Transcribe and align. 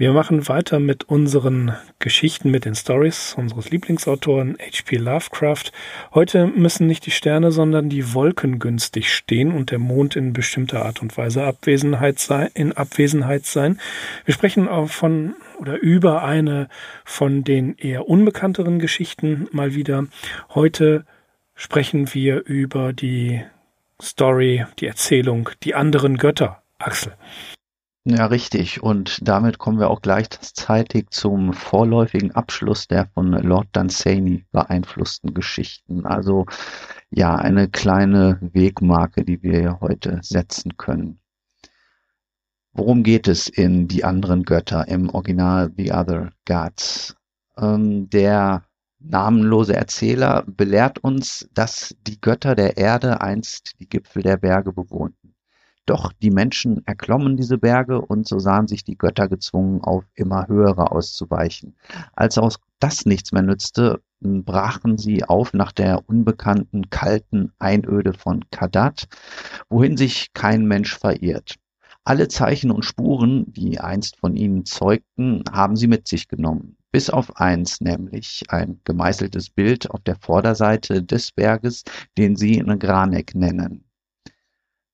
Wir 0.00 0.14
machen 0.14 0.48
weiter 0.48 0.80
mit 0.80 1.10
unseren 1.10 1.76
Geschichten, 1.98 2.50
mit 2.50 2.64
den 2.64 2.74
Stories 2.74 3.34
unseres 3.36 3.68
Lieblingsautoren 3.68 4.56
H.P. 4.58 4.96
Lovecraft. 4.96 5.72
Heute 6.14 6.46
müssen 6.46 6.86
nicht 6.86 7.04
die 7.04 7.10
Sterne, 7.10 7.52
sondern 7.52 7.90
die 7.90 8.14
Wolken 8.14 8.58
günstig 8.58 9.14
stehen 9.14 9.52
und 9.52 9.70
der 9.70 9.78
Mond 9.78 10.16
in 10.16 10.32
bestimmter 10.32 10.86
Art 10.86 11.02
und 11.02 11.18
Weise 11.18 11.44
Abwesenheit 11.44 12.18
sein, 12.18 12.48
in 12.54 12.72
Abwesenheit 12.72 13.44
sein. 13.44 13.78
Wir 14.24 14.32
sprechen 14.32 14.68
auch 14.68 14.88
von 14.88 15.34
oder 15.58 15.78
über 15.78 16.24
eine 16.24 16.70
von 17.04 17.44
den 17.44 17.76
eher 17.76 18.08
unbekannteren 18.08 18.78
Geschichten 18.78 19.48
mal 19.52 19.74
wieder. 19.74 20.06
Heute 20.54 21.04
sprechen 21.54 22.14
wir 22.14 22.46
über 22.46 22.94
die 22.94 23.42
Story, 24.00 24.64
die 24.78 24.86
Erzählung, 24.86 25.50
die 25.62 25.74
anderen 25.74 26.16
Götter. 26.16 26.62
Axel. 26.78 27.12
Ja, 28.04 28.26
richtig. 28.26 28.82
Und 28.82 29.18
damit 29.28 29.58
kommen 29.58 29.78
wir 29.78 29.90
auch 29.90 30.00
gleichzeitig 30.00 31.10
zum 31.10 31.52
vorläufigen 31.52 32.30
Abschluss 32.32 32.88
der 32.88 33.06
von 33.08 33.32
Lord 33.32 33.68
Dunsany 33.72 34.46
beeinflussten 34.52 35.34
Geschichten. 35.34 36.06
Also 36.06 36.46
ja, 37.10 37.34
eine 37.36 37.68
kleine 37.68 38.38
Wegmarke, 38.40 39.24
die 39.24 39.42
wir 39.42 39.80
heute 39.80 40.18
setzen 40.22 40.76
können. 40.78 41.20
Worum 42.72 43.02
geht 43.02 43.28
es 43.28 43.48
in 43.48 43.86
Die 43.88 44.04
anderen 44.04 44.44
Götter 44.44 44.88
im 44.88 45.10
Original 45.10 45.70
The 45.76 45.92
Other 45.92 46.32
Gods? 46.46 47.16
Ähm, 47.58 48.08
der 48.08 48.64
namenlose 48.98 49.74
Erzähler 49.74 50.44
belehrt 50.46 50.98
uns, 51.00 51.48
dass 51.52 51.94
die 52.06 52.20
Götter 52.20 52.54
der 52.54 52.76
Erde 52.78 53.20
einst 53.20 53.74
die 53.80 53.88
Gipfel 53.88 54.22
der 54.22 54.36
Berge 54.38 54.72
bewohnten. 54.72 55.29
Doch 55.86 56.12
die 56.12 56.30
Menschen 56.30 56.86
erklommen 56.86 57.36
diese 57.36 57.58
Berge 57.58 58.00
und 58.00 58.28
so 58.28 58.38
sahen 58.38 58.68
sich 58.68 58.84
die 58.84 58.96
Götter 58.96 59.28
gezwungen, 59.28 59.82
auf 59.82 60.04
immer 60.14 60.46
höhere 60.46 60.92
auszuweichen. 60.92 61.76
Als 62.14 62.38
auch 62.38 62.56
das 62.78 63.06
nichts 63.06 63.32
mehr 63.32 63.42
nützte, 63.42 64.00
brachen 64.20 64.98
sie 64.98 65.24
auf 65.24 65.52
nach 65.54 65.72
der 65.72 66.08
unbekannten, 66.08 66.90
kalten 66.90 67.52
Einöde 67.58 68.12
von 68.12 68.44
Kadat, 68.50 69.08
wohin 69.68 69.96
sich 69.96 70.32
kein 70.32 70.66
Mensch 70.66 70.96
verirrt. 70.96 71.56
Alle 72.04 72.28
Zeichen 72.28 72.70
und 72.70 72.84
Spuren, 72.84 73.52
die 73.52 73.78
einst 73.78 74.16
von 74.16 74.36
ihnen 74.36 74.64
zeugten, 74.64 75.44
haben 75.52 75.76
sie 75.76 75.86
mit 75.86 76.08
sich 76.08 76.28
genommen. 76.28 76.76
Bis 76.92 77.10
auf 77.10 77.36
eins, 77.36 77.80
nämlich 77.80 78.44
ein 78.48 78.80
gemeißeltes 78.84 79.50
Bild 79.50 79.90
auf 79.90 80.00
der 80.00 80.16
Vorderseite 80.16 81.02
des 81.02 81.30
Berges, 81.32 81.84
den 82.16 82.36
sie 82.36 82.58
Granek 82.58 83.34
nennen. 83.34 83.84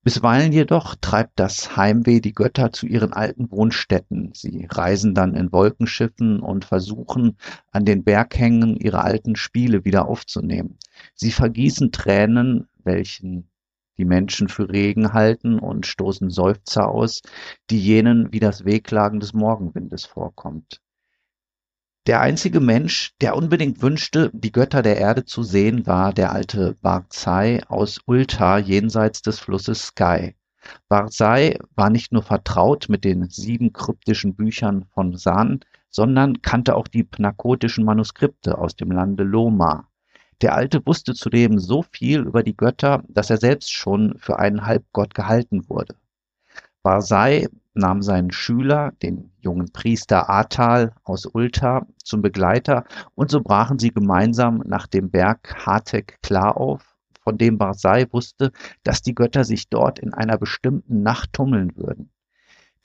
Bisweilen 0.07 0.53
jedoch 0.53 0.95
treibt 0.95 1.33
das 1.41 1.77
Heimweh 1.77 2.21
die 2.21 2.31
Götter 2.31 2.71
zu 2.71 2.87
ihren 2.87 3.13
alten 3.13 3.51
Wohnstätten. 3.51 4.31
Sie 4.35 4.69
reisen 4.71 5.17
dann 5.17 5.35
in 5.35 5.51
Wolkenschiffen 5.51 6.39
und 6.39 6.65
versuchen, 6.65 7.37
an 7.73 7.85
den 7.85 8.05
Berghängen 8.05 8.77
ihre 8.77 9.03
alten 9.03 9.35
Spiele 9.35 9.85
wieder 9.85 10.07
aufzunehmen. 10.07 10.79
Sie 11.17 11.33
vergießen 11.33 11.91
Tränen, 11.91 12.69
welchen 12.85 13.51
die 13.99 14.05
Menschen 14.05 14.47
für 14.47 14.69
Regen 14.69 15.13
halten 15.13 15.59
und 15.59 15.87
stoßen 15.87 16.31
Seufzer 16.31 16.87
aus, 16.87 17.23
die 17.71 17.81
jenen 17.81 18.33
wie 18.33 18.39
das 18.39 18.65
Wehklagen 18.65 19.19
des 19.19 19.33
Morgenwindes 19.33 20.05
vorkommt. 20.05 20.81
Der 22.07 22.21
einzige 22.21 22.61
Mensch, 22.61 23.17
der 23.21 23.35
unbedingt 23.35 23.83
wünschte, 23.83 24.31
die 24.33 24.53
Götter 24.53 24.81
der 24.83 24.97
Erde 24.97 25.25
zu 25.25 25.43
sehen, 25.43 25.89
war 25.89 26.13
der 26.13 26.31
alte 26.31 26.77
Barzai 26.81 27.61
aus 27.67 27.99
Ulta 28.07 28.59
jenseits 28.59 29.23
des 29.23 29.41
Flusses 29.41 29.89
Sky. 29.89 30.37
Barzai 30.89 31.59
war 31.75 31.91
nicht 31.91 32.13
nur 32.13 32.23
vertraut 32.23 32.89
mit 32.89 33.03
den 33.03 33.29
sieben 33.29 33.73
kryptischen 33.73 34.37
Büchern 34.37 34.85
von 34.95 35.17
San, 35.17 35.59
sondern 35.91 36.43
kannte 36.43 36.77
auch 36.77 36.87
die 36.87 37.03
pnakotischen 37.03 37.85
Manuskripte 37.85 38.57
aus 38.57 38.77
dem 38.77 38.93
Lande 38.93 39.25
Loma. 39.25 39.89
Der 40.43 40.55
Alte 40.55 40.87
wusste 40.87 41.13
zudem 41.15 41.59
so 41.59 41.83
viel 41.83 42.21
über 42.21 42.45
die 42.45 42.57
Götter, 42.57 43.03
dass 43.09 43.31
er 43.31 43.39
selbst 43.39 43.73
schon 43.73 44.17
für 44.19 44.39
einen 44.39 44.65
Halbgott 44.65 45.13
gehalten 45.13 45.69
wurde. 45.69 45.97
Barzai 46.87 47.49
nahm 47.75 48.01
seinen 48.01 48.31
Schüler, 48.31 48.93
den 49.03 49.33
jungen 49.41 49.73
Priester 49.73 50.31
Atal 50.31 50.95
aus 51.03 51.27
Ulta, 51.27 51.85
zum 52.05 52.23
Begleiter 52.23 52.85
und 53.17 53.29
so 53.29 53.41
brachen 53.41 53.81
sie 53.81 53.91
gemeinsam 53.91 54.63
nach 54.65 54.87
dem 54.87 55.11
Berg 55.11 55.67
Hatek 55.67 56.23
klar 56.23 56.57
auf, 56.57 56.97
von 57.25 57.39
dem 57.39 57.59
Barzai 57.59 58.07
wusste, 58.13 58.53
dass 58.85 59.03
die 59.03 59.17
Götter 59.17 59.43
sich 59.43 59.69
dort 59.69 59.99
in 59.99 60.15
einer 60.15 60.39
bestimmten 60.39 61.03
Nacht 61.03 61.33
tummeln 61.33 61.77
würden. 61.77 62.13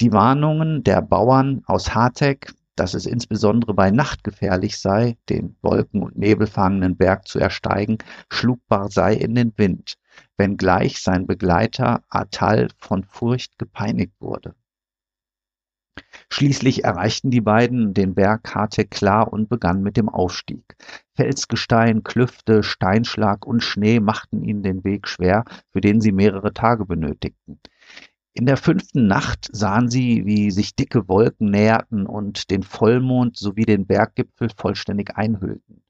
Die 0.01 0.11
Warnungen 0.11 0.83
der 0.83 1.03
Bauern 1.03 1.61
aus 1.67 1.93
Hatek, 1.93 2.55
dass 2.75 2.95
es 2.95 3.05
insbesondere 3.05 3.75
bei 3.75 3.91
Nacht 3.91 4.23
gefährlich 4.23 4.79
sei, 4.79 5.15
den 5.29 5.55
wolken- 5.61 6.01
und 6.01 6.17
nebelfangenden 6.17 6.97
Berg 6.97 7.27
zu 7.27 7.37
ersteigen, 7.37 7.99
schlug 8.31 8.67
Barzai 8.67 9.13
in 9.13 9.35
den 9.35 9.53
Wind, 9.57 9.99
wenngleich 10.41 11.03
sein 11.03 11.27
Begleiter 11.27 12.01
Atal 12.09 12.69
von 12.79 13.03
Furcht 13.03 13.59
gepeinigt 13.59 14.13
wurde. 14.19 14.55
Schließlich 16.29 16.83
erreichten 16.83 17.29
die 17.29 17.41
beiden 17.41 17.93
den 17.93 18.15
Berg 18.15 18.55
Harte 18.55 18.85
klar 18.85 19.31
und 19.31 19.49
begannen 19.49 19.83
mit 19.83 19.97
dem 19.97 20.09
Aufstieg. 20.09 20.75
Felsgestein, 21.13 22.01
Klüfte, 22.03 22.63
Steinschlag 22.63 23.45
und 23.45 23.61
Schnee 23.61 23.99
machten 23.99 24.41
ihnen 24.41 24.63
den 24.63 24.83
Weg 24.83 25.07
schwer, 25.07 25.45
für 25.69 25.81
den 25.81 26.01
sie 26.01 26.11
mehrere 26.11 26.55
Tage 26.55 26.85
benötigten. 26.85 27.59
In 28.33 28.47
der 28.47 28.57
fünften 28.57 29.05
Nacht 29.05 29.47
sahen 29.51 29.89
sie, 29.89 30.25
wie 30.25 30.49
sich 30.49 30.75
dicke 30.75 31.07
Wolken 31.07 31.51
näherten 31.51 32.07
und 32.07 32.49
den 32.49 32.63
Vollmond 32.63 33.37
sowie 33.37 33.65
den 33.65 33.85
Berggipfel 33.85 34.49
vollständig 34.57 35.15
einhüllten. 35.15 35.80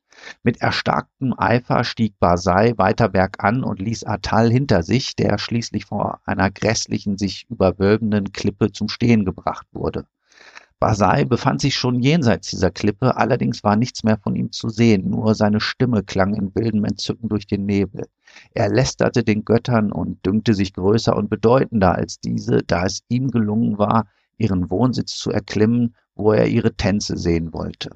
Mit 0.44 0.62
erstarktem 0.62 1.34
Eifer 1.38 1.84
stieg 1.84 2.20
Basai 2.20 2.74
weiter 2.78 3.10
bergan 3.10 3.64
und 3.64 3.80
ließ 3.80 4.04
Atal 4.06 4.52
hinter 4.52 4.84
sich, 4.84 5.16
der 5.16 5.38
schließlich 5.38 5.86
vor 5.86 6.22
einer 6.26 6.50
grässlichen, 6.52 7.18
sich 7.18 7.46
überwölbenden 7.50 8.32
Klippe 8.32 8.72
zum 8.72 8.90
Stehen 8.90 9.26
gebracht 9.26 9.68
wurde. 9.72 10.06
Basai 10.82 11.26
befand 11.26 11.62
sich 11.62 11.76
schon 11.76 12.00
jenseits 12.00 12.50
dieser 12.50 12.72
Klippe, 12.72 13.16
allerdings 13.16 13.64
war 13.64 13.76
nichts 13.76 14.04
mehr 14.04 14.18
von 14.18 14.36
ihm 14.36 14.52
zu 14.52 14.70
sehen, 14.70 15.12
nur 15.12 15.36
seine 15.36 15.60
Stimme 15.60 16.02
klang 16.02 16.34
in 16.34 16.56
wildem 16.56 16.86
Entzücken 16.86 17.30
durch 17.30 17.46
den 17.46 17.68
Nebel. 17.68 18.08
Er 18.56 18.68
lästerte 18.68 19.24
den 19.24 19.46
Göttern 19.46 19.92
und 19.92 20.26
dünkte 20.26 20.56
sich 20.56 20.74
größer 20.74 21.16
und 21.16 21.30
bedeutender 21.30 21.94
als 21.94 22.20
diese, 22.20 22.64
da 22.66 22.86
es 22.86 23.04
ihm 23.10 23.30
gelungen 23.30 23.78
war, 23.78 24.08
ihren 24.40 24.72
Wohnsitz 24.72 25.16
zu 25.18 25.30
erklimmen, 25.30 25.96
wo 26.16 26.34
er 26.34 26.48
ihre 26.48 26.74
Tänze 26.74 27.16
sehen 27.16 27.54
wollte. 27.54 27.92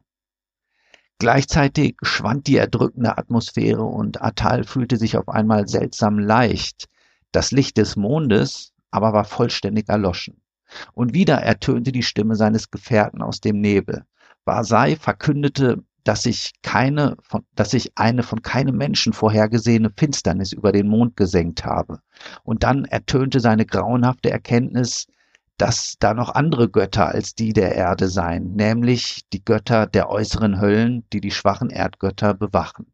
Gleichzeitig 1.18 1.96
schwand 2.02 2.48
die 2.48 2.58
erdrückende 2.58 3.18
Atmosphäre 3.18 3.84
und 3.84 4.22
Atal 4.22 4.64
fühlte 4.66 4.98
sich 4.98 5.18
auf 5.18 5.30
einmal 5.30 5.68
seltsam 5.68 6.20
leicht. 6.20 6.90
Das 7.32 7.52
Licht 7.52 7.78
des 7.78 7.96
Mondes 7.96 8.74
aber 8.92 9.14
war 9.14 9.26
vollständig 9.26 9.90
erloschen. 9.90 10.42
Und 10.94 11.14
wieder 11.14 11.36
ertönte 11.36 11.92
die 11.92 12.04
Stimme 12.04 12.36
seines 12.36 12.72
Gefährten 12.72 13.22
aus 13.22 13.40
dem 13.40 13.60
Nebel. 13.62 14.06
Basai 14.46 14.96
verkündete, 14.96 15.84
dass 16.04 16.24
sich 16.24 16.54
keine 16.62 17.18
von, 17.22 17.46
dass 17.56 17.72
sich 17.72 17.98
eine 17.98 18.24
von 18.24 18.42
keinem 18.42 18.78
Menschen 18.78 19.14
vorhergesehene 19.14 19.92
Finsternis 19.98 20.54
über 20.54 20.72
den 20.72 20.88
Mond 20.88 21.18
gesenkt 21.18 21.66
habe. 21.66 22.00
Und 22.44 22.64
dann 22.64 22.86
ertönte 22.86 23.40
seine 23.40 23.66
grauenhafte 23.66 24.30
Erkenntnis, 24.30 25.08
dass 25.58 25.96
da 26.00 26.14
noch 26.14 26.36
andere 26.36 26.70
Götter 26.70 27.08
als 27.08 27.36
die 27.36 27.54
der 27.54 27.76
Erde 27.76 28.08
seien, 28.08 28.54
nämlich 28.56 29.22
die 29.32 29.44
Götter 29.44 29.88
der 29.88 30.10
äußeren 30.10 30.60
Höllen, 30.60 31.08
die 31.14 31.22
die 31.22 31.32
schwachen 31.32 31.70
Erdgötter 31.70 32.34
bewachen. 32.34 32.92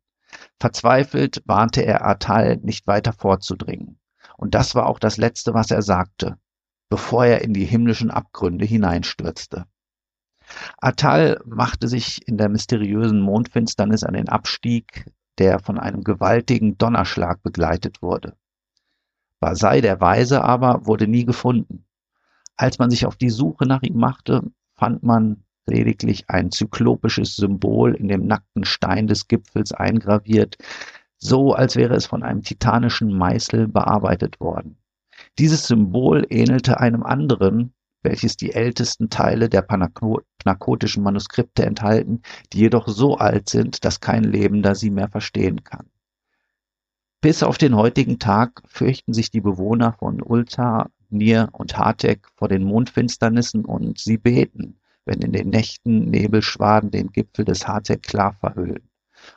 Verzweifelt 0.59 1.41
warnte 1.45 1.81
er 1.81 2.05
Atal, 2.05 2.57
nicht 2.57 2.87
weiter 2.87 3.13
vorzudringen. 3.13 3.99
Und 4.37 4.55
das 4.55 4.75
war 4.75 4.85
auch 4.87 4.99
das 4.99 5.17
Letzte, 5.17 5.53
was 5.53 5.71
er 5.71 5.81
sagte 5.81 6.37
bevor 6.91 7.25
er 7.25 7.41
in 7.41 7.53
die 7.53 7.65
himmlischen 7.65 8.11
Abgründe 8.11 8.65
hineinstürzte. 8.65 9.65
Atal 10.77 11.39
machte 11.45 11.87
sich 11.87 12.27
in 12.27 12.37
der 12.37 12.49
mysteriösen 12.49 13.21
Mondfinsternis 13.21 14.03
an 14.03 14.13
den 14.13 14.27
Abstieg, 14.27 15.09
der 15.37 15.59
von 15.59 15.79
einem 15.79 16.03
gewaltigen 16.03 16.77
Donnerschlag 16.77 17.41
begleitet 17.41 18.01
wurde. 18.01 18.35
Basai 19.39 19.79
der 19.79 20.01
Weise 20.01 20.43
aber 20.43 20.85
wurde 20.85 21.07
nie 21.07 21.23
gefunden. 21.23 21.85
Als 22.61 22.77
man 22.77 22.91
sich 22.91 23.07
auf 23.07 23.15
die 23.15 23.31
Suche 23.31 23.65
nach 23.65 23.81
ihm 23.81 23.97
machte, 23.97 24.43
fand 24.75 25.01
man 25.01 25.45
lediglich 25.65 26.29
ein 26.29 26.51
zyklopisches 26.51 27.35
Symbol 27.35 27.95
in 27.95 28.07
dem 28.07 28.27
nackten 28.27 28.65
Stein 28.65 29.07
des 29.07 29.27
Gipfels 29.27 29.71
eingraviert, 29.71 30.57
so 31.17 31.53
als 31.53 31.75
wäre 31.75 31.95
es 31.95 32.05
von 32.05 32.21
einem 32.21 32.43
titanischen 32.43 33.17
Meißel 33.17 33.67
bearbeitet 33.67 34.39
worden. 34.39 34.77
Dieses 35.39 35.65
Symbol 35.65 36.27
ähnelte 36.29 36.79
einem 36.79 37.01
anderen, 37.01 37.73
welches 38.03 38.37
die 38.37 38.53
ältesten 38.53 39.09
Teile 39.09 39.49
der 39.49 39.63
panakotischen 39.63 41.01
Manuskripte 41.01 41.65
enthalten, 41.65 42.21
die 42.53 42.59
jedoch 42.59 42.87
so 42.87 43.17
alt 43.17 43.49
sind, 43.49 43.85
dass 43.85 44.01
kein 44.01 44.23
Lebender 44.23 44.75
sie 44.75 44.91
mehr 44.91 45.09
verstehen 45.09 45.63
kann. 45.63 45.89
Bis 47.21 47.41
auf 47.41 47.57
den 47.57 47.75
heutigen 47.75 48.19
Tag 48.19 48.61
fürchten 48.67 49.13
sich 49.13 49.31
die 49.31 49.41
Bewohner 49.41 49.93
von 49.93 50.21
Ulta, 50.21 50.91
Nir 51.11 51.49
und 51.51 51.77
Hartek 51.77 52.27
vor 52.35 52.47
den 52.47 52.63
Mondfinsternissen 52.63 53.65
und 53.65 53.99
sie 53.99 54.17
beten, 54.17 54.79
wenn 55.05 55.21
in 55.21 55.31
den 55.31 55.49
Nächten 55.49 56.09
Nebelschwaden 56.09 56.91
den 56.91 57.11
Gipfel 57.11 57.45
des 57.45 57.67
Hartek 57.67 58.03
klar 58.03 58.33
verhüllen. 58.39 58.89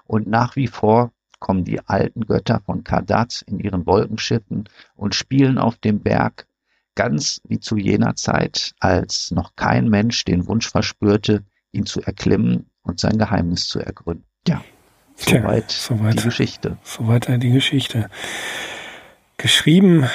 Und 0.04 0.26
nach 0.26 0.56
wie 0.56 0.66
vor 0.66 1.12
kommen 1.38 1.64
die 1.64 1.80
alten 1.86 2.26
Götter 2.26 2.62
von 2.64 2.84
Kadat 2.84 3.44
in 3.46 3.58
ihren 3.58 3.86
Wolkenschiffen 3.86 4.68
und 4.96 5.14
spielen 5.14 5.58
auf 5.58 5.76
dem 5.76 6.00
Berg, 6.00 6.46
ganz 6.94 7.40
wie 7.46 7.60
zu 7.60 7.76
jener 7.76 8.16
Zeit, 8.16 8.72
als 8.80 9.30
noch 9.30 9.54
kein 9.56 9.88
Mensch 9.88 10.24
den 10.24 10.46
Wunsch 10.46 10.70
verspürte, 10.70 11.44
ihn 11.72 11.86
zu 11.86 12.00
erklimmen 12.00 12.70
und 12.82 13.00
sein 13.00 13.18
Geheimnis 13.18 13.66
zu 13.66 13.80
ergründen. 13.80 14.24
Ja, 14.46 14.64
soweit, 15.16 15.68
Tja, 15.68 15.96
soweit 15.96 16.18
die 16.20 16.24
Geschichte. 16.24 16.78
Soweit 16.82 17.42
die 17.42 17.50
Geschichte. 17.50 18.08
Geschrieben 19.36 20.08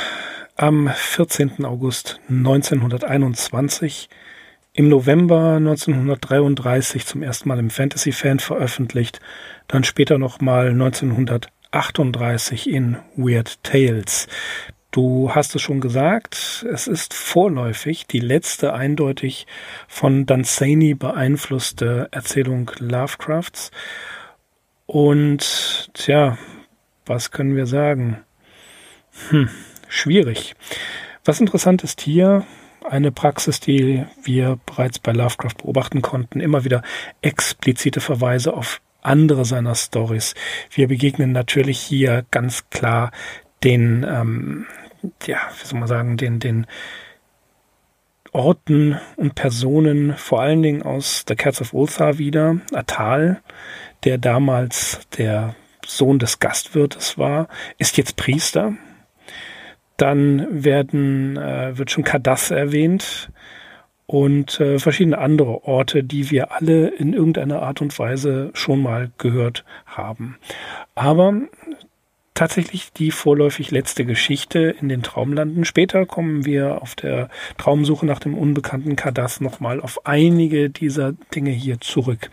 am 0.59 0.89
14. 0.93 1.63
August 1.63 2.19
1921 2.27 4.09
im 4.73 4.89
November 4.89 5.55
1933 5.55 7.05
zum 7.05 7.23
ersten 7.23 7.47
Mal 7.47 7.59
im 7.59 7.69
Fantasy 7.69 8.11
Fan 8.11 8.39
veröffentlicht, 8.39 9.21
dann 9.69 9.85
später 9.85 10.17
nochmal 10.17 10.71
1938 10.71 12.69
in 12.69 12.97
Weird 13.15 13.63
Tales. 13.63 14.27
Du 14.91 15.33
hast 15.33 15.55
es 15.55 15.61
schon 15.61 15.79
gesagt, 15.79 16.65
es 16.69 16.87
ist 16.87 17.13
vorläufig 17.13 18.05
die 18.05 18.19
letzte 18.19 18.73
eindeutig 18.73 19.47
von 19.87 20.25
Dunsany 20.25 20.93
beeinflusste 20.93 22.09
Erzählung 22.11 22.69
Lovecrafts. 22.79 23.71
Und 24.87 25.89
tja, 25.93 26.37
was 27.05 27.31
können 27.31 27.55
wir 27.55 27.65
sagen? 27.65 28.25
Hm, 29.29 29.49
schwierig. 29.89 30.55
Was 31.25 31.41
interessant 31.41 31.83
ist 31.83 31.99
hier, 32.01 32.45
eine 32.89 33.11
Praxis, 33.11 33.59
die 33.59 34.05
wir 34.23 34.59
bereits 34.65 34.99
bei 34.99 35.11
Lovecraft 35.11 35.55
beobachten 35.61 36.01
konnten, 36.01 36.39
immer 36.39 36.63
wieder 36.63 36.81
explizite 37.21 38.01
Verweise 38.01 38.53
auf 38.53 38.81
andere 39.01 39.45
seiner 39.45 39.75
Stories. 39.75 40.35
Wir 40.71 40.87
begegnen 40.87 41.31
natürlich 41.31 41.79
hier 41.79 42.25
ganz 42.31 42.69
klar 42.69 43.11
den, 43.63 44.05
ähm, 44.09 44.65
ja, 45.25 45.37
wie 45.59 45.67
soll 45.67 45.79
man 45.79 45.87
sagen, 45.87 46.17
den, 46.17 46.39
den 46.39 46.67
Orten 48.31 48.99
und 49.15 49.35
Personen, 49.35 50.15
vor 50.15 50.41
allen 50.41 50.61
Dingen 50.61 50.83
aus 50.83 51.25
The 51.27 51.35
Cats 51.35 51.61
of 51.61 51.73
Ulthar 51.73 52.17
wieder, 52.17 52.57
Atal, 52.73 53.41
der 54.03 54.17
damals 54.17 55.01
der 55.17 55.55
Sohn 55.85 56.19
des 56.19 56.39
Gastwirtes 56.39 57.17
war, 57.17 57.47
ist 57.77 57.97
jetzt 57.97 58.15
Priester, 58.15 58.73
dann 60.01 60.63
werden, 60.63 61.37
äh, 61.37 61.77
wird 61.77 61.91
schon 61.91 62.03
Kadath 62.03 62.51
erwähnt 62.51 63.29
und 64.05 64.59
äh, 64.59 64.79
verschiedene 64.79 65.19
andere 65.19 65.65
Orte, 65.65 66.03
die 66.03 66.31
wir 66.31 66.51
alle 66.51 66.87
in 66.87 67.13
irgendeiner 67.13 67.61
Art 67.61 67.81
und 67.81 67.97
Weise 67.99 68.49
schon 68.53 68.81
mal 68.81 69.11
gehört 69.17 69.65
haben. 69.85 70.37
Aber 70.95 71.33
tatsächlich 72.33 72.93
die 72.93 73.11
vorläufig 73.11 73.69
letzte 73.69 74.05
Geschichte 74.05 74.73
in 74.79 74.87
den 74.87 75.03
Traumlanden. 75.03 75.65
Später 75.65 76.05
kommen 76.05 76.45
wir 76.45 76.81
auf 76.81 76.95
der 76.95 77.29
Traumsuche 77.57 78.05
nach 78.05 78.19
dem 78.19 78.33
unbekannten 78.33 78.95
Kadath 78.95 79.41
nochmal 79.41 79.81
auf 79.81 80.05
einige 80.05 80.69
dieser 80.69 81.11
Dinge 81.35 81.51
hier 81.51 81.81
zurück. 81.81 82.31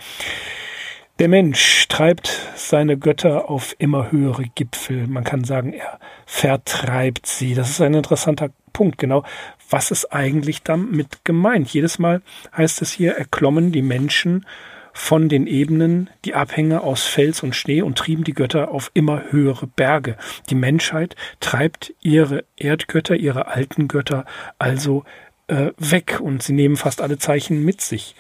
Der 1.19 1.29
Mensch 1.29 1.89
treibt 1.89 2.29
seine 2.57 2.99
Götter 2.99 3.49
auf 3.49 3.75
immer 3.79 4.13
höhere 4.13 4.45
Gipfel. 4.55 5.07
Man 5.07 5.25
kann 5.25 5.45
sagen, 5.45 5.73
er 5.73 5.99
vertreibt 6.27 7.27
sie. 7.27 7.55
Das 7.55 7.71
ist 7.71 7.81
ein 7.81 7.95
interessanter 7.95 8.51
Punkt. 8.75 8.99
Genau, 8.99 9.25
was 9.71 9.91
ist 9.91 10.13
eigentlich 10.13 10.63
damit 10.63 11.25
gemeint? 11.25 11.71
Jedes 11.71 11.99
Mal 11.99 12.21
heißt 12.55 12.83
es 12.83 12.93
hier, 12.93 13.13
erklommen 13.13 13.73
die 13.73 13.81
Menschen 13.81 14.45
von 14.93 15.31
den 15.31 15.47
Ebenen 15.47 16.11
die 16.27 16.35
Abhänge 16.35 16.83
aus 16.83 17.05
Fels 17.05 17.43
und 17.43 17.57
Schnee 17.57 17.81
und 17.81 17.97
trieben 17.97 18.25
die 18.25 18.35
Götter 18.35 18.71
auf 18.71 18.91
immer 18.93 19.23
höhere 19.31 19.67
Berge. 19.67 20.19
Die 20.51 20.55
Menschheit 20.55 21.17
treibt 21.41 21.95
ihre 22.03 22.45
Erdgötter, 22.57 23.17
ihre 23.17 23.47
alten 23.47 23.89
Götter 23.89 24.27
also 24.59 25.05
äh, 25.49 25.71
weg 25.79 26.21
und 26.21 26.43
sie 26.43 26.53
nehmen 26.53 26.77
fast 26.77 27.01
alle 27.01 27.17
Zeichen 27.17 27.65
mit 27.65 27.81
sich. 27.81 28.17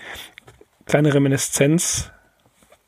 Kleine 0.87 1.13
Reminiszenz 1.13 2.11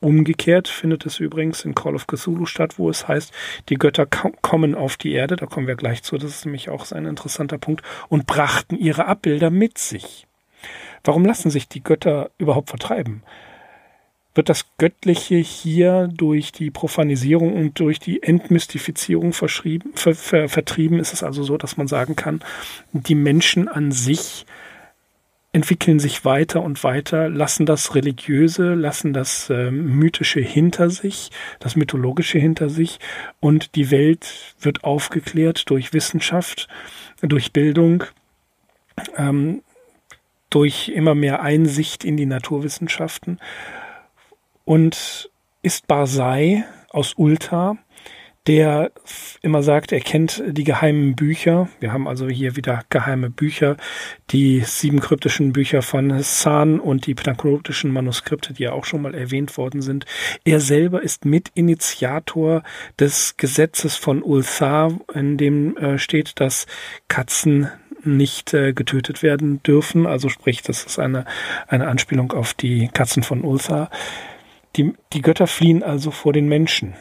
Umgekehrt 0.01 0.69
findet 0.69 1.05
es 1.05 1.19
übrigens 1.19 1.65
in 1.65 1.75
Call 1.75 1.93
of 1.95 2.07
Cthulhu 2.07 2.45
statt, 2.45 2.79
wo 2.79 2.89
es 2.89 3.09
heißt, 3.09 3.33
die 3.67 3.75
Götter 3.75 4.05
kommen 4.05 4.73
auf 4.73 4.95
die 4.95 5.11
Erde, 5.11 5.35
da 5.35 5.45
kommen 5.45 5.67
wir 5.67 5.75
gleich 5.75 6.03
zu, 6.03 6.17
das 6.17 6.31
ist 6.31 6.45
nämlich 6.45 6.69
auch 6.69 6.89
ein 6.93 7.05
interessanter 7.05 7.57
Punkt, 7.57 7.83
und 8.07 8.25
brachten 8.25 8.77
ihre 8.77 9.07
Abbilder 9.07 9.49
mit 9.49 9.77
sich. 9.77 10.25
Warum 11.03 11.25
lassen 11.25 11.49
sich 11.49 11.67
die 11.67 11.83
Götter 11.83 12.31
überhaupt 12.37 12.69
vertreiben? 12.69 13.23
Wird 14.35 14.47
das 14.47 14.67
Göttliche 14.77 15.35
hier 15.35 16.07
durch 16.13 16.53
die 16.53 16.71
Profanisierung 16.71 17.53
und 17.53 17.77
durch 17.79 17.99
die 17.99 18.23
Entmystifizierung 18.23 19.33
verschrieben, 19.33 19.91
ver, 19.95 20.15
ver, 20.15 20.47
vertrieben? 20.47 20.99
Ist 20.99 21.13
es 21.13 21.23
also 21.23 21.43
so, 21.43 21.57
dass 21.57 21.75
man 21.75 21.89
sagen 21.89 22.15
kann, 22.15 22.41
die 22.93 23.15
Menschen 23.15 23.67
an 23.67 23.91
sich 23.91 24.45
entwickeln 25.51 25.99
sich 25.99 26.25
weiter 26.25 26.61
und 26.61 26.83
weiter, 26.83 27.27
lassen 27.27 27.65
das 27.65 27.95
Religiöse, 27.95 28.75
lassen 28.75 29.13
das 29.13 29.49
äh, 29.49 29.71
Mythische 29.71 30.41
hinter 30.41 30.89
sich, 30.89 31.31
das 31.59 31.75
Mythologische 31.75 32.37
hinter 32.37 32.69
sich 32.69 32.99
und 33.39 33.75
die 33.75 33.89
Welt 33.89 34.55
wird 34.61 34.83
aufgeklärt 34.83 35.69
durch 35.69 35.91
Wissenschaft, 35.91 36.67
durch 37.21 37.51
Bildung, 37.51 38.03
ähm, 39.17 39.63
durch 40.51 40.89
immer 40.89 41.15
mehr 41.15 41.41
Einsicht 41.41 42.03
in 42.03 42.15
die 42.15 42.27
Naturwissenschaften 42.27 43.39
und 44.65 45.31
ist 45.63 45.87
Barsei 45.87 46.63
aus 46.89 47.15
Ulta 47.17 47.77
der 48.47 48.91
immer 49.41 49.61
sagt, 49.63 49.91
er 49.91 49.99
kennt 49.99 50.41
die 50.47 50.63
geheimen 50.63 51.15
Bücher. 51.15 51.69
Wir 51.79 51.93
haben 51.93 52.07
also 52.07 52.27
hier 52.27 52.55
wieder 52.55 52.83
geheime 52.89 53.29
Bücher, 53.29 53.77
die 54.31 54.61
sieben 54.61 54.99
kryptischen 55.01 55.53
Bücher 55.53 55.81
von 55.81 56.21
San 56.23 56.79
und 56.79 57.05
die 57.05 57.15
pnakryptischen 57.15 57.91
Manuskripte, 57.91 58.53
die 58.53 58.63
ja 58.63 58.71
auch 58.71 58.85
schon 58.85 59.01
mal 59.01 59.13
erwähnt 59.13 59.57
worden 59.57 59.81
sind. 59.81 60.05
Er 60.45 60.61
selber 60.61 61.03
ist 61.03 61.25
Mitinitiator 61.25 62.63
des 62.99 63.35
Gesetzes 63.37 63.97
von 63.97 64.23
Ulthar, 64.23 64.93
in 65.13 65.37
dem 65.37 65.77
äh, 65.77 65.97
steht, 65.97 66.39
dass 66.39 66.65
Katzen 67.07 67.69
nicht 68.03 68.53
äh, 68.53 68.73
getötet 68.73 69.21
werden 69.21 69.61
dürfen. 69.63 70.07
Also 70.07 70.29
sprich, 70.29 70.61
das 70.61 70.85
ist 70.85 70.99
eine, 70.99 71.25
eine 71.67 71.87
Anspielung 71.87 72.31
auf 72.31 72.53
die 72.53 72.87
Katzen 72.87 73.23
von 73.23 73.43
Ulthar. 73.43 73.89
Die, 74.75 74.93
die 75.13 75.21
Götter 75.21 75.47
fliehen 75.47 75.83
also 75.83 76.11
vor 76.11 76.31
den 76.31 76.47
Menschen 76.47 76.95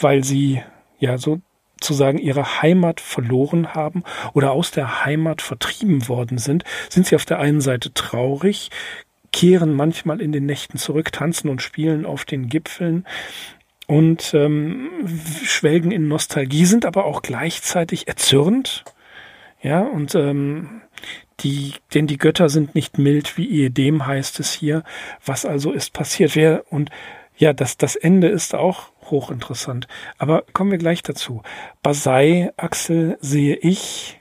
weil 0.00 0.24
sie 0.24 0.62
ja 0.98 1.16
sozusagen 1.18 2.18
ihre 2.18 2.62
Heimat 2.62 3.00
verloren 3.00 3.74
haben 3.74 4.04
oder 4.32 4.52
aus 4.52 4.70
der 4.70 5.04
Heimat 5.04 5.42
vertrieben 5.42 6.08
worden 6.08 6.38
sind, 6.38 6.64
sind 6.88 7.06
sie 7.06 7.16
auf 7.16 7.24
der 7.24 7.38
einen 7.38 7.60
Seite 7.60 7.92
traurig, 7.92 8.70
kehren 9.32 9.74
manchmal 9.74 10.20
in 10.20 10.32
den 10.32 10.46
Nächten 10.46 10.78
zurück, 10.78 11.12
tanzen 11.12 11.48
und 11.48 11.62
spielen 11.62 12.06
auf 12.06 12.24
den 12.24 12.48
Gipfeln 12.48 13.06
und 13.86 14.34
ähm, 14.34 14.90
schwelgen 15.44 15.92
in 15.92 16.08
Nostalgie, 16.08 16.64
sind 16.66 16.84
aber 16.84 17.04
auch 17.04 17.22
gleichzeitig 17.22 18.06
erzürnt. 18.08 18.84
Ja, 19.62 19.80
und 19.80 20.14
ähm, 20.14 20.82
die, 21.40 21.74
denn 21.94 22.06
die 22.06 22.18
Götter 22.18 22.48
sind 22.48 22.74
nicht 22.74 22.98
mild, 22.98 23.36
wie 23.36 23.48
Ehedem 23.48 24.06
heißt 24.06 24.40
es 24.40 24.52
hier. 24.52 24.84
Was 25.24 25.44
also 25.44 25.72
ist 25.72 25.92
passiert? 25.92 26.36
Wer 26.36 26.64
und 26.70 26.90
ja, 27.36 27.52
das, 27.52 27.76
das 27.76 27.96
Ende 27.96 28.28
ist 28.28 28.54
auch 28.54 28.90
hochinteressant. 29.10 29.88
Aber 30.18 30.44
kommen 30.52 30.70
wir 30.70 30.78
gleich 30.78 31.02
dazu. 31.02 31.42
Basei, 31.82 32.52
Axel, 32.56 33.18
sehe 33.20 33.56
ich 33.56 34.20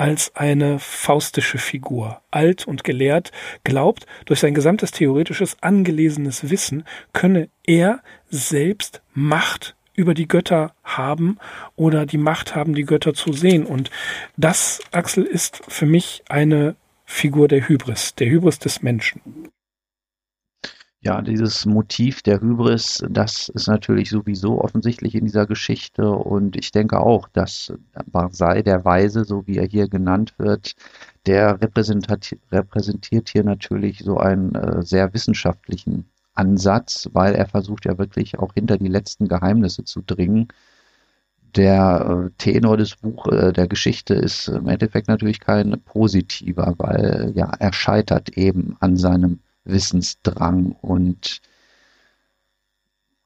als 0.00 0.34
eine 0.34 0.78
faustische 0.78 1.58
Figur. 1.58 2.22
Alt 2.30 2.66
und 2.66 2.84
gelehrt, 2.84 3.32
glaubt, 3.64 4.06
durch 4.24 4.40
sein 4.40 4.54
gesamtes 4.54 4.92
theoretisches, 4.92 5.58
angelesenes 5.60 6.48
Wissen 6.48 6.84
könne 7.12 7.50
er 7.64 8.00
selbst 8.30 9.02
Macht 9.12 9.76
über 9.94 10.14
die 10.14 10.26
Götter 10.26 10.72
haben 10.82 11.38
oder 11.76 12.06
die 12.06 12.16
Macht 12.16 12.56
haben, 12.56 12.74
die 12.74 12.84
Götter 12.84 13.12
zu 13.12 13.34
sehen. 13.34 13.66
Und 13.66 13.90
das, 14.38 14.80
Axel, 14.90 15.24
ist 15.24 15.60
für 15.68 15.84
mich 15.84 16.22
eine 16.30 16.76
Figur 17.04 17.48
der 17.48 17.68
Hybris, 17.68 18.14
der 18.14 18.30
Hybris 18.30 18.58
des 18.58 18.80
Menschen. 18.82 19.20
Ja, 21.02 21.22
dieses 21.22 21.64
Motiv 21.64 22.20
der 22.22 22.42
Hybris, 22.42 23.02
das 23.08 23.48
ist 23.48 23.68
natürlich 23.68 24.10
sowieso 24.10 24.60
offensichtlich 24.62 25.14
in 25.14 25.24
dieser 25.24 25.46
Geschichte 25.46 26.10
und 26.10 26.56
ich 26.56 26.72
denke 26.72 27.00
auch, 27.00 27.26
dass 27.28 27.72
Barsei, 28.06 28.60
der 28.60 28.84
Weise, 28.84 29.24
so 29.24 29.46
wie 29.46 29.56
er 29.56 29.66
hier 29.66 29.88
genannt 29.88 30.34
wird, 30.36 30.74
der 31.24 31.58
repräsentiert 31.62 33.30
hier 33.30 33.44
natürlich 33.44 34.00
so 34.00 34.18
einen 34.18 34.54
äh, 34.54 34.82
sehr 34.82 35.14
wissenschaftlichen 35.14 36.04
Ansatz, 36.34 37.08
weil 37.14 37.34
er 37.34 37.46
versucht 37.46 37.86
ja 37.86 37.96
wirklich 37.96 38.38
auch 38.38 38.52
hinter 38.52 38.76
die 38.76 38.88
letzten 38.88 39.26
Geheimnisse 39.26 39.84
zu 39.84 40.02
dringen. 40.02 40.48
Der 41.56 42.26
äh, 42.28 42.30
Tenor 42.36 42.76
des 42.76 42.96
Buches, 42.96 43.32
äh, 43.32 43.52
der 43.54 43.68
Geschichte 43.68 44.14
ist 44.14 44.48
im 44.48 44.68
Endeffekt 44.68 45.08
natürlich 45.08 45.40
kein 45.40 45.80
positiver, 45.82 46.74
weil 46.76 47.32
ja, 47.34 47.50
er 47.58 47.72
scheitert 47.72 48.36
eben 48.36 48.76
an 48.80 48.96
seinem 48.98 49.40
Wissensdrang. 49.70 50.72
Und 50.80 51.40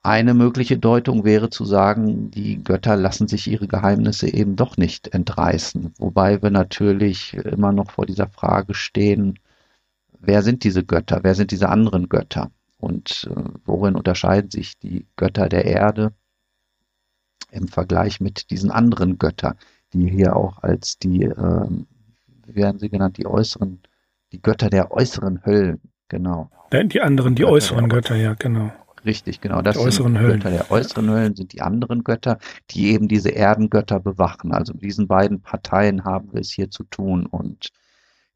eine 0.02 0.34
mögliche 0.34 0.78
Deutung 0.78 1.24
wäre 1.24 1.48
zu 1.48 1.64
sagen, 1.64 2.30
die 2.30 2.62
Götter 2.62 2.94
lassen 2.96 3.26
sich 3.26 3.46
ihre 3.46 3.66
Geheimnisse 3.66 4.28
eben 4.28 4.54
doch 4.54 4.76
nicht 4.76 5.08
entreißen. 5.08 5.94
Wobei 5.98 6.42
wir 6.42 6.50
natürlich 6.50 7.32
immer 7.34 7.72
noch 7.72 7.90
vor 7.90 8.04
dieser 8.04 8.28
Frage 8.28 8.74
stehen, 8.74 9.38
wer 10.20 10.42
sind 10.42 10.64
diese 10.64 10.84
Götter, 10.84 11.20
wer 11.22 11.34
sind 11.34 11.50
diese 11.50 11.70
anderen 11.70 12.08
Götter 12.08 12.50
und 12.78 13.28
äh, 13.30 13.42
worin 13.64 13.96
unterscheiden 13.96 14.50
sich 14.50 14.78
die 14.78 15.06
Götter 15.16 15.48
der 15.48 15.64
Erde 15.64 16.12
im 17.50 17.68
Vergleich 17.68 18.20
mit 18.20 18.50
diesen 18.50 18.70
anderen 18.70 19.16
Göttern, 19.16 19.56
die 19.94 20.10
hier 20.10 20.36
auch 20.36 20.62
als 20.62 20.98
die, 20.98 21.22
äh, 21.22 21.68
wie 22.44 22.54
werden 22.54 22.78
sie 22.78 22.90
genannt, 22.90 23.16
die 23.16 23.26
äußeren, 23.26 23.80
die 24.32 24.42
Götter 24.42 24.68
der 24.68 24.90
äußeren 24.90 25.46
Höllen 25.46 25.80
Genau. 26.14 26.48
Die 26.72 27.00
anderen, 27.00 27.34
die 27.34 27.42
Götter 27.42 27.54
äußeren 27.54 27.88
Götter, 27.88 28.14
ja, 28.14 28.34
genau. 28.34 28.70
Richtig, 29.04 29.40
genau. 29.40 29.62
Das 29.62 29.76
die 29.76 29.82
äußeren 29.82 30.16
Höllen. 30.16 30.38
Götter 30.38 30.50
der 30.50 30.70
äußeren 30.70 31.10
Höllen 31.10 31.34
sind 31.34 31.52
die 31.52 31.60
anderen 31.60 32.04
Götter, 32.04 32.38
die 32.70 32.92
eben 32.92 33.08
diese 33.08 33.30
Erdengötter 33.30 33.98
bewachen. 33.98 34.52
Also 34.52 34.74
mit 34.74 34.82
diesen 34.82 35.08
beiden 35.08 35.42
Parteien 35.42 36.04
haben 36.04 36.32
wir 36.32 36.40
es 36.40 36.52
hier 36.52 36.70
zu 36.70 36.84
tun. 36.84 37.26
Und 37.26 37.70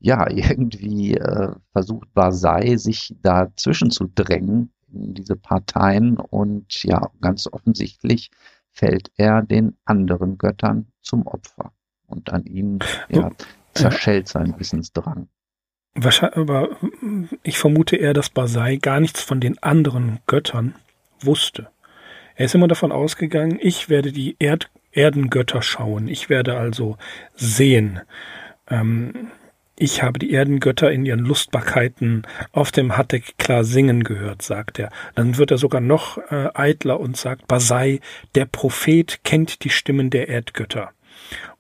ja, 0.01 0.29
irgendwie 0.31 1.15
äh, 1.15 1.53
versucht 1.71 2.13
Basai 2.15 2.75
sich 2.79 3.15
dazwischen 3.23 3.93
zu 3.93 4.11
drängen 4.13 4.73
in 4.93 5.15
diese 5.15 5.37
Parteien. 5.37 6.17
Und 6.17 6.83
ja, 6.83 7.13
ganz 7.21 7.47
offensichtlich 7.47 8.33
fällt 8.73 9.13
er 9.17 9.43
den 9.43 9.77
anderen 9.85 10.37
Göttern 10.37 10.89
zum 11.01 11.29
Opfer. 11.29 11.71
Und 12.09 12.33
an 12.33 12.45
ihnen 12.45 12.81
ja, 13.09 13.31
zerschellt 13.75 14.27
sein 14.27 14.59
Wissensdrang. 14.59 15.29
Wahrscheinlich, 15.95 16.39
aber 16.39 16.71
ich 17.43 17.59
vermute 17.59 17.97
eher, 17.97 18.15
dass 18.15 18.31
Basai 18.31 18.77
gar 18.77 19.01
nichts 19.01 19.23
von 19.23 19.41
den 19.41 19.63
anderen 19.63 20.21
Göttern 20.27 20.75
wusste. 21.21 21.69
Er 22.37 22.47
ist 22.47 22.55
immer 22.55 22.69
davon 22.69 22.93
ausgegangen, 22.93 23.59
ich 23.61 23.89
werde 23.89 24.13
die 24.13 24.37
Erd 24.39 24.71
Erdengötter 24.93 25.63
schauen. 25.63 26.09
Ich 26.09 26.29
werde 26.29 26.57
also 26.57 26.97
sehen. 27.35 28.01
Ähm, 28.69 29.31
ich 29.77 30.03
habe 30.03 30.19
die 30.19 30.33
Erdengötter 30.33 30.91
in 30.91 31.07
ihren 31.07 31.21
Lustbarkeiten 31.21 32.27
auf 32.51 32.73
dem 32.73 32.97
Hattek 32.97 33.39
klar 33.39 33.63
singen 33.63 34.03
gehört, 34.03 34.43
sagt 34.43 34.81
er. 34.81 34.91
Dann 35.15 35.37
wird 35.37 35.53
er 35.53 35.59
sogar 35.59 35.81
noch 35.81 36.19
äh, 36.33 36.49
eitler 36.55 36.99
und 36.99 37.17
sagt, 37.17 37.47
Basai, 37.47 38.01
der 38.35 38.47
Prophet 38.47 39.21
kennt 39.23 39.63
die 39.63 39.71
Stimmen 39.71 40.11
der 40.11 40.29
Erdgötter. 40.29 40.91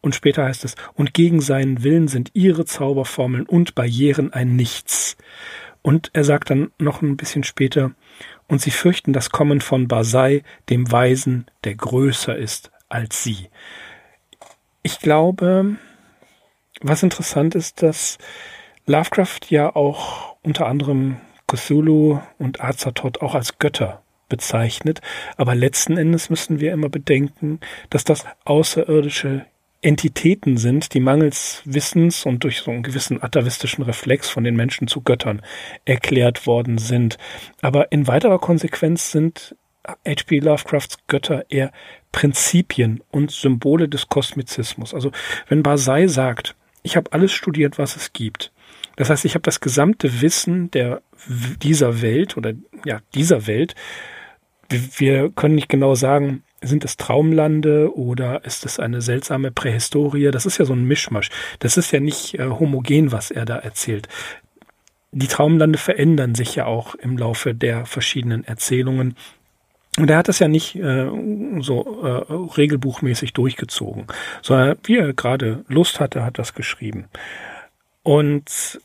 Und 0.00 0.14
später 0.14 0.44
heißt 0.44 0.64
es, 0.64 0.74
und 0.94 1.14
gegen 1.14 1.40
seinen 1.40 1.82
Willen 1.82 2.08
sind 2.08 2.30
ihre 2.34 2.64
Zauberformeln 2.64 3.46
und 3.46 3.74
Barrieren 3.74 4.32
ein 4.32 4.56
Nichts. 4.56 5.16
Und 5.82 6.10
er 6.12 6.24
sagt 6.24 6.50
dann 6.50 6.70
noch 6.78 7.02
ein 7.02 7.16
bisschen 7.16 7.44
später, 7.44 7.92
und 8.46 8.60
sie 8.60 8.70
fürchten 8.70 9.12
das 9.12 9.30
Kommen 9.30 9.60
von 9.60 9.88
Basai, 9.88 10.42
dem 10.70 10.90
Weisen, 10.90 11.46
der 11.64 11.74
größer 11.74 12.36
ist 12.36 12.70
als 12.88 13.22
sie. 13.22 13.48
Ich 14.82 15.00
glaube, 15.00 15.76
was 16.80 17.02
interessant 17.02 17.54
ist, 17.54 17.82
dass 17.82 18.18
Lovecraft 18.86 19.40
ja 19.50 19.74
auch 19.74 20.36
unter 20.42 20.66
anderem 20.66 21.18
Cthulhu 21.46 22.20
und 22.38 22.62
Azathoth 22.62 23.20
auch 23.20 23.34
als 23.34 23.58
Götter 23.58 24.02
bezeichnet, 24.28 25.00
aber 25.36 25.54
letzten 25.54 25.96
Endes 25.96 26.30
müssen 26.30 26.60
wir 26.60 26.72
immer 26.72 26.88
bedenken, 26.88 27.60
dass 27.90 28.04
das 28.04 28.24
außerirdische 28.44 29.46
Entitäten 29.80 30.56
sind, 30.56 30.92
die 30.94 31.00
mangels 31.00 31.62
Wissens 31.64 32.26
und 32.26 32.42
durch 32.42 32.60
so 32.60 32.70
einen 32.70 32.82
gewissen 32.82 33.22
atavistischen 33.22 33.84
Reflex 33.84 34.28
von 34.28 34.42
den 34.42 34.56
Menschen 34.56 34.88
zu 34.88 35.02
Göttern 35.02 35.42
erklärt 35.84 36.46
worden 36.46 36.78
sind. 36.78 37.16
Aber 37.60 37.92
in 37.92 38.08
weiterer 38.08 38.38
Konsequenz 38.40 39.12
sind 39.12 39.54
H.P. 39.86 40.40
Lovecrafts 40.40 40.98
Götter 41.06 41.46
eher 41.48 41.72
Prinzipien 42.12 43.02
und 43.10 43.30
Symbole 43.30 43.88
des 43.88 44.08
Kosmizismus. 44.08 44.94
Also 44.94 45.12
wenn 45.48 45.62
Basai 45.62 46.08
sagt, 46.08 46.56
ich 46.82 46.96
habe 46.96 47.12
alles 47.12 47.32
studiert, 47.32 47.78
was 47.78 47.96
es 47.96 48.12
gibt. 48.12 48.52
Das 48.96 49.10
heißt, 49.10 49.24
ich 49.24 49.34
habe 49.34 49.42
das 49.42 49.60
gesamte 49.60 50.20
Wissen 50.20 50.70
der 50.70 51.02
dieser 51.62 52.02
Welt 52.02 52.36
oder 52.36 52.52
ja 52.84 53.00
dieser 53.14 53.46
Welt. 53.46 53.74
Wir 54.68 55.30
können 55.30 55.54
nicht 55.54 55.68
genau 55.68 55.94
sagen, 55.94 56.42
sind 56.62 56.84
es 56.84 56.96
Traumlande 56.96 57.96
oder 57.96 58.44
ist 58.44 58.64
es 58.66 58.78
eine 58.78 59.00
seltsame 59.00 59.50
Prähistorie? 59.50 60.30
Das 60.30 60.46
ist 60.46 60.58
ja 60.58 60.64
so 60.64 60.72
ein 60.72 60.84
Mischmasch. 60.84 61.30
Das 61.60 61.76
ist 61.76 61.92
ja 61.92 62.00
nicht 62.00 62.38
äh, 62.38 62.48
homogen, 62.48 63.12
was 63.12 63.30
er 63.30 63.44
da 63.44 63.56
erzählt. 63.56 64.08
Die 65.12 65.28
Traumlande 65.28 65.78
verändern 65.78 66.34
sich 66.34 66.54
ja 66.54 66.66
auch 66.66 66.94
im 66.94 67.16
Laufe 67.16 67.54
der 67.54 67.86
verschiedenen 67.86 68.44
Erzählungen. 68.44 69.16
Und 69.98 70.10
er 70.10 70.18
hat 70.18 70.28
das 70.28 70.38
ja 70.38 70.48
nicht 70.48 70.76
äh, 70.76 71.08
so 71.60 72.02
äh, 72.04 72.32
regelbuchmäßig 72.32 73.32
durchgezogen, 73.32 74.06
sondern 74.42 74.76
wie 74.84 74.98
er 74.98 75.12
gerade 75.12 75.64
Lust 75.68 75.98
hatte, 75.98 76.24
hat 76.24 76.38
das 76.38 76.54
geschrieben. 76.54 77.06
Und 78.02 78.80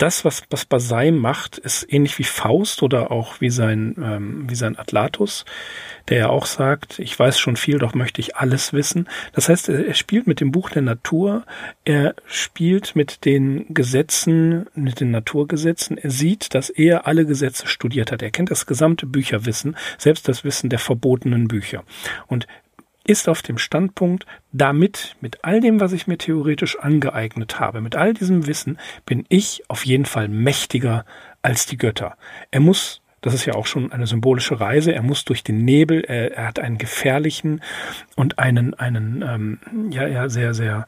das, 0.00 0.24
was, 0.24 0.42
was 0.50 0.64
Basai 0.64 1.10
macht, 1.10 1.58
ist 1.58 1.86
ähnlich 1.92 2.18
wie 2.18 2.24
Faust 2.24 2.82
oder 2.82 3.10
auch 3.10 3.40
wie 3.40 3.50
sein, 3.50 3.94
ähm, 4.02 4.44
wie 4.48 4.54
sein 4.54 4.78
Atlatus, 4.78 5.44
der 6.08 6.18
ja 6.18 6.28
auch 6.30 6.46
sagt, 6.46 6.98
ich 6.98 7.18
weiß 7.18 7.38
schon 7.38 7.56
viel, 7.56 7.78
doch 7.78 7.94
möchte 7.94 8.20
ich 8.20 8.36
alles 8.36 8.72
wissen. 8.72 9.08
Das 9.32 9.48
heißt, 9.48 9.68
er, 9.68 9.86
er 9.86 9.94
spielt 9.94 10.26
mit 10.26 10.40
dem 10.40 10.52
Buch 10.52 10.70
der 10.70 10.82
Natur, 10.82 11.44
er 11.84 12.14
spielt 12.26 12.96
mit 12.96 13.26
den 13.26 13.66
Gesetzen, 13.74 14.66
mit 14.74 15.00
den 15.00 15.10
Naturgesetzen, 15.10 15.98
er 15.98 16.10
sieht, 16.10 16.54
dass 16.54 16.70
er 16.70 17.06
alle 17.06 17.26
Gesetze 17.26 17.66
studiert 17.66 18.10
hat. 18.10 18.22
Er 18.22 18.30
kennt 18.30 18.50
das 18.50 18.64
gesamte 18.64 19.04
Bücherwissen, 19.04 19.76
selbst 19.98 20.28
das 20.28 20.44
Wissen 20.44 20.70
der 20.70 20.78
verbotenen 20.78 21.46
Bücher. 21.46 21.84
Und 22.26 22.46
ist 23.04 23.28
auf 23.28 23.42
dem 23.42 23.58
Standpunkt, 23.58 24.26
damit, 24.52 25.16
mit 25.20 25.44
all 25.44 25.60
dem, 25.60 25.80
was 25.80 25.92
ich 25.92 26.06
mir 26.06 26.18
theoretisch 26.18 26.78
angeeignet 26.78 27.58
habe, 27.58 27.80
mit 27.80 27.96
all 27.96 28.14
diesem 28.14 28.46
Wissen, 28.46 28.78
bin 29.06 29.24
ich 29.28 29.62
auf 29.68 29.86
jeden 29.86 30.04
Fall 30.04 30.28
mächtiger 30.28 31.04
als 31.42 31.66
die 31.66 31.78
Götter. 31.78 32.16
Er 32.50 32.60
muss, 32.60 33.02
das 33.20 33.34
ist 33.34 33.46
ja 33.46 33.54
auch 33.54 33.66
schon 33.66 33.92
eine 33.92 34.06
symbolische 34.06 34.60
Reise, 34.60 34.92
er 34.92 35.02
muss 35.02 35.24
durch 35.24 35.42
den 35.42 35.64
Nebel, 35.64 36.04
er, 36.04 36.36
er 36.36 36.46
hat 36.46 36.58
einen 36.58 36.78
gefährlichen 36.78 37.62
und 38.16 38.38
einen, 38.38 38.74
einen, 38.74 39.22
ähm, 39.26 39.90
ja, 39.90 40.06
ja, 40.06 40.28
sehr, 40.28 40.54
sehr, 40.54 40.86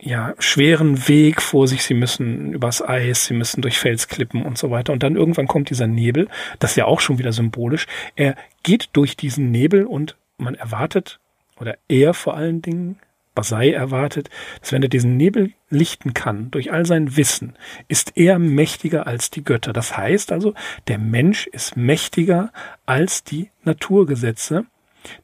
ja, 0.00 0.34
schweren 0.38 1.08
Weg 1.08 1.42
vor 1.42 1.66
sich. 1.66 1.82
Sie 1.82 1.94
müssen 1.94 2.52
übers 2.52 2.82
Eis, 2.82 3.26
sie 3.26 3.34
müssen 3.34 3.62
durch 3.62 3.78
Felsklippen 3.78 4.42
und 4.42 4.56
so 4.56 4.70
weiter. 4.70 4.92
Und 4.92 5.02
dann 5.02 5.16
irgendwann 5.16 5.48
kommt 5.48 5.70
dieser 5.70 5.86
Nebel, 5.86 6.28
das 6.58 6.72
ist 6.72 6.76
ja 6.76 6.84
auch 6.84 7.00
schon 7.00 7.18
wieder 7.18 7.32
symbolisch. 7.32 7.86
Er 8.14 8.36
geht 8.62 8.90
durch 8.92 9.16
diesen 9.16 9.50
Nebel 9.50 9.86
und 9.86 10.16
man 10.36 10.54
erwartet 10.54 11.18
oder 11.60 11.78
er 11.88 12.14
vor 12.14 12.36
allen 12.36 12.62
Dingen, 12.62 12.98
Basai 13.34 13.70
erwartet, 13.70 14.30
dass 14.60 14.72
wenn 14.72 14.82
er 14.82 14.88
diesen 14.88 15.16
Nebel 15.16 15.52
lichten 15.70 16.12
kann, 16.12 16.50
durch 16.50 16.72
all 16.72 16.84
sein 16.84 17.16
Wissen, 17.16 17.56
ist 17.86 18.16
er 18.16 18.40
mächtiger 18.40 19.06
als 19.06 19.30
die 19.30 19.44
Götter. 19.44 19.72
Das 19.72 19.96
heißt 19.96 20.32
also, 20.32 20.54
der 20.88 20.98
Mensch 20.98 21.46
ist 21.46 21.76
mächtiger 21.76 22.52
als 22.84 23.22
die 23.22 23.50
Naturgesetze, 23.62 24.64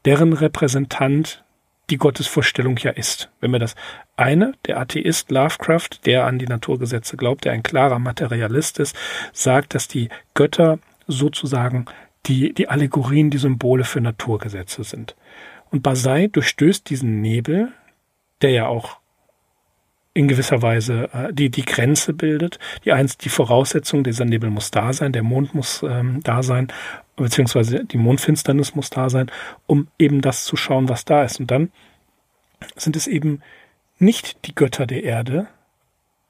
deren 0.05 0.31
Repräsentant 0.31 1.43
die 1.89 1.97
Gottesvorstellung 1.97 2.77
ja 2.77 2.91
ist. 2.91 3.29
Wenn 3.41 3.51
wir 3.51 3.59
das 3.59 3.75
eine, 4.15 4.53
der 4.65 4.79
Atheist 4.79 5.29
Lovecraft, 5.29 6.05
der 6.05 6.25
an 6.25 6.39
die 6.39 6.47
Naturgesetze 6.47 7.17
glaubt, 7.17 7.45
der 7.45 7.51
ein 7.51 7.63
klarer 7.63 7.99
Materialist 7.99 8.79
ist, 8.79 8.95
sagt, 9.33 9.75
dass 9.75 9.87
die 9.87 10.09
Götter 10.33 10.79
sozusagen 11.05 11.85
die, 12.25 12.53
die 12.53 12.69
Allegorien, 12.69 13.29
die 13.29 13.37
Symbole 13.37 13.83
für 13.83 14.01
Naturgesetze 14.01 14.83
sind. 14.83 15.15
Und 15.75 15.81
Basai 15.81 16.27
durchstößt 16.27 16.89
diesen 16.89 17.19
Nebel, 17.19 17.73
der 18.41 18.51
ja 18.51 18.67
auch 18.67 18.99
in 20.13 20.29
gewisser 20.29 20.61
Weise 20.61 21.09
äh, 21.11 21.33
die, 21.33 21.49
die 21.49 21.65
Grenze 21.65 22.13
bildet. 22.13 22.59
Die 22.85 22.93
eins, 22.93 23.17
die 23.17 23.27
Voraussetzung, 23.27 24.05
dieser 24.05 24.23
Nebel 24.23 24.49
muss 24.51 24.71
da 24.71 24.93
sein, 24.93 25.11
der 25.11 25.23
Mond 25.23 25.53
muss 25.53 25.83
ähm, 25.83 26.21
da 26.23 26.43
sein, 26.43 26.69
beziehungsweise 27.17 27.83
die 27.83 27.97
Mondfinsternis 27.97 28.73
muss 28.73 28.89
da 28.89 29.09
sein, 29.09 29.29
um 29.67 29.89
eben 29.99 30.21
das 30.21 30.45
zu 30.45 30.55
schauen, 30.55 30.87
was 30.87 31.03
da 31.03 31.25
ist. 31.25 31.41
Und 31.41 31.51
dann 31.51 31.73
sind 32.77 32.95
es 32.95 33.05
eben 33.05 33.41
nicht 33.99 34.47
die 34.47 34.55
Götter 34.55 34.87
der 34.87 35.03
Erde, 35.03 35.47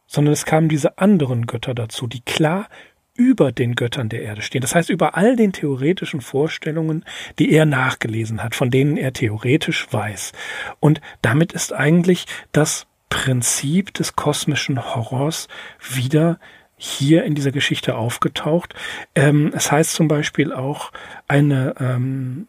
sondern 0.07 0.33
es 0.33 0.45
kamen 0.45 0.69
diese 0.69 0.97
anderen 0.97 1.45
Götter 1.45 1.75
dazu, 1.75 2.07
die 2.07 2.21
klar 2.21 2.67
über 3.15 3.51
den 3.51 3.75
Göttern 3.75 4.09
der 4.09 4.21
Erde 4.21 4.41
stehen. 4.41 4.61
Das 4.61 4.75
heißt, 4.75 4.89
über 4.89 5.15
all 5.15 5.35
den 5.35 5.53
theoretischen 5.53 6.21
Vorstellungen, 6.21 7.05
die 7.39 7.51
er 7.51 7.65
nachgelesen 7.65 8.43
hat, 8.43 8.55
von 8.55 8.69
denen 8.69 8.97
er 8.97 9.13
theoretisch 9.13 9.87
weiß. 9.91 10.33
Und 10.79 11.01
damit 11.21 11.53
ist 11.53 11.73
eigentlich 11.73 12.25
das 12.51 12.87
Prinzip 13.09 13.93
des 13.93 14.15
kosmischen 14.15 14.93
Horrors 14.95 15.47
wieder 15.79 16.39
hier 16.77 17.23
in 17.23 17.35
dieser 17.35 17.51
Geschichte 17.51 17.95
aufgetaucht. 17.95 18.73
Ähm, 19.15 19.51
es 19.55 19.71
heißt 19.71 19.93
zum 19.93 20.07
Beispiel 20.07 20.51
auch, 20.51 20.91
eine, 21.27 21.75
ähm, 21.79 22.47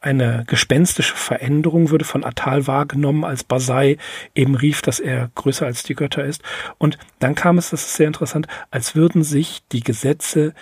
eine 0.00 0.44
gespenstische 0.46 1.14
Veränderung 1.14 1.90
würde 1.90 2.04
von 2.04 2.24
Atal 2.24 2.66
wahrgenommen, 2.66 3.24
als 3.24 3.44
Basai 3.44 3.98
eben 4.34 4.54
rief, 4.54 4.82
dass 4.82 4.98
er 4.98 5.30
größer 5.34 5.66
als 5.66 5.82
die 5.82 5.94
Götter 5.94 6.24
ist. 6.24 6.42
Und 6.78 6.98
dann 7.18 7.34
kam 7.34 7.58
es, 7.58 7.70
das 7.70 7.84
ist 7.84 7.96
sehr 7.96 8.06
interessant, 8.06 8.46
als 8.70 8.94
würden 8.94 9.22
sich 9.22 9.62
die 9.72 9.82
Gesetze 9.82 10.54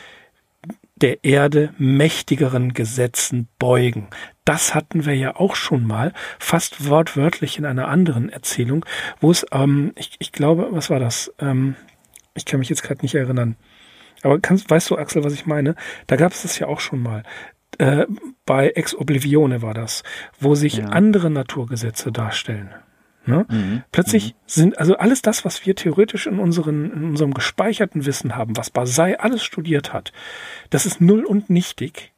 der 0.97 1.23
Erde 1.25 1.73
mächtigeren 1.78 2.75
Gesetzen 2.75 3.49
beugen. 3.61 4.09
Das 4.45 4.75
hatten 4.75 5.07
wir 5.07 5.14
ja 5.14 5.37
auch 5.37 5.54
schon 5.54 5.87
mal, 5.87 6.12
fast 6.40 6.88
wortwörtlich 6.88 7.59
in 7.59 7.64
einer 7.64 7.87
anderen 7.88 8.30
Erzählung, 8.30 8.85
wo 9.21 9.30
es, 9.30 9.47
ähm, 9.52 9.92
ich, 9.95 10.16
ich 10.18 10.33
glaube, 10.33 10.68
was 10.71 10.90
war 10.90 10.99
das? 10.99 11.33
Ähm, 11.38 11.76
ich 12.35 12.45
kann 12.45 12.59
mich 12.59 12.68
jetzt 12.68 12.83
gerade 12.83 13.02
nicht 13.02 13.14
erinnern. 13.14 13.57
Aber 14.23 14.40
kannst, 14.40 14.68
weißt 14.68 14.90
du, 14.90 14.99
Axel, 14.99 15.23
was 15.23 15.33
ich 15.33 15.47
meine? 15.47 15.76
Da 16.09 16.16
gab 16.16 16.33
es 16.33 16.42
das 16.42 16.59
ja 16.59 16.66
auch 16.66 16.80
schon 16.80 17.02
mal. 17.02 17.23
Äh, 17.78 18.06
bei 18.44 18.70
Ex 18.70 18.94
Oblivione 18.94 19.62
war 19.62 19.75
das, 19.75 20.02
wo 20.40 20.54
sich 20.54 20.78
ja. 20.78 20.87
andere 20.87 21.30
Naturgesetze 21.30 22.12
darstellen. 22.12 22.75
Ne? 23.28 23.47
Mhm. 23.49 23.82
Plötzlich 23.92 24.32
mhm. 24.32 24.37
sind 24.47 24.78
also 24.78 24.97
alles 24.97 25.23
das, 25.23 25.44
was 25.44 25.66
wir 25.66 25.76
theoretisch 25.76 26.26
in, 26.26 26.38
unseren, 26.38 26.92
in 26.92 27.04
unserem 27.04 27.35
gespeicherten 27.35 28.06
Wissen 28.06 28.37
haben, 28.37 28.56
was 28.56 28.70
Basai 28.70 29.18
alles 29.18 29.44
studiert 29.44 29.92
hat, 29.92 30.12
das 30.70 30.87
ist 30.87 31.00
null 31.00 31.25
und 31.25 31.50
nichtig, 31.50 32.12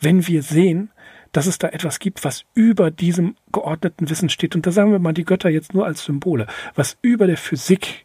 wenn 0.00 0.26
wir 0.26 0.42
sehen, 0.42 0.90
dass 1.32 1.46
es 1.46 1.58
da 1.58 1.68
etwas 1.68 1.98
gibt, 1.98 2.24
was 2.24 2.44
über 2.54 2.90
diesem 2.90 3.36
geordneten 3.50 4.10
Wissen 4.10 4.28
steht. 4.28 4.54
Und 4.54 4.66
da 4.66 4.70
sagen 4.70 4.92
wir 4.92 4.98
mal 4.98 5.14
die 5.14 5.24
Götter 5.24 5.48
jetzt 5.48 5.72
nur 5.72 5.86
als 5.86 6.04
Symbole, 6.04 6.46
was 6.74 6.98
über 7.00 7.26
der 7.26 7.38
Physik, 7.38 8.04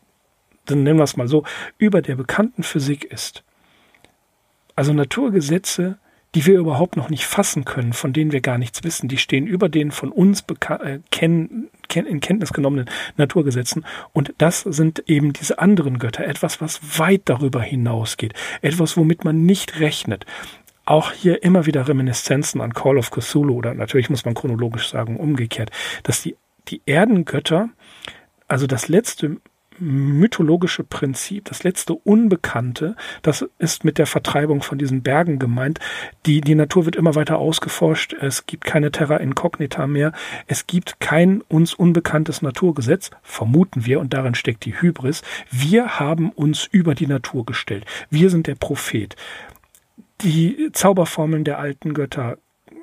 dann 0.65 0.83
nennen 0.83 0.97
wir 0.99 1.03
es 1.03 1.17
mal 1.17 1.27
so, 1.27 1.43
über 1.77 2.01
der 2.01 2.15
bekannten 2.15 2.63
Physik 2.63 3.03
ist. 3.03 3.43
Also 4.75 4.93
Naturgesetze, 4.93 5.97
die 6.37 6.45
wir 6.45 6.59
überhaupt 6.59 6.97
noch 6.97 7.09
nicht 7.09 7.25
fassen 7.25 7.65
können, 7.65 7.93
von 7.93 8.13
denen 8.13 8.31
wir 8.31 8.41
gar 8.41 8.59
nichts 8.59 8.83
wissen. 8.83 9.07
Die 9.07 9.17
stehen 9.17 9.47
über 9.47 9.69
den 9.69 9.89
von 9.89 10.11
uns 10.11 10.45
äh, 10.69 10.99
kenn 11.09 11.69
ken 11.89 12.05
in 12.05 12.19
Kenntnis 12.19 12.53
genommenen 12.53 12.87
Naturgesetzen. 13.15 13.83
Und 14.13 14.35
das 14.37 14.61
sind 14.61 14.99
eben 15.07 15.33
diese 15.33 15.57
anderen 15.57 15.97
Götter. 15.97 16.27
Etwas, 16.27 16.61
was 16.61 16.99
weit 16.99 17.23
darüber 17.25 17.63
hinausgeht. 17.63 18.35
Etwas, 18.61 18.97
womit 18.97 19.25
man 19.25 19.47
nicht 19.47 19.79
rechnet. 19.79 20.27
Auch 20.85 21.11
hier 21.11 21.41
immer 21.41 21.65
wieder 21.65 21.87
Reminiszenzen 21.87 22.61
an 22.61 22.75
Call 22.75 22.99
of 22.99 23.09
Cthulhu 23.09 23.55
oder 23.55 23.73
natürlich 23.73 24.11
muss 24.11 24.23
man 24.23 24.35
chronologisch 24.35 24.89
sagen 24.89 25.17
umgekehrt, 25.17 25.71
dass 26.03 26.21
die, 26.21 26.35
die 26.67 26.83
Erdengötter, 26.85 27.69
also 28.47 28.67
das 28.67 28.89
letzte 28.89 29.37
mythologische 29.79 30.83
Prinzip, 30.83 31.45
das 31.45 31.63
letzte 31.63 31.93
Unbekannte, 31.93 32.95
das 33.21 33.45
ist 33.59 33.83
mit 33.83 33.97
der 33.97 34.05
Vertreibung 34.05 34.61
von 34.61 34.77
diesen 34.77 35.03
Bergen 35.03 35.39
gemeint. 35.39 35.79
Die, 36.25 36.41
die 36.41 36.55
Natur 36.55 36.85
wird 36.85 36.95
immer 36.95 37.15
weiter 37.15 37.37
ausgeforscht. 37.37 38.13
Es 38.13 38.45
gibt 38.45 38.65
keine 38.65 38.91
Terra 38.91 39.17
Incognita 39.17 39.87
mehr. 39.87 40.11
Es 40.47 40.67
gibt 40.67 40.99
kein 40.99 41.41
uns 41.41 41.73
unbekanntes 41.73 42.41
Naturgesetz, 42.41 43.11
vermuten 43.21 43.85
wir, 43.85 43.99
und 43.99 44.13
darin 44.13 44.35
steckt 44.35 44.65
die 44.65 44.79
Hybris. 44.81 45.21
Wir 45.51 45.99
haben 45.99 46.31
uns 46.31 46.67
über 46.71 46.95
die 46.95 47.07
Natur 47.07 47.45
gestellt. 47.45 47.85
Wir 48.09 48.29
sind 48.29 48.47
der 48.47 48.55
Prophet. 48.55 49.15
Die 50.21 50.69
Zauberformeln 50.73 51.43
der 51.43 51.59
alten 51.59 51.93
Götter 51.93 52.37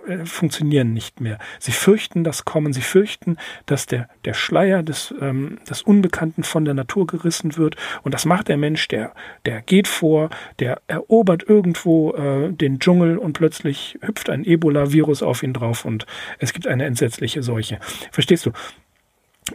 äh, 0.07 0.25
funktionieren 0.25 0.93
nicht 0.93 1.21
mehr. 1.21 1.38
Sie 1.59 1.73
fürchten 1.73 2.25
das 2.25 2.45
Kommen, 2.45 2.73
sie 2.73 2.81
fürchten, 2.81 3.37
dass 3.67 3.87
der, 3.87 4.09
der 4.25 4.35
Schleier 4.35 4.83
des, 4.83 5.14
ähm, 5.21 5.59
des 5.69 5.83
Unbekannten 5.83 6.43
von 6.43 6.64
der 6.64 6.75
Natur 6.75 7.07
gerissen 7.07 7.57
wird. 7.57 7.77
Und 8.03 8.14
das 8.14 8.25
macht 8.25 8.49
der 8.49 8.57
Mensch, 8.57 8.88
der, 8.88 9.12
der 9.47 9.62
geht 9.62 9.88
vor, 9.88 10.31
der 10.59 10.81
erobert 10.87 11.45
irgendwo 11.49 12.12
äh, 12.12 12.53
den 12.53 12.79
Dschungel 12.79 13.19
und 13.19 13.35
plötzlich 13.35 13.99
hüpft 14.01 14.31
ein 14.31 14.45
Ebola-Virus 14.45 15.23
auf 15.23 15.43
ihn 15.43 15.53
drauf 15.53 15.85
und 15.85 16.07
es 16.38 16.53
gibt 16.53 16.67
eine 16.67 16.85
entsetzliche 16.85 17.43
Seuche. 17.43 17.79
Verstehst 18.12 18.47
du? 18.47 18.53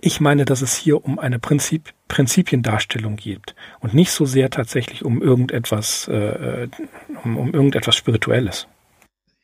Ich 0.02 0.20
meine, 0.20 0.46
dass 0.46 0.62
es 0.62 0.76
hier 0.76 1.04
um 1.04 1.18
eine 1.18 1.40
Prinzip, 1.40 1.94
Prinzipiendarstellung 2.08 3.16
geht 3.16 3.56
und 3.80 3.96
nicht 3.96 4.12
so 4.12 4.26
sehr 4.26 4.52
tatsächlich 4.52 5.04
um 5.04 5.22
irgendetwas, 5.22 6.08
äh, 6.08 6.64
äh 6.64 6.70
um, 7.24 7.38
um 7.38 7.54
irgendetwas 7.54 7.96
Spirituelles. 7.96 8.68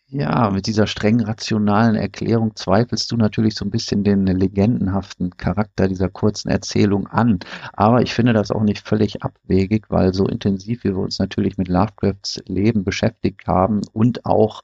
Ja, 0.08 0.52
mit 0.52 0.68
dieser 0.68 0.86
streng 0.86 1.20
rationalen 1.22 1.96
Erklärung 1.96 2.56
zweifelst 2.56 3.12
du 3.12 3.18
natürlich 3.18 3.56
so 3.56 3.66
ein 3.66 3.72
bisschen 3.72 4.04
den 4.04 4.26
legendenhaften 4.28 5.36
Charakter 5.36 5.88
dieser 5.88 6.10
kurzen 6.10 6.50
Erzählung 6.50 7.08
an. 7.08 7.40
Aber 7.74 8.02
ich 8.02 8.14
finde 8.14 8.34
das 8.34 8.52
auch 8.52 8.62
nicht 8.62 8.88
völlig 8.88 9.24
abwegig, 9.24 9.90
weil 9.90 10.14
so 10.14 10.28
intensiv 10.28 10.84
wie 10.84 10.90
wir 10.90 11.00
uns 11.00 11.18
natürlich 11.18 11.58
mit 11.58 11.68
Lovecrafts 11.70 12.40
Leben 12.46 12.84
beschäftigt 12.84 13.48
haben 13.48 13.82
und 13.94 14.26
auch 14.26 14.62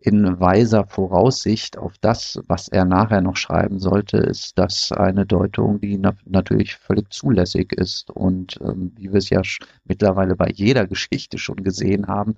in 0.00 0.40
weiser 0.40 0.86
Voraussicht 0.86 1.78
auf 1.78 1.94
das, 2.00 2.40
was 2.48 2.68
er 2.68 2.84
nachher 2.84 3.20
noch 3.20 3.36
schreiben 3.36 3.78
sollte, 3.78 4.16
ist 4.16 4.58
das 4.58 4.90
eine 4.92 5.24
Deutung, 5.26 5.80
die 5.80 5.98
na 5.98 6.14
natürlich 6.24 6.76
völlig 6.76 7.12
zulässig 7.12 7.72
ist. 7.74 8.10
Und 8.10 8.58
ähm, 8.62 8.92
wie 8.96 9.12
wir 9.12 9.18
es 9.18 9.30
ja 9.30 9.42
mittlerweile 9.84 10.34
bei 10.36 10.48
jeder 10.52 10.86
Geschichte 10.88 11.38
schon 11.38 11.62
gesehen 11.62 12.08
haben, 12.08 12.36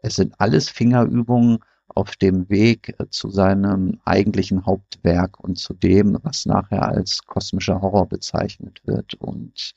es 0.00 0.16
sind 0.16 0.34
alles 0.38 0.68
Fingerübungen, 0.68 1.58
auf 1.94 2.16
dem 2.16 2.48
Weg 2.48 2.94
zu 3.10 3.30
seinem 3.30 4.00
eigentlichen 4.04 4.66
Hauptwerk 4.66 5.40
und 5.40 5.56
zu 5.58 5.74
dem, 5.74 6.18
was 6.22 6.46
nachher 6.46 6.82
als 6.88 7.22
kosmischer 7.26 7.80
Horror 7.80 8.08
bezeichnet 8.08 8.80
wird. 8.84 9.14
Und 9.14 9.74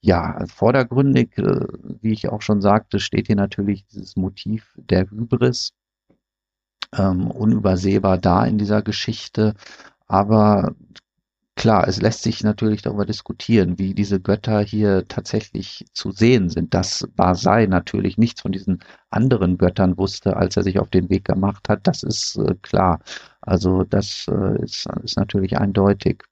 ja, 0.00 0.44
vordergründig, 0.46 1.36
äh, 1.38 1.66
wie 2.00 2.12
ich 2.12 2.28
auch 2.28 2.42
schon 2.42 2.60
sagte, 2.60 3.00
steht 3.00 3.26
hier 3.26 3.36
natürlich 3.36 3.86
dieses 3.86 4.16
Motiv 4.16 4.74
der 4.76 5.10
Hybris, 5.10 5.72
ähm, 6.96 7.30
unübersehbar 7.30 8.18
da 8.18 8.44
in 8.44 8.58
dieser 8.58 8.82
Geschichte. 8.82 9.54
Aber 10.06 10.74
Klar, 11.58 11.88
es 11.88 12.00
lässt 12.00 12.22
sich 12.22 12.44
natürlich 12.44 12.82
darüber 12.82 13.04
diskutieren, 13.04 13.80
wie 13.80 13.92
diese 13.92 14.20
Götter 14.20 14.60
hier 14.60 15.08
tatsächlich 15.08 15.86
zu 15.92 16.12
sehen 16.12 16.50
sind. 16.50 16.72
Dass 16.72 17.08
Basai 17.16 17.66
natürlich 17.66 18.16
nichts 18.16 18.42
von 18.42 18.52
diesen 18.52 18.78
anderen 19.10 19.58
Göttern 19.58 19.98
wusste, 19.98 20.36
als 20.36 20.56
er 20.56 20.62
sich 20.62 20.78
auf 20.78 20.88
den 20.88 21.10
Weg 21.10 21.24
gemacht 21.24 21.68
hat, 21.68 21.88
das 21.88 22.04
ist 22.04 22.36
äh, 22.36 22.54
klar. 22.62 23.00
Also 23.40 23.82
das 23.82 24.28
äh, 24.28 24.62
ist, 24.62 24.86
ist 25.02 25.16
natürlich 25.16 25.58
eindeutig. 25.58 26.22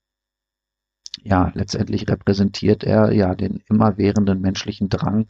Ja, 1.23 1.51
letztendlich 1.55 2.07
repräsentiert 2.07 2.85
er 2.85 3.11
ja 3.11 3.35
den 3.35 3.61
immerwährenden 3.69 4.39
menschlichen 4.39 4.87
Drang, 4.87 5.27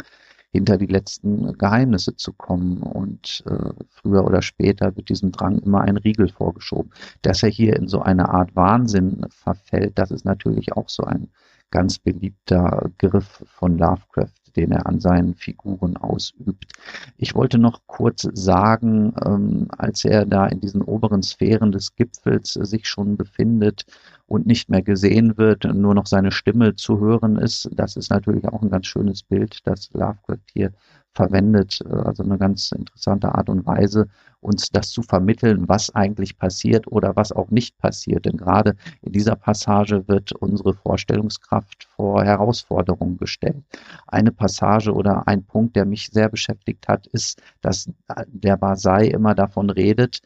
hinter 0.51 0.77
die 0.77 0.87
letzten 0.87 1.57
Geheimnisse 1.57 2.15
zu 2.15 2.33
kommen. 2.33 2.81
Und 2.81 3.43
äh, 3.47 3.73
früher 3.89 4.25
oder 4.25 4.41
später 4.41 4.95
wird 4.95 5.09
diesem 5.09 5.31
Drang 5.31 5.59
immer 5.59 5.81
ein 5.81 5.97
Riegel 5.97 6.29
vorgeschoben. 6.29 6.91
Dass 7.21 7.43
er 7.43 7.49
hier 7.49 7.75
in 7.75 7.87
so 7.87 8.01
eine 8.01 8.29
Art 8.29 8.55
Wahnsinn 8.55 9.25
verfällt, 9.29 9.97
das 9.97 10.11
ist 10.11 10.25
natürlich 10.25 10.73
auch 10.73 10.89
so 10.89 11.03
ein 11.03 11.29
ganz 11.69 11.99
beliebter 11.99 12.89
Griff 12.97 13.43
von 13.45 13.77
Lovecraft 13.77 14.31
den 14.57 14.71
er 14.71 14.87
an 14.87 14.99
seinen 14.99 15.35
Figuren 15.35 15.95
ausübt. 15.95 16.73
Ich 17.17 17.35
wollte 17.35 17.59
noch 17.59 17.81
kurz 17.85 18.27
sagen, 18.33 19.13
ähm, 19.23 19.67
als 19.77 20.03
er 20.03 20.25
da 20.25 20.47
in 20.47 20.59
diesen 20.59 20.81
oberen 20.81 21.23
Sphären 21.23 21.71
des 21.71 21.95
Gipfels 21.95 22.53
sich 22.53 22.87
schon 22.87 23.15
befindet 23.15 23.85
und 24.27 24.45
nicht 24.45 24.69
mehr 24.69 24.81
gesehen 24.81 25.37
wird, 25.37 25.63
nur 25.63 25.95
noch 25.95 26.05
seine 26.05 26.31
Stimme 26.31 26.75
zu 26.75 26.99
hören 26.99 27.37
ist. 27.37 27.69
Das 27.73 27.95
ist 27.95 28.11
natürlich 28.11 28.47
auch 28.47 28.61
ein 28.61 28.69
ganz 28.69 28.85
schönes 28.87 29.23
Bild, 29.23 29.59
das 29.65 29.89
Lovecraft 29.93 30.43
hier 30.53 30.73
verwendet, 31.13 31.81
äh, 31.83 31.93
also 31.93 32.23
eine 32.23 32.37
ganz 32.37 32.71
interessante 32.71 33.33
Art 33.33 33.49
und 33.49 33.65
Weise, 33.65 34.07
uns 34.39 34.69
das 34.69 34.91
zu 34.91 35.01
vermitteln, 35.01 35.67
was 35.67 35.93
eigentlich 35.95 36.37
passiert 36.37 36.87
oder 36.87 37.15
was 37.15 37.31
auch 37.31 37.49
nicht 37.49 37.77
passiert. 37.79 38.25
Denn 38.25 38.37
gerade 38.37 38.75
in 39.01 39.13
dieser 39.13 39.35
Passage 39.35 40.07
wird 40.07 40.31
unsere 40.33 40.73
Vorstellungskraft 40.75 41.87
vor 41.95 42.23
Herausforderungen 42.23 43.17
gestellt. 43.17 43.63
Eine 44.05 44.31
Passage 44.31 44.93
oder 44.93 45.27
ein 45.27 45.43
Punkt, 45.43 45.75
der 45.75 45.85
mich 45.85 46.09
sehr 46.11 46.29
beschäftigt 46.29 46.87
hat, 46.87 47.07
ist, 47.07 47.41
dass 47.61 47.89
der 48.27 48.57
Basai 48.57 49.07
immer 49.07 49.33
davon 49.33 49.69
redet, 49.69 50.21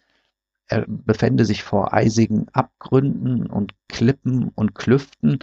er 0.71 0.85
befände 0.87 1.45
sich 1.45 1.63
vor 1.63 1.93
eisigen 1.93 2.47
Abgründen 2.53 3.45
und 3.47 3.73
Klippen 3.89 4.49
und 4.55 4.73
Klüften 4.73 5.39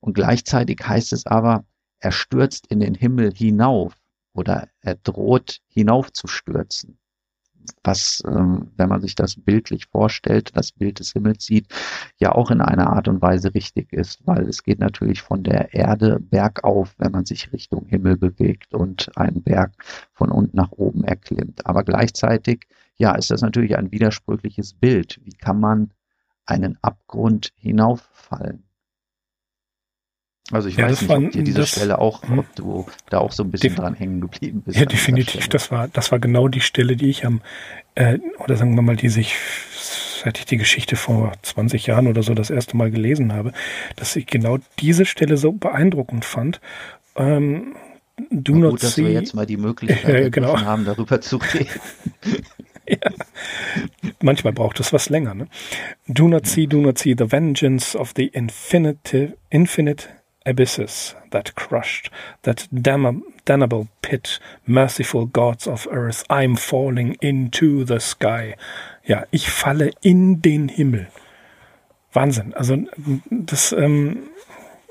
und 0.00 0.14
gleichzeitig 0.14 0.80
heißt 0.84 1.12
es 1.12 1.26
aber, 1.26 1.64
er 2.00 2.12
stürzt 2.12 2.66
in 2.66 2.80
den 2.80 2.94
Himmel 2.94 3.32
hinauf 3.32 3.96
oder 4.34 4.68
er 4.80 4.96
droht 4.96 5.60
hinaufzustürzen. 5.68 6.98
was, 7.84 8.22
ähm, 8.26 8.72
wenn 8.76 8.88
man 8.88 9.00
sich 9.00 9.14
das 9.14 9.36
bildlich 9.36 9.86
vorstellt, 9.86 10.56
das 10.56 10.72
Bild 10.72 10.98
des 10.98 11.12
Himmels 11.12 11.44
sieht, 11.44 11.68
ja 12.18 12.32
auch 12.32 12.50
in 12.50 12.60
einer 12.60 12.90
Art 12.90 13.08
und 13.08 13.22
Weise 13.22 13.54
richtig 13.54 13.92
ist, 13.92 14.20
weil 14.26 14.48
es 14.48 14.62
geht 14.64 14.80
natürlich 14.80 15.22
von 15.22 15.42
der 15.44 15.72
Erde 15.74 16.18
bergauf, 16.20 16.94
wenn 16.98 17.12
man 17.12 17.24
sich 17.24 17.52
Richtung 17.52 17.86
Himmel 17.86 18.16
bewegt 18.16 18.74
und 18.74 19.16
einen 19.16 19.42
Berg 19.42 19.72
von 20.12 20.30
unten 20.30 20.56
nach 20.56 20.72
oben 20.72 21.04
erklimmt. 21.04 21.66
Aber 21.66 21.84
gleichzeitig, 21.84 22.66
ja, 23.02 23.16
ist 23.16 23.32
das 23.32 23.42
natürlich 23.42 23.76
ein 23.76 23.90
widersprüchliches 23.90 24.74
Bild. 24.74 25.20
Wie 25.24 25.32
kann 25.32 25.58
man 25.58 25.90
einen 26.46 26.78
Abgrund 26.82 27.52
hinauffallen? 27.56 28.62
Also 30.52 30.68
ich 30.68 30.76
ja, 30.76 30.84
weiß 30.84 31.00
nicht, 31.00 31.08
war, 31.08 31.18
ob 31.18 31.32
dir 31.32 31.42
diese 31.42 31.58
das, 31.58 31.70
Stelle 31.70 31.98
auch, 31.98 32.22
hm. 32.22 32.38
ob 32.38 32.54
du 32.54 32.86
da 33.10 33.18
auch 33.18 33.32
so 33.32 33.42
ein 33.42 33.50
bisschen 33.50 33.74
dran 33.74 33.94
hängen 33.94 34.20
geblieben 34.20 34.62
bist. 34.62 34.78
Ja, 34.78 34.86
definitiv. 34.86 35.48
Das 35.48 35.72
war, 35.72 35.88
das 35.88 36.12
war 36.12 36.20
genau 36.20 36.46
die 36.46 36.60
Stelle, 36.60 36.94
die 36.94 37.10
ich 37.10 37.26
am, 37.26 37.40
äh, 37.96 38.20
oder 38.38 38.56
sagen 38.56 38.76
wir 38.76 38.82
mal, 38.82 38.94
die 38.94 39.08
sich, 39.08 39.34
seit 40.22 40.38
ich 40.38 40.44
die 40.44 40.58
Geschichte 40.58 40.94
vor 40.94 41.32
20 41.42 41.88
Jahren 41.88 42.06
oder 42.06 42.22
so 42.22 42.34
das 42.34 42.50
erste 42.50 42.76
Mal 42.76 42.92
gelesen 42.92 43.32
habe, 43.32 43.52
dass 43.96 44.14
ich 44.14 44.26
genau 44.26 44.58
diese 44.78 45.06
Stelle 45.06 45.38
so 45.38 45.50
beeindruckend 45.50 46.24
fand. 46.24 46.60
Ähm, 47.16 47.74
do 48.30 48.54
not 48.54 48.72
gut, 48.72 48.80
see, 48.80 48.86
dass 48.86 48.96
wir 48.98 49.10
jetzt 49.10 49.34
mal 49.34 49.46
die 49.46 49.56
Möglichkeit 49.56 50.04
äh, 50.26 50.30
genau. 50.30 50.60
haben, 50.60 50.84
darüber 50.84 51.20
zu 51.20 51.36
reden. 51.54 51.80
Ja. 52.86 52.98
Manchmal 54.20 54.52
braucht 54.52 54.80
es 54.80 54.92
was 54.92 55.08
länger. 55.08 55.34
Ne? 55.34 55.48
Do 56.06 56.28
not 56.28 56.46
see, 56.46 56.66
do 56.66 56.80
not 56.80 56.98
see 56.98 57.14
the 57.16 57.30
vengeance 57.30 57.96
of 57.96 58.12
the 58.16 58.26
infinite, 58.26 59.36
infinite 59.50 60.08
abysses 60.44 61.14
that 61.30 61.54
crushed, 61.54 62.10
that 62.42 62.68
damn 62.72 63.22
damnable 63.44 63.88
pit, 64.02 64.38
merciful 64.66 65.26
gods 65.26 65.66
of 65.66 65.86
earth, 65.90 66.24
I'm 66.30 66.56
falling 66.56 67.16
into 67.20 67.84
the 67.84 68.00
sky. 68.00 68.56
Ja, 69.04 69.24
ich 69.30 69.50
falle 69.50 69.90
in 70.02 70.42
den 70.42 70.68
Himmel. 70.68 71.08
Wahnsinn. 72.12 72.54
Also 72.54 72.76
das, 73.30 73.72
ähm, 73.72 74.30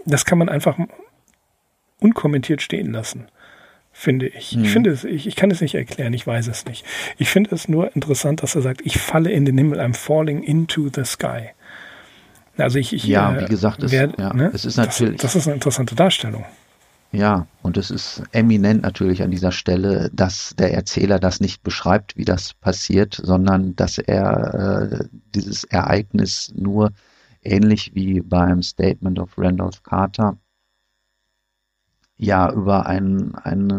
das 0.06 0.26
kann 0.26 0.38
man 0.38 0.50
einfach 0.50 0.78
unkommentiert 2.00 2.62
stehen 2.62 2.92
lassen, 2.92 3.28
finde 4.02 4.28
ich. 4.28 4.56
Mhm. 4.56 4.64
Ich 4.64 4.72
finde 4.72 4.90
es, 4.90 5.04
ich, 5.04 5.28
ich 5.28 5.36
kann 5.36 5.52
es 5.52 5.62
nicht 5.62 5.76
erklären, 5.76 6.14
ich 6.14 6.26
weiß 6.26 6.48
es 6.48 6.66
nicht. 6.66 6.86
Ich 7.18 7.30
finde 7.30 7.54
es 7.54 7.68
nur 7.68 7.96
interessant, 7.96 8.42
dass 8.42 8.56
er 8.56 8.64
sagt, 8.64 8.82
ich 8.84 8.98
falle 8.98 9.32
in 9.32 9.46
den 9.46 9.58
Himmel, 9.58 9.80
I'm 9.80 9.94
falling 9.94 10.42
into 10.42 10.90
the 10.94 11.06
sky. 11.06 11.50
Also 12.58 12.80
ich, 12.80 12.94
ich 12.94 13.06
ja, 13.06 13.36
äh, 13.36 13.42
wie 13.42 13.46
gesagt, 13.46 13.84
es, 13.84 13.92
wer, 13.92 14.12
ja, 14.18 14.34
ne? 14.34 14.50
es 14.54 14.66
ist 14.66 14.78
natürlich. 14.78 15.22
Das, 15.22 15.34
das 15.34 15.42
ist 15.42 15.48
eine 15.48 15.54
interessante 15.54 15.94
Darstellung. 15.94 16.46
Ja, 17.12 17.46
und 17.62 17.78
es 17.78 17.92
ist 17.92 18.24
eminent 18.32 18.82
natürlich 18.82 19.22
an 19.22 19.32
dieser 19.32 19.52
Stelle, 19.52 20.10
dass 20.14 20.56
der 20.58 20.74
Erzähler 20.74 21.20
das 21.20 21.40
nicht 21.40 21.62
beschreibt, 21.62 22.18
wie 22.18 22.26
das 22.26 22.54
passiert, 22.56 23.20
sondern 23.22 23.76
dass 23.76 24.00
er 24.00 24.90
äh, 24.92 25.06
dieses 25.36 25.64
Ereignis 25.66 26.52
nur 26.56 26.92
ähnlich 27.44 27.92
wie 27.94 28.22
beim 28.22 28.64
Statement 28.64 29.20
of 29.20 29.38
Randolph 29.38 29.84
Carter 29.84 30.38
ja 32.22 32.52
über 32.52 32.86
ein, 32.86 33.34
ein 33.44 33.72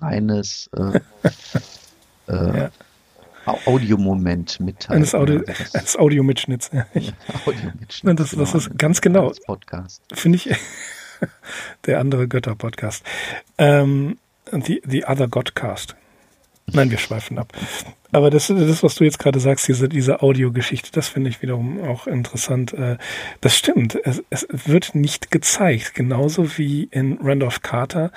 reines 0.00 0.70
äh, 0.74 1.00
äh, 2.32 2.58
ja. 2.58 2.70
Audiomoment 3.66 4.60
mitteilen. 4.60 5.02
Eines, 5.02 5.14
Audio, 5.14 5.40
also 5.40 5.52
das, 5.52 5.74
eines 5.74 5.96
Audiomitschnitts. 5.96 6.70
Ja, 6.72 6.86
Audiomitschnitts. 7.46 8.16
Das, 8.16 8.30
das 8.30 8.54
ist 8.54 8.78
ganz 8.78 9.00
genau. 9.00 9.32
Podcast. 9.46 10.02
Finde 10.12 10.36
ich 10.36 10.50
der 11.86 12.00
andere 12.00 12.28
Götter-Podcast. 12.28 13.04
Ähm, 13.58 14.18
the, 14.50 14.82
the 14.86 15.04
Other 15.04 15.28
Godcast. 15.28 15.94
Nein, 16.66 16.90
wir 16.90 16.98
schweifen 16.98 17.38
ab. 17.38 17.52
Aber 18.12 18.30
das, 18.30 18.48
das 18.48 18.82
was 18.82 18.94
du 18.94 19.04
jetzt 19.04 19.18
gerade 19.18 19.40
sagst, 19.40 19.68
diese, 19.68 19.88
diese 19.88 20.22
Audiogeschichte, 20.22 20.90
das 20.92 21.08
finde 21.08 21.30
ich 21.30 21.42
wiederum 21.42 21.82
auch 21.82 22.06
interessant. 22.06 22.72
Äh, 22.74 22.98
das 23.40 23.56
stimmt. 23.56 23.98
Es, 24.04 24.22
es 24.30 24.46
wird 24.50 24.94
nicht 24.94 25.30
gezeigt. 25.30 25.94
Genauso 25.94 26.58
wie 26.58 26.84
in 26.90 27.18
Randolph 27.22 27.62
Carter 27.62 28.12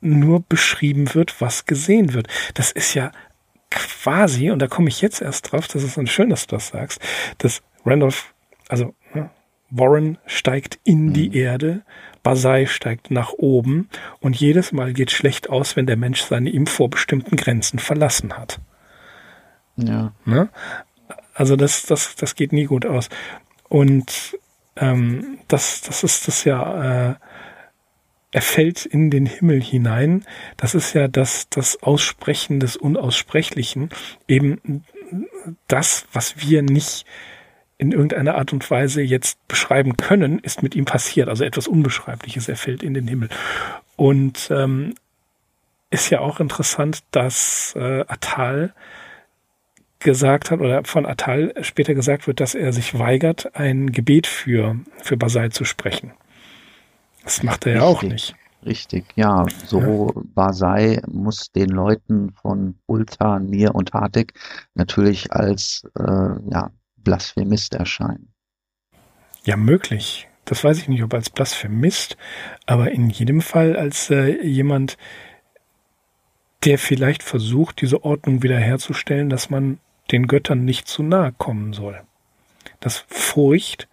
nur 0.00 0.40
beschrieben 0.40 1.14
wird, 1.14 1.40
was 1.40 1.64
gesehen 1.64 2.12
wird. 2.12 2.28
Das 2.54 2.72
ist 2.72 2.94
ja 2.94 3.12
quasi, 3.70 4.50
und 4.50 4.58
da 4.58 4.66
komme 4.66 4.88
ich 4.88 5.00
jetzt 5.00 5.22
erst 5.22 5.50
drauf, 5.50 5.66
das 5.68 5.82
ist 5.82 5.96
dann 5.96 6.06
schön, 6.06 6.28
dass 6.28 6.46
du 6.46 6.56
das 6.56 6.68
sagst, 6.68 7.00
dass 7.38 7.62
Randolph, 7.86 8.34
also 8.68 8.94
ne, 9.14 9.30
Warren 9.70 10.18
steigt 10.26 10.78
in 10.84 11.06
mhm. 11.06 11.12
die 11.14 11.36
Erde, 11.36 11.82
Basai 12.22 12.66
steigt 12.66 13.10
nach 13.10 13.32
oben 13.32 13.88
und 14.20 14.36
jedes 14.36 14.72
Mal 14.72 14.92
geht 14.92 15.10
schlecht 15.10 15.50
aus, 15.50 15.76
wenn 15.76 15.86
der 15.86 15.96
Mensch 15.96 16.22
seine 16.22 16.50
ihm 16.50 16.66
vorbestimmten 16.66 17.36
Grenzen 17.36 17.78
verlassen 17.78 18.36
hat. 18.36 18.60
Ja. 19.76 20.12
Ne? 20.24 20.48
Also 21.34 21.56
das, 21.56 21.84
das, 21.84 22.14
das 22.14 22.34
geht 22.34 22.52
nie 22.52 22.64
gut 22.64 22.86
aus. 22.86 23.08
Und 23.68 24.38
ähm, 24.76 25.38
das, 25.48 25.80
das 25.82 26.04
ist 26.04 26.28
das 26.28 26.44
ja, 26.44 27.10
äh, 27.10 27.14
er 28.30 28.42
fällt 28.42 28.86
in 28.86 29.10
den 29.10 29.26
Himmel 29.26 29.62
hinein. 29.62 30.24
Das 30.56 30.74
ist 30.74 30.94
ja 30.94 31.08
das, 31.08 31.48
das 31.50 31.82
Aussprechen 31.82 32.60
des 32.60 32.76
Unaussprechlichen. 32.76 33.90
Eben 34.26 34.84
das, 35.68 36.06
was 36.12 36.38
wir 36.38 36.62
nicht 36.62 37.04
in 37.82 37.92
irgendeiner 37.92 38.36
Art 38.36 38.52
und 38.52 38.70
Weise 38.70 39.02
jetzt 39.02 39.46
beschreiben 39.48 39.96
können, 39.96 40.38
ist 40.38 40.62
mit 40.62 40.76
ihm 40.76 40.84
passiert. 40.84 41.28
Also 41.28 41.44
etwas 41.44 41.66
Unbeschreibliches. 41.66 42.48
Er 42.48 42.56
fällt 42.56 42.82
in 42.82 42.94
den 42.94 43.08
Himmel. 43.08 43.28
Und 43.96 44.48
ähm, 44.50 44.94
ist 45.90 46.08
ja 46.08 46.20
auch 46.20 46.38
interessant, 46.38 47.00
dass 47.10 47.74
äh, 47.76 48.04
Atal 48.06 48.72
gesagt 49.98 50.50
hat 50.50 50.60
oder 50.60 50.84
von 50.84 51.06
Atal 51.06 51.54
später 51.62 51.94
gesagt 51.94 52.26
wird, 52.26 52.40
dass 52.40 52.54
er 52.54 52.72
sich 52.72 52.98
weigert, 52.98 53.54
ein 53.56 53.90
Gebet 53.90 54.26
für, 54.26 54.76
für 55.02 55.16
Basai 55.16 55.48
zu 55.48 55.64
sprechen. 55.64 56.12
Das 57.24 57.42
macht 57.42 57.66
er 57.66 57.74
ja 57.74 57.82
auch 57.82 58.02
nicht. 58.02 58.34
Richtig, 58.64 59.06
ja. 59.16 59.44
So 59.66 60.12
ja. 60.14 60.22
Basai 60.34 61.02
muss 61.08 61.50
den 61.50 61.70
Leuten 61.70 62.32
von 62.40 62.76
Ulta, 62.86 63.40
Nier 63.40 63.74
und 63.74 63.92
Hartig 63.92 64.34
natürlich 64.74 65.32
als 65.32 65.84
äh, 65.98 66.02
ja, 66.02 66.70
Blasphemist 67.04 67.74
erscheinen. 67.74 68.32
Ja, 69.44 69.56
möglich. 69.56 70.28
Das 70.44 70.64
weiß 70.64 70.78
ich 70.78 70.88
nicht, 70.88 71.02
ob 71.02 71.14
als 71.14 71.30
Blasphemist, 71.30 72.16
aber 72.66 72.90
in 72.90 73.10
jedem 73.10 73.40
Fall 73.40 73.76
als 73.76 74.10
äh, 74.10 74.44
jemand, 74.44 74.98
der 76.64 76.78
vielleicht 76.78 77.22
versucht, 77.22 77.80
diese 77.80 78.04
Ordnung 78.04 78.42
wiederherzustellen, 78.42 79.28
dass 79.30 79.50
man 79.50 79.78
den 80.10 80.26
Göttern 80.26 80.64
nicht 80.64 80.88
zu 80.88 81.02
nahe 81.02 81.32
kommen 81.32 81.72
soll. 81.72 82.02
Dass 82.80 83.04
Furcht 83.08 83.88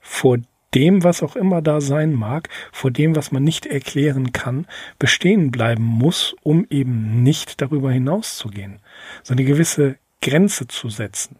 vor 0.00 0.38
dem, 0.74 1.04
was 1.04 1.22
auch 1.22 1.36
immer 1.36 1.62
da 1.62 1.80
sein 1.80 2.12
mag, 2.12 2.48
vor 2.72 2.90
dem, 2.90 3.14
was 3.14 3.30
man 3.30 3.44
nicht 3.44 3.66
erklären 3.66 4.32
kann, 4.32 4.66
bestehen 4.98 5.50
bleiben 5.50 5.84
muss, 5.84 6.34
um 6.42 6.66
eben 6.70 7.22
nicht 7.22 7.60
darüber 7.60 7.92
hinauszugehen, 7.92 8.80
so 9.22 9.34
eine 9.34 9.44
gewisse 9.44 9.96
Grenze 10.20 10.66
zu 10.66 10.88
setzen. 10.88 11.36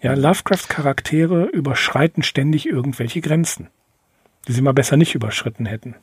Ja, 0.00 0.14
Lovecrafts 0.14 0.68
Charaktere 0.68 1.46
überschreiten 1.46 2.22
ständig 2.22 2.66
irgendwelche 2.66 3.20
Grenzen, 3.20 3.68
die 4.46 4.52
sie 4.52 4.62
mal 4.62 4.72
besser 4.72 4.96
nicht 4.96 5.16
überschritten 5.16 5.66
hätten. 5.66 5.96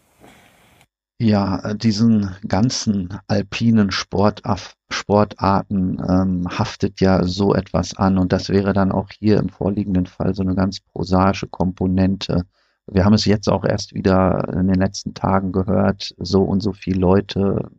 Ja, 1.17 1.73
diesen 1.75 2.35
ganzen 2.45 3.17
alpinen 3.27 3.91
Sport, 3.91 4.41
Sportarten 4.89 5.97
ähm, 6.09 6.47
haftet 6.49 6.99
ja 6.99 7.23
so 7.23 7.55
etwas 7.55 7.95
an 7.95 8.17
und 8.17 8.33
das 8.33 8.49
wäre 8.49 8.73
dann 8.73 8.91
auch 8.91 9.09
hier 9.17 9.37
im 9.37 9.47
vorliegenden 9.47 10.07
Fall 10.07 10.35
so 10.35 10.43
eine 10.43 10.55
ganz 10.55 10.81
prosaische 10.81 11.47
Komponente. 11.47 12.43
Wir 12.87 13.05
haben 13.05 13.13
es 13.13 13.23
jetzt 13.23 13.47
auch 13.47 13.63
erst 13.63 13.93
wieder 13.93 14.45
in 14.53 14.67
den 14.67 14.75
letzten 14.75 15.13
Tagen 15.13 15.53
gehört, 15.53 16.13
so 16.17 16.43
und 16.43 16.59
so 16.59 16.73
viele 16.73 16.99
Leute 16.99 17.69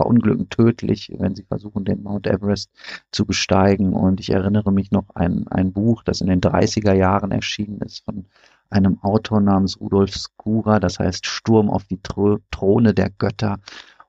verunglücken 0.00 0.48
tödlich, 0.48 1.12
wenn 1.18 1.34
sie 1.34 1.44
versuchen, 1.44 1.84
den 1.84 2.02
Mount 2.02 2.26
Everest 2.26 2.70
zu 3.12 3.26
besteigen. 3.26 3.92
Und 3.92 4.18
ich 4.18 4.30
erinnere 4.30 4.72
mich 4.72 4.90
noch 4.90 5.04
an 5.14 5.46
ein 5.48 5.72
Buch, 5.72 6.02
das 6.02 6.22
in 6.22 6.28
den 6.28 6.40
30er 6.40 6.94
Jahren 6.94 7.32
erschienen 7.32 7.80
ist 7.82 8.02
von 8.04 8.24
einem 8.70 8.98
Autor 9.02 9.42
namens 9.42 9.78
Rudolf 9.78 10.14
Skura, 10.14 10.80
das 10.80 10.98
heißt 10.98 11.26
Sturm 11.26 11.68
auf 11.68 11.84
die 11.84 12.00
Throne 12.00 12.94
der 12.94 13.10
Götter. 13.10 13.58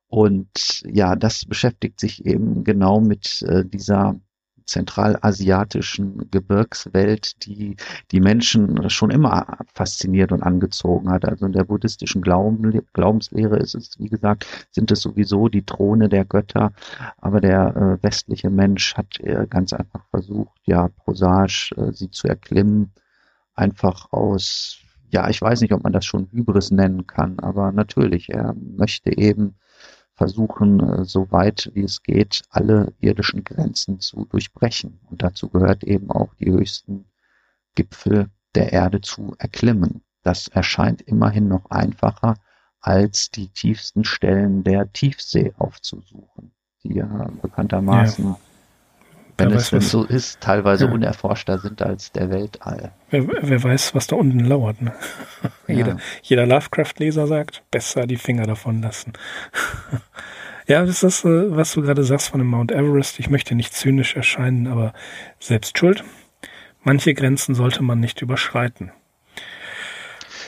Und 0.08 0.84
ja, 0.86 1.16
das 1.18 1.46
beschäftigt 1.46 2.00
sich 2.00 2.26
eben 2.26 2.64
genau 2.64 3.02
mit 3.02 3.42
äh, 3.42 3.66
dieser 3.66 4.16
zentralasiatischen 4.72 6.30
Gebirgswelt, 6.32 7.46
die 7.46 7.76
die 8.12 8.20
Menschen 8.20 8.90
schon 8.90 9.12
immer 9.12 9.58
fasziniert 9.74 10.32
und 10.32 10.42
angezogen 10.44 11.12
hat. 11.12 11.26
Also 11.26 11.46
in 11.46 11.52
der 11.52 11.66
buddhistischen 11.66 12.22
Glauben, 12.22 12.82
Glaubenslehre 12.94 13.58
ist 13.58 13.76
es, 13.76 14.00
wie 14.00 14.10
gesagt, 14.10 14.48
sind 14.72 14.92
es 14.92 15.02
sowieso 15.02 15.50
die 15.50 15.66
Throne 15.66 16.10
der 16.10 16.26
Götter. 16.26 16.72
Aber 17.18 17.42
der 17.42 17.76
äh, 17.76 18.04
westliche 18.04 18.50
Mensch 18.50 18.96
hat 18.96 19.20
äh, 19.20 19.46
ganz 19.50 19.74
einfach 19.74 20.06
versucht, 20.10 20.58
ja, 20.66 20.88
prosaisch 20.88 21.74
äh, 21.78 21.92
sie 21.92 22.10
zu 22.10 22.28
erklimmen 22.28 22.92
einfach 23.56 24.12
aus, 24.12 24.78
ja, 25.10 25.30
ich 25.30 25.42
weiß 25.42 25.62
nicht, 25.62 25.74
ob 25.74 25.84
man 25.84 25.94
das 25.94 26.06
schon 26.06 26.30
Hybris 26.32 26.72
nennen 26.72 27.06
kann, 27.06 27.40
aber 27.40 27.72
natürlich, 27.72 28.30
er 28.30 28.56
möchte 28.56 29.18
eben 29.18 29.56
versuchen, 30.22 30.80
äh, 30.80 31.04
so 31.04 31.32
weit 31.32 31.72
wie 31.74 31.82
es 31.82 32.04
geht, 32.04 32.44
alle 32.52 32.94
irdischen 33.00 33.44
Grenzen 33.44 34.00
zu 34.00 34.26
durchbrechen. 34.26 35.00
Und 35.10 35.24
dazu 35.24 35.50
gehört 35.50 35.84
eben 35.84 36.12
auch 36.12 36.36
die 36.36 36.52
höchsten 36.52 37.06
Gipfel 37.74 38.30
der 38.54 38.72
Erde 38.72 39.02
zu 39.02 39.34
erklimmen. 39.40 40.04
Das 40.22 40.48
erscheint 40.48 41.02
immerhin 41.02 41.48
noch 41.48 41.72
einfacher, 41.72 42.36
als 42.82 43.32
die 43.32 43.48
tiefsten 43.48 44.04
Stellen 44.04 44.64
der 44.64 44.94
Tiefsee 44.94 45.54
aufzusuchen, 45.58 46.52
die 46.84 46.94
ja 46.94 47.28
bekanntermaßen 47.42 48.26
ja 48.26 48.40
wenn 49.50 49.58
es 49.58 49.70
denn 49.70 49.82
so 49.82 50.04
ist, 50.04 50.42
teilweise 50.42 50.86
ja. 50.86 50.92
unerforschter 50.92 51.60
sind 51.60 51.82
als 51.82 52.12
der 52.12 52.30
Weltall. 52.30 52.92
Wer, 53.10 53.28
wer 53.28 53.64
weiß, 53.64 53.96
was 53.96 54.08
da 54.08 54.16
unten 54.16 54.40
lauert. 54.40 54.82
Ne? 54.82 54.94
Ja. 55.68 55.76
jeder, 55.76 55.98
jeder 56.22 56.46
Lovecraft-Leser 56.46 57.28
sagt, 57.28 57.64
besser 57.72 58.06
die 58.06 58.18
Finger 58.18 58.46
davon 58.46 58.82
lassen. 58.82 59.14
ja, 60.68 60.86
das 60.86 61.02
ist, 61.02 61.24
äh, 61.24 61.56
was 61.56 61.74
du 61.74 61.82
gerade 61.82 62.04
sagst 62.04 62.30
von 62.30 62.40
dem 62.40 62.48
Mount 62.48 62.72
Everest. 62.72 63.20
Ich 63.20 63.30
möchte 63.30 63.56
nicht 63.56 63.74
zynisch 63.74 64.16
erscheinen, 64.16 64.68
aber 64.68 64.94
selbst 65.40 65.78
schuld. 65.78 66.04
Manche 66.84 67.14
Grenzen 67.14 67.56
sollte 67.56 67.84
man 67.84 68.00
nicht 68.00 68.22
überschreiten. 68.22 68.92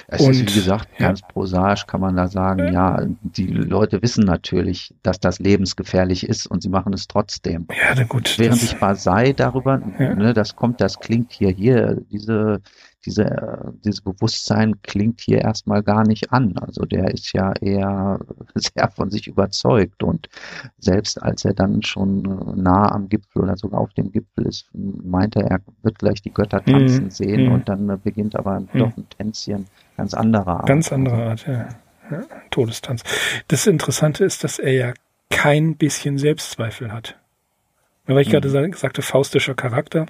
Es 0.08 0.22
und, 0.22 0.32
ist, 0.32 0.42
wie 0.42 0.60
gesagt, 0.60 0.90
ganz 0.98 1.22
ja. 1.22 1.28
prosaisch 1.28 1.88
kann 1.88 2.02
man 2.02 2.16
da 2.16 2.28
sagen, 2.28 2.74
ja, 2.74 3.06
die 3.22 3.48
Leute 3.48 4.02
wissen 4.02 4.26
natürlich, 4.26 4.94
dass 5.02 5.20
das 5.20 5.40
lebensgefährlich 5.40 6.28
ist 6.28 6.48
und 6.48 6.62
sie 6.62 6.70
machen 6.70 6.94
es 6.94 7.08
trotzdem. 7.08 7.68
Ja, 7.70 7.96
na 7.96 8.04
gut. 8.04 8.38
Während 8.38 8.60
sich 8.60 8.78
Basai 8.78 9.34
darüber, 9.34 9.82
ja. 10.00 10.16
ne, 10.16 10.34
das 10.34 10.56
kommt, 10.56 10.82
das 10.82 11.00
klingt 11.00 11.32
hier, 11.32 11.50
hier, 11.50 12.02
diese 12.12 12.62
diese, 13.06 13.74
dieses 13.84 14.02
Bewusstsein 14.02 14.82
klingt 14.82 15.22
hier 15.22 15.40
erstmal 15.40 15.84
gar 15.84 16.06
nicht 16.08 16.32
an. 16.32 16.58
Also 16.58 16.84
der 16.86 17.14
ist 17.14 17.34
ja 17.34 17.54
eher 17.62 18.20
sehr 18.56 18.90
von 18.90 19.10
sich 19.10 19.28
überzeugt 19.28 20.04
und 20.04 20.30
selbst 20.78 21.22
als 21.22 21.46
er 21.46 21.54
dann 21.54 21.84
schon 21.84 22.26
äh, 22.26 22.62
nah 22.62 22.92
am 22.92 23.10
Gipfel 23.10 23.44
oder 23.44 23.58
sogar 23.58 23.82
auf 23.82 23.94
dem 23.94 24.12
Gipfel 24.12 24.46
ist, 24.46 24.70
meinte 24.74 25.42
er, 25.42 25.52
er 25.52 25.60
wird 25.82 26.00
gleich 26.00 26.22
die 26.22 26.34
Götter 26.34 26.62
mhm. 26.66 26.72
tanzen 26.72 27.04
mhm. 27.06 27.10
sehen 27.10 27.46
mhm. 27.48 27.52
und 27.54 27.70
dann 27.70 27.90
äh, 27.90 27.98
beginnt 28.02 28.36
aber 28.36 28.62
mhm. 28.62 28.68
doch 28.74 28.98
ein 28.98 29.08
Tänzchen 29.18 29.66
ganz 29.98 30.14
anderer 30.14 30.48
Art. 30.48 30.68
Ganz 30.68 30.92
anderer 30.92 31.30
Art, 31.30 31.48
ja. 31.48 31.70
ja. 32.12 32.24
Todestanz. 32.52 33.04
Das 33.48 33.68
Interessante 33.68 34.24
ist, 34.26 34.44
dass 34.44 34.60
er 34.60 34.74
ja 34.74 34.94
kein 35.30 35.76
bisschen 35.76 36.18
Selbstzweifel 36.18 36.92
hat. 36.92 37.18
Weil 38.06 38.20
ich 38.20 38.28
mhm. 38.28 38.32
gerade 38.34 38.50
sagte, 38.76 39.02
faustischer 39.02 39.56
Charakter. 39.56 40.06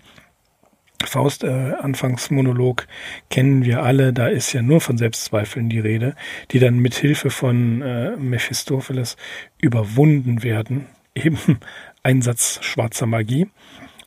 Faust 1.06 1.44
äh, 1.44 1.74
Anfangsmonolog 1.80 2.88
kennen 3.30 3.66
wir 3.66 3.84
alle, 3.84 4.14
da 4.14 4.28
ist 4.28 4.54
ja 4.54 4.62
nur 4.62 4.80
von 4.80 4.98
Selbstzweifeln 4.98 5.70
die 5.70 5.80
Rede, 5.80 6.16
die 6.52 6.60
dann 6.60 6.80
mit 6.80 6.96
Hilfe 6.96 7.30
von 7.30 7.82
äh, 7.82 8.16
Mephistopheles 8.16 9.18
überwunden 9.60 10.44
werden, 10.44 10.88
eben 11.16 11.60
Einsatz 12.04 12.60
schwarzer 12.62 13.06
Magie 13.06 13.50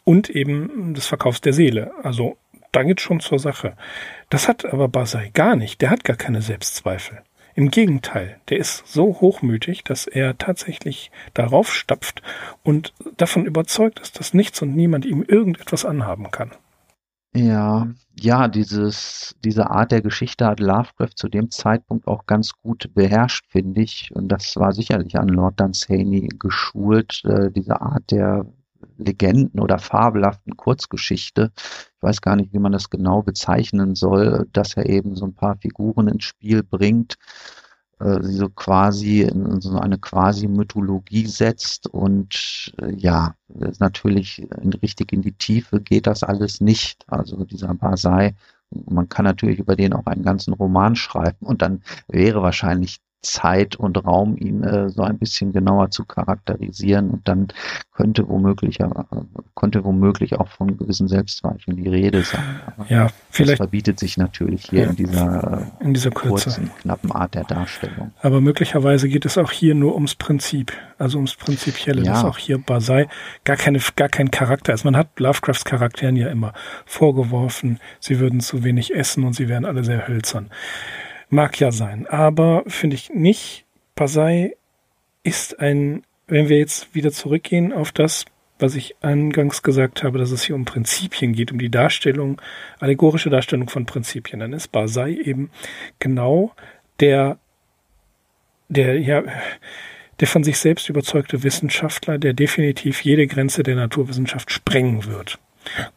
und 0.04 0.30
eben 0.30 0.94
des 0.94 1.06
Verkaufs 1.06 1.40
der 1.40 1.52
Seele. 1.52 1.92
Also 2.02 2.38
da 2.76 2.82
geht's 2.82 3.00
schon 3.00 3.20
zur 3.20 3.38
Sache. 3.38 3.74
Das 4.28 4.48
hat 4.48 4.66
aber 4.66 4.88
Basai 4.88 5.30
gar 5.32 5.56
nicht, 5.56 5.80
der 5.80 5.88
hat 5.88 6.04
gar 6.04 6.16
keine 6.16 6.42
Selbstzweifel. 6.42 7.22
Im 7.54 7.70
Gegenteil, 7.70 8.38
der 8.50 8.58
ist 8.58 8.86
so 8.86 9.18
hochmütig, 9.18 9.82
dass 9.82 10.06
er 10.06 10.36
tatsächlich 10.36 11.10
darauf 11.32 11.72
stapft 11.72 12.20
und 12.62 12.92
davon 13.16 13.46
überzeugt 13.46 13.98
ist, 14.00 14.20
dass 14.20 14.34
nichts 14.34 14.60
und 14.60 14.76
niemand 14.76 15.06
ihm 15.06 15.22
irgendetwas 15.22 15.86
anhaben 15.86 16.30
kann. 16.30 16.50
Ja, 17.34 17.88
ja, 18.14 18.48
dieses, 18.48 19.36
diese 19.42 19.70
Art 19.70 19.90
der 19.90 20.02
Geschichte 20.02 20.44
hat 20.44 20.60
Lovecraft 20.60 21.16
zu 21.16 21.28
dem 21.28 21.50
Zeitpunkt 21.50 22.06
auch 22.06 22.26
ganz 22.26 22.52
gut 22.62 22.90
beherrscht, 22.94 23.46
finde 23.48 23.80
ich. 23.80 24.10
Und 24.14 24.28
das 24.28 24.54
war 24.56 24.72
sicherlich 24.72 25.18
an 25.18 25.28
Lord 25.28 25.58
Dunsany 25.60 26.28
geschult, 26.38 27.22
äh, 27.24 27.50
diese 27.50 27.80
Art 27.80 28.10
der 28.10 28.44
Legenden 28.98 29.60
oder 29.60 29.78
fabelhaften 29.78 30.56
Kurzgeschichte. 30.56 31.52
Ich 31.56 32.02
weiß 32.02 32.20
gar 32.20 32.36
nicht, 32.36 32.52
wie 32.52 32.58
man 32.58 32.72
das 32.72 32.90
genau 32.90 33.22
bezeichnen 33.22 33.94
soll, 33.94 34.46
dass 34.52 34.76
er 34.76 34.86
eben 34.86 35.16
so 35.16 35.26
ein 35.26 35.34
paar 35.34 35.56
Figuren 35.56 36.08
ins 36.08 36.24
Spiel 36.24 36.62
bringt, 36.62 37.16
äh, 37.98 38.22
so 38.22 38.48
quasi 38.50 39.22
in 39.22 39.60
so 39.60 39.78
eine 39.78 39.98
quasi 39.98 40.48
Mythologie 40.48 41.26
setzt 41.26 41.86
und 41.86 42.74
äh, 42.80 42.94
ja, 42.94 43.34
natürlich 43.78 44.42
in, 44.62 44.72
richtig 44.74 45.12
in 45.12 45.22
die 45.22 45.32
Tiefe 45.32 45.80
geht 45.80 46.06
das 46.06 46.22
alles 46.22 46.60
nicht. 46.60 47.04
Also 47.08 47.44
dieser 47.44 47.72
Basai, 47.74 48.34
man 48.70 49.08
kann 49.08 49.24
natürlich 49.24 49.58
über 49.58 49.76
den 49.76 49.92
auch 49.94 50.06
einen 50.06 50.24
ganzen 50.24 50.52
Roman 50.52 50.96
schreiben 50.96 51.46
und 51.46 51.62
dann 51.62 51.82
wäre 52.08 52.42
wahrscheinlich 52.42 53.00
Zeit 53.32 53.76
und 53.76 54.04
Raum, 54.04 54.36
ihn 54.36 54.62
äh, 54.62 54.88
so 54.88 55.02
ein 55.02 55.18
bisschen 55.18 55.52
genauer 55.52 55.90
zu 55.90 56.04
charakterisieren. 56.04 57.10
Und 57.10 57.28
dann 57.28 57.48
könnte 57.94 58.28
womöglich, 58.28 58.80
äh, 58.80 58.88
konnte 59.54 59.84
womöglich 59.84 60.34
auch 60.34 60.48
von 60.48 60.76
gewissen 60.76 61.08
Selbstzweifeln 61.08 61.76
die 61.76 61.88
Rede 61.88 62.22
sein. 62.22 62.60
Aber 62.66 62.86
ja, 62.88 63.08
vielleicht. 63.30 63.52
Das 63.52 63.66
verbietet 63.66 63.98
sich 63.98 64.16
natürlich 64.16 64.66
hier 64.70 64.82
ja, 64.82 64.90
in 64.90 64.96
dieser, 64.96 65.66
in 65.80 65.94
dieser 65.94 66.10
Kürze. 66.10 66.50
kurzen, 66.50 66.70
knappen 66.82 67.12
Art 67.12 67.34
der 67.34 67.44
Darstellung. 67.44 68.12
Aber 68.22 68.40
möglicherweise 68.40 69.08
geht 69.08 69.24
es 69.24 69.38
auch 69.38 69.50
hier 69.50 69.74
nur 69.74 69.94
ums 69.94 70.14
Prinzip, 70.14 70.72
also 70.98 71.18
ums 71.18 71.36
Prinzipielle, 71.36 72.02
ja. 72.02 72.12
dass 72.12 72.24
auch 72.24 72.38
hier 72.38 72.58
Basai 72.58 73.08
gar 73.44 73.56
keine, 73.56 73.80
gar 73.96 74.08
kein 74.08 74.30
Charakter 74.30 74.72
ist. 74.72 74.84
Man 74.84 74.96
hat 74.96 75.18
Lovecrafts 75.18 75.64
Charakteren 75.64 76.16
ja 76.16 76.28
immer 76.28 76.52
vorgeworfen, 76.84 77.78
sie 78.00 78.20
würden 78.20 78.40
zu 78.40 78.64
wenig 78.64 78.94
essen 78.94 79.24
und 79.24 79.34
sie 79.34 79.48
wären 79.48 79.64
alle 79.64 79.84
sehr 79.84 80.06
hölzern. 80.08 80.50
Mag 81.28 81.58
ja 81.58 81.72
sein, 81.72 82.06
aber 82.06 82.62
finde 82.66 82.96
ich 82.96 83.10
nicht. 83.10 83.64
Pasei 83.94 84.56
ist 85.22 85.58
ein, 85.58 86.04
wenn 86.28 86.48
wir 86.48 86.58
jetzt 86.58 86.94
wieder 86.94 87.10
zurückgehen 87.10 87.72
auf 87.72 87.90
das, 87.90 88.26
was 88.58 88.74
ich 88.74 88.96
eingangs 89.02 89.62
gesagt 89.62 90.02
habe, 90.02 90.18
dass 90.18 90.30
es 90.30 90.44
hier 90.44 90.54
um 90.54 90.64
Prinzipien 90.64 91.32
geht, 91.32 91.52
um 91.52 91.58
die 91.58 91.70
Darstellung, 91.70 92.40
allegorische 92.78 93.28
Darstellung 93.28 93.68
von 93.68 93.86
Prinzipien, 93.86 94.40
dann 94.40 94.52
ist 94.52 94.72
Basai 94.72 95.12
eben 95.12 95.50
genau 95.98 96.52
der, 97.00 97.38
der, 98.68 98.98
ja, 98.98 99.24
der 100.20 100.28
von 100.28 100.44
sich 100.44 100.58
selbst 100.58 100.88
überzeugte 100.88 101.42
Wissenschaftler, 101.42 102.18
der 102.18 102.32
definitiv 102.32 103.02
jede 103.02 103.26
Grenze 103.26 103.62
der 103.62 103.74
Naturwissenschaft 103.76 104.50
sprengen 104.50 105.04
wird. 105.04 105.38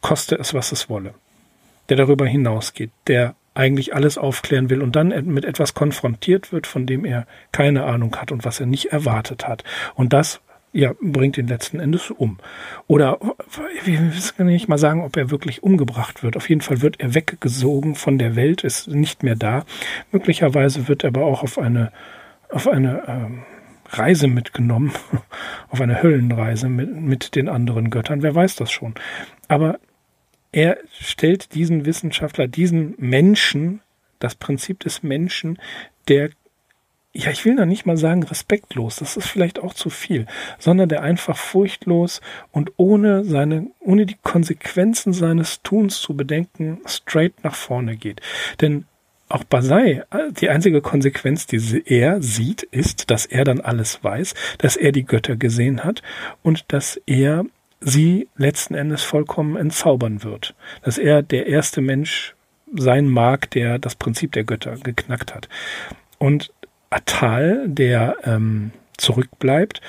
Koste 0.02 0.36
es, 0.36 0.54
was 0.54 0.72
es 0.72 0.90
wolle. 0.90 1.14
Der 1.88 1.98
darüber 1.98 2.26
hinausgeht, 2.28 2.92
der 3.08 3.36
eigentlich 3.60 3.94
alles 3.94 4.18
aufklären 4.18 4.70
will 4.70 4.82
und 4.82 4.96
dann 4.96 5.10
mit 5.26 5.46
etwas 5.46 5.74
konfrontiert 5.74 6.52
wird, 6.52 6.66
von 6.66 6.86
dem 6.86 7.04
er 7.04 7.28
keine 7.52 7.84
Ahnung 7.84 8.16
hat 8.16 8.32
und 8.32 8.46
was 8.46 8.60
er 8.60 8.66
nicht 8.66 8.88
erwartet 8.88 9.48
hat. 9.48 9.64
Und 9.96 10.14
das 10.14 10.40
ja, 10.72 10.94
bringt 11.02 11.38
ihn 11.38 11.48
letzten 11.48 11.80
Endes 11.80 12.12
um. 12.12 12.38
Oder 12.88 13.20
wir 13.84 14.16
wissen 14.16 14.46
nicht 14.46 14.70
mal 14.70 14.78
sagen, 14.78 15.04
ob 15.04 15.18
er 15.18 15.32
wirklich 15.32 15.64
umgebracht 15.64 16.24
wird. 16.24 16.38
Auf 16.38 16.48
jeden 16.48 16.62
Fall 16.62 16.82
wird 16.82 17.00
er 17.00 17.16
weggesogen 17.16 17.96
von 17.96 18.18
der 18.18 18.36
Welt, 18.36 18.64
ist 18.64 18.88
nicht 18.88 19.24
mehr 19.24 19.36
da. 19.36 19.66
Möglicherweise 20.12 20.88
wird 20.88 21.04
er 21.04 21.10
aber 21.10 21.26
auch 21.26 21.44
auf 21.44 21.58
eine, 21.58 21.92
auf 22.50 22.68
eine 22.68 23.04
ähm, 23.08 23.44
Reise 23.90 24.28
mitgenommen, 24.28 24.94
auf 25.70 25.82
eine 25.82 26.02
Höllenreise 26.04 26.70
mit, 26.70 26.96
mit 26.96 27.36
den 27.36 27.50
anderen 27.50 27.90
Göttern. 27.90 28.22
Wer 28.22 28.36
weiß 28.36 28.56
das 28.56 28.72
schon. 28.72 28.94
Aber 29.48 29.80
er 30.52 30.78
stellt 30.92 31.54
diesen 31.54 31.86
Wissenschaftler, 31.86 32.48
diesen 32.48 32.96
Menschen, 32.98 33.82
das 34.20 34.36
Prinzip 34.36 34.80
des 34.80 35.04
Menschen, 35.04 35.60
der 36.08 36.32
ja, 37.12 37.32
ich 37.32 37.44
will 37.44 37.56
noch 37.56 37.66
nicht 37.66 37.88
mal 37.88 37.98
sagen 37.98 38.22
respektlos, 38.24 38.98
das 38.98 39.18
ist 39.18 39.28
vielleicht 39.28 39.60
auch 39.60 39.74
zu 39.74 39.90
viel, 39.90 40.28
sondern 40.60 40.90
der 40.90 41.02
einfach 41.02 41.38
furchtlos 41.38 42.22
und 42.52 42.72
ohne 42.78 43.26
seine, 43.26 43.68
ohne 43.80 44.06
die 44.06 44.18
Konsequenzen 44.22 45.12
seines 45.12 45.64
Tuns 45.64 46.00
zu 46.00 46.16
bedenken, 46.16 46.82
straight 46.86 47.44
nach 47.44 47.56
vorne 47.56 47.98
geht. 47.98 48.22
Denn 48.62 48.86
auch 49.28 49.44
Basai, 49.44 50.04
die 50.40 50.50
einzige 50.50 50.82
Konsequenz, 50.82 51.46
die 51.48 51.84
er 51.86 52.22
sieht, 52.22 52.64
ist, 52.64 53.12
dass 53.12 53.26
er 53.26 53.44
dann 53.44 53.62
alles 53.62 54.04
weiß, 54.04 54.34
dass 54.58 54.76
er 54.76 54.92
die 54.92 55.06
Götter 55.06 55.36
gesehen 55.36 55.84
hat 55.84 56.02
und 56.42 56.72
dass 56.72 57.00
er 57.06 57.46
sie 57.82 58.28
letzten 58.36 58.76
Endes 58.76 59.04
vollkommen 59.04 59.56
entzaubern 59.56 60.24
wird. 60.24 60.56
Dass 60.84 60.98
er 60.98 61.22
der 61.22 61.48
erste 61.48 61.82
Mensch 61.82 62.36
sein 62.74 63.08
mag, 63.08 63.50
der 63.52 63.80
das 63.80 63.96
Prinzip 63.96 64.32
der 64.34 64.44
Götter 64.44 64.76
geknackt 64.76 65.34
hat. 65.34 65.50
Und 66.18 66.52
Atal, 66.90 67.68
der 67.68 68.18
ähm, 68.24 68.72
zurückbleibt, 68.98 69.82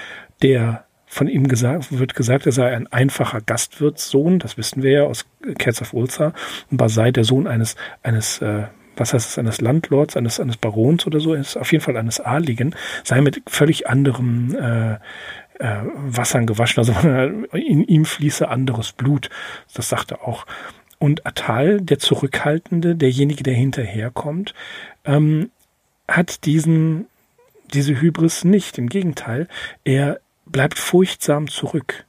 der 0.42 0.84
von 1.06 1.26
ihm 1.26 1.48
gesagt, 1.48 1.98
wird 1.98 2.14
gesagt, 2.14 2.46
er 2.46 2.52
sei 2.52 2.74
ein 2.74 2.86
einfacher 2.86 3.40
Gastwirtssohn, 3.40 4.38
das 4.38 4.56
wissen 4.56 4.82
wir 4.82 4.90
ja 4.92 5.02
aus 5.02 5.26
Cats 5.58 5.82
of 5.82 5.92
Ulster, 5.92 6.32
und 6.70 6.76
Basai 6.76 7.10
der 7.10 7.24
Sohn 7.24 7.48
eines, 7.48 7.74
eines 8.02 8.40
äh, 8.40 8.64
was 8.96 9.12
heißt 9.12 9.30
es, 9.30 9.38
eines 9.38 9.60
Landlords, 9.60 10.16
eines, 10.16 10.38
eines 10.38 10.56
Barons 10.56 11.06
oder 11.06 11.18
so, 11.18 11.34
ist 11.34 11.56
auf 11.56 11.72
jeden 11.72 11.82
Fall 11.82 11.96
eines 11.96 12.20
Adligen, 12.20 12.76
sei 13.02 13.20
mit 13.22 13.42
völlig 13.48 13.88
anderem 13.88 14.54
äh, 14.54 14.98
äh, 15.60 15.82
Wassern 15.94 16.46
gewaschen, 16.46 16.78
also 16.78 16.92
in 17.56 17.84
ihm 17.84 18.04
fließe 18.04 18.48
anderes 18.48 18.92
Blut. 18.92 19.30
Das 19.74 19.88
sagt 19.88 20.10
er 20.10 20.26
auch. 20.26 20.46
Und 20.98 21.26
Atal, 21.26 21.80
der 21.80 21.98
Zurückhaltende, 21.98 22.96
derjenige, 22.96 23.42
der 23.42 23.54
hinterherkommt, 23.54 24.54
ähm, 25.04 25.50
hat 26.08 26.44
diesen, 26.44 27.06
diese 27.72 28.00
Hybris 28.00 28.44
nicht. 28.44 28.76
Im 28.78 28.88
Gegenteil, 28.88 29.48
er 29.84 30.20
bleibt 30.44 30.78
furchtsam 30.78 31.48
zurück. 31.48 32.04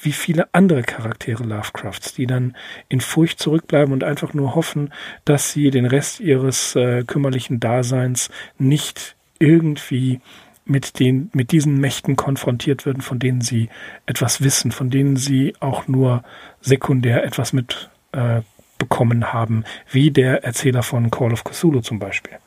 Wie 0.00 0.12
viele 0.12 0.48
andere 0.52 0.82
Charaktere 0.82 1.44
Lovecrafts, 1.44 2.14
die 2.14 2.26
dann 2.26 2.56
in 2.88 3.00
Furcht 3.00 3.38
zurückbleiben 3.38 3.92
und 3.92 4.04
einfach 4.04 4.34
nur 4.34 4.54
hoffen, 4.54 4.92
dass 5.24 5.52
sie 5.52 5.70
den 5.70 5.86
Rest 5.86 6.20
ihres 6.20 6.76
äh, 6.76 7.04
kümmerlichen 7.04 7.60
Daseins 7.60 8.30
nicht 8.58 9.16
irgendwie 9.38 10.20
mit 10.64 10.98
den, 10.98 11.30
mit 11.32 11.52
diesen 11.52 11.78
Mächten 11.78 12.16
konfrontiert 12.16 12.86
werden, 12.86 13.02
von 13.02 13.18
denen 13.18 13.40
sie 13.40 13.68
etwas 14.06 14.42
wissen, 14.42 14.72
von 14.72 14.90
denen 14.90 15.16
sie 15.16 15.54
auch 15.60 15.88
nur 15.88 16.24
sekundär 16.60 17.24
etwas 17.24 17.52
mit 17.52 17.90
äh, 18.12 18.42
bekommen 18.78 19.32
haben, 19.32 19.64
wie 19.90 20.10
der 20.10 20.44
Erzähler 20.44 20.82
von 20.82 21.10
Call 21.10 21.32
of 21.32 21.44
Cthulhu 21.44 21.80
zum 21.80 21.98
Beispiel. 21.98 22.38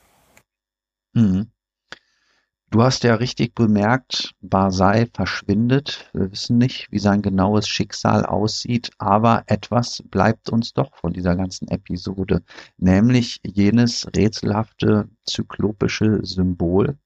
Mhm. 1.14 1.52
Du 2.70 2.84
hast 2.84 3.06
ja 3.06 3.16
richtig 3.16 3.56
bemerkt, 3.56 4.34
Barsai 4.42 5.08
verschwindet. 5.14 6.10
Wir 6.14 6.30
wissen 6.34 6.58
nicht, 6.58 6.92
wie 6.92 7.00
sein 7.00 7.22
genaues 7.22 7.66
Schicksal 7.66 8.26
aussieht, 8.26 8.92
aber 8.98 9.44
etwas 9.48 10.04
bleibt 10.12 10.50
uns 10.50 10.74
doch 10.74 10.94
von 10.98 11.14
dieser 11.14 11.38
ganzen 11.38 11.70
Episode, 11.70 12.44
nämlich 12.78 13.40
jenes 13.46 14.06
rätselhafte 14.14 15.08
zyklopische 15.26 16.20
Symbol, 16.26 16.98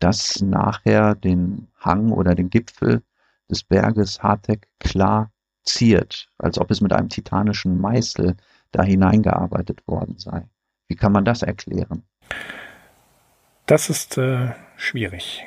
das 0.00 0.42
nachher 0.42 1.14
den 1.14 1.68
Hang 1.78 2.10
oder 2.10 2.34
den 2.34 2.50
Gipfel 2.50 3.02
des 3.48 3.62
Berges 3.62 4.22
Hartek 4.22 4.66
klar 4.80 5.30
ziert, 5.64 6.28
als 6.38 6.58
ob 6.58 6.70
es 6.70 6.80
mit 6.80 6.92
einem 6.92 7.08
titanischen 7.08 7.80
Meißel 7.80 8.36
da 8.72 8.82
hineingearbeitet 8.82 9.86
worden 9.86 10.18
sei. 10.18 10.48
Wie 10.88 10.96
kann 10.96 11.12
man 11.12 11.24
das 11.24 11.42
erklären? 11.42 12.02
Das 13.66 13.90
ist 13.90 14.18
äh, 14.18 14.52
schwierig. 14.76 15.46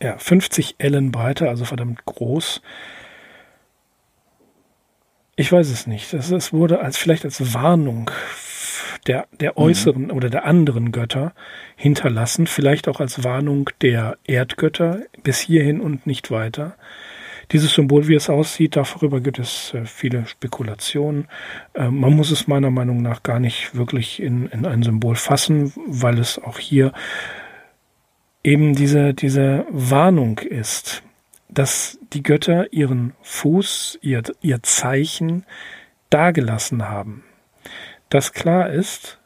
Ja, 0.00 0.16
50 0.16 0.76
Ellen 0.78 1.10
Breite, 1.10 1.48
also 1.48 1.64
verdammt 1.64 2.04
groß. 2.04 2.62
Ich 5.34 5.50
weiß 5.50 5.68
es 5.70 5.86
nicht. 5.86 6.12
Es, 6.14 6.30
es 6.30 6.52
wurde 6.52 6.80
als 6.80 6.96
vielleicht 6.96 7.24
als 7.24 7.54
Warnung 7.54 8.10
der, 9.08 9.26
der 9.40 9.56
äußeren 9.56 10.04
mhm. 10.04 10.10
oder 10.10 10.30
der 10.30 10.44
anderen 10.44 10.92
Götter 10.92 11.32
hinterlassen, 11.76 12.46
vielleicht 12.46 12.88
auch 12.88 13.00
als 13.00 13.24
Warnung 13.24 13.70
der 13.80 14.18
Erdgötter 14.24 15.00
bis 15.22 15.40
hierhin 15.40 15.80
und 15.80 16.06
nicht 16.06 16.30
weiter. 16.30 16.76
Dieses 17.50 17.72
Symbol, 17.72 18.08
wie 18.08 18.14
es 18.14 18.28
aussieht, 18.28 18.76
darüber 18.76 19.20
gibt 19.20 19.38
es 19.38 19.72
äh, 19.72 19.86
viele 19.86 20.26
Spekulationen. 20.26 21.28
Äh, 21.72 21.88
man 21.88 22.12
muss 22.12 22.30
es 22.30 22.46
meiner 22.46 22.70
Meinung 22.70 23.00
nach 23.00 23.22
gar 23.22 23.40
nicht 23.40 23.74
wirklich 23.74 24.20
in, 24.20 24.48
in 24.48 24.66
ein 24.66 24.82
Symbol 24.82 25.16
fassen, 25.16 25.72
weil 25.86 26.18
es 26.18 26.38
auch 26.38 26.58
hier 26.58 26.92
eben 28.44 28.74
diese, 28.74 29.14
diese 29.14 29.64
Warnung 29.70 30.38
ist, 30.38 31.02
dass 31.48 31.98
die 32.12 32.22
Götter 32.22 32.70
ihren 32.72 33.14
Fuß, 33.22 33.98
ihr, 34.02 34.22
ihr 34.42 34.62
Zeichen 34.62 35.46
dagelassen 36.10 36.88
haben. 36.88 37.24
Dass 38.08 38.32
klar 38.32 38.70
ist, 38.70 39.18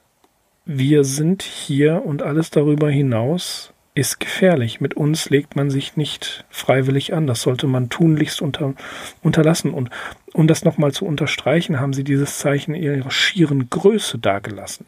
wir 0.65 1.05
sind 1.05 1.43
hier 1.43 2.05
und 2.05 2.23
alles 2.23 2.51
darüber 2.51 2.91
hinaus 2.91 3.73
ist 3.95 4.21
gefährlich. 4.21 4.81
Mit 4.81 4.95
uns 4.95 5.29
legt 5.29 5.55
man 5.55 5.71
sich 5.71 5.97
nicht 5.97 6.45
freiwillig 6.49 7.13
an. 7.13 7.27
Das 7.27 7.43
sollte 7.43 7.67
man 7.67 7.91
tunlichst 7.91 8.41
unter, 8.41 8.75
unterlassen. 9.23 9.75
Und 9.75 9.91
um 10.33 10.47
das 10.47 10.65
nochmal 10.65 10.93
zu 10.93 11.05
unterstreichen, 11.05 11.79
haben 11.79 11.93
sie 11.93 12.05
dieses 12.05 12.39
Zeichen 12.39 12.75
ihrer 12.75 13.11
schieren 13.11 13.69
Größe 13.69 14.19
dargelassen. 14.19 14.87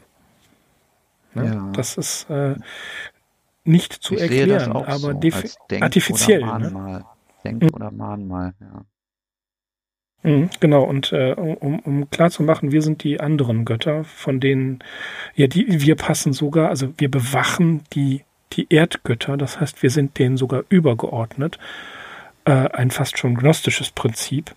Ne? 1.34 1.46
Ja. 1.46 1.70
Das 1.74 1.98
ist 1.98 2.30
äh, 2.30 2.54
nicht 3.64 3.92
zu 3.92 4.14
ich 4.14 4.22
erklären, 4.22 4.72
aber 4.72 4.98
so, 4.98 5.20
artifiziell. 5.80 6.42
Oder 6.42 6.58
ne? 6.58 6.70
Mahnmal. 6.70 6.98
Ne? 7.00 7.04
Denk- 7.44 7.62
mhm. 7.62 7.70
oder 7.74 7.90
Mahnmal, 7.90 8.54
ja. 8.60 8.84
Mhm, 10.24 10.50
genau, 10.58 10.82
und 10.82 11.12
äh, 11.12 11.34
um, 11.34 11.78
um 11.78 12.10
klar 12.10 12.30
zu 12.30 12.42
machen, 12.42 12.72
wir 12.72 12.82
sind 12.82 13.04
die 13.04 13.20
anderen 13.20 13.64
Götter, 13.64 14.04
von 14.04 14.40
denen, 14.40 14.82
ja, 15.34 15.46
die, 15.46 15.82
wir 15.82 15.94
passen 15.94 16.32
sogar, 16.32 16.70
also 16.70 16.92
wir 16.96 17.10
bewachen 17.10 17.82
die 17.92 18.24
die 18.56 18.66
Erdgötter, 18.70 19.36
das 19.36 19.60
heißt, 19.60 19.82
wir 19.82 19.90
sind 19.90 20.18
denen 20.18 20.36
sogar 20.36 20.64
übergeordnet, 20.68 21.58
äh, 22.44 22.52
ein 22.52 22.90
fast 22.90 23.18
schon 23.18 23.34
gnostisches 23.34 23.90
Prinzip. 23.90 24.54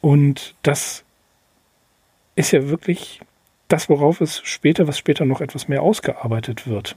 Und 0.00 0.54
das 0.62 1.04
ist 2.36 2.52
ja 2.52 2.68
wirklich 2.68 3.20
das, 3.68 3.88
worauf 3.88 4.20
es 4.20 4.40
später, 4.44 4.86
was 4.86 4.98
später 4.98 5.24
noch 5.24 5.40
etwas 5.40 5.68
mehr 5.68 5.82
ausgearbeitet 5.82 6.66
wird. 6.66 6.96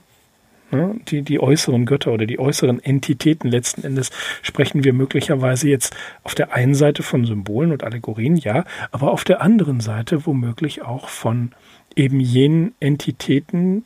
Ne? 0.72 1.00
Die, 1.08 1.22
die 1.22 1.40
äußeren 1.40 1.86
Götter 1.86 2.12
oder 2.12 2.26
die 2.26 2.40
äußeren 2.40 2.84
Entitäten 2.84 3.50
letzten 3.50 3.84
Endes 3.84 4.12
sprechen 4.42 4.84
wir 4.84 4.94
möglicherweise 4.94 5.70
jetzt 5.70 5.96
auf 6.24 6.36
der 6.36 6.54
einen 6.54 6.76
Seite 6.76 7.04
von 7.04 7.26
Symbolen 7.26 7.72
und 7.72 7.84
Allegorien, 7.84 8.36
ja, 8.36 8.66
aber 8.92 9.12
auf 9.12 9.24
der 9.24 9.42
anderen 9.42 9.80
Seite 9.80 10.26
womöglich 10.26 10.82
auch 10.82 11.08
von 11.08 11.52
eben 11.96 12.20
jenen 12.20 12.76
Entitäten, 12.80 13.86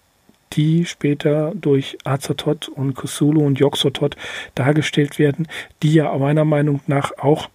die 0.53 0.85
später 0.85 1.53
durch 1.55 1.97
Azathoth 2.03 2.67
und 2.67 2.95
Cthulhu 2.95 3.45
und 3.45 3.59
Yoxotot 3.59 4.17
dargestellt 4.55 5.19
werden, 5.19 5.47
die 5.81 5.93
ja 5.93 6.17
meiner 6.17 6.45
Meinung 6.45 6.81
nach 6.87 7.11
auch 7.17 7.49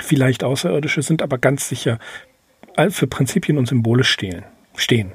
vielleicht 0.00 0.42
Außerirdische 0.42 1.02
sind, 1.02 1.22
aber 1.22 1.38
ganz 1.38 1.68
sicher 1.68 1.98
für 2.88 3.06
Prinzipien 3.06 3.58
und 3.58 3.66
Symbole 3.66 4.04
stehen. 4.04 4.44
stehen. 4.74 5.12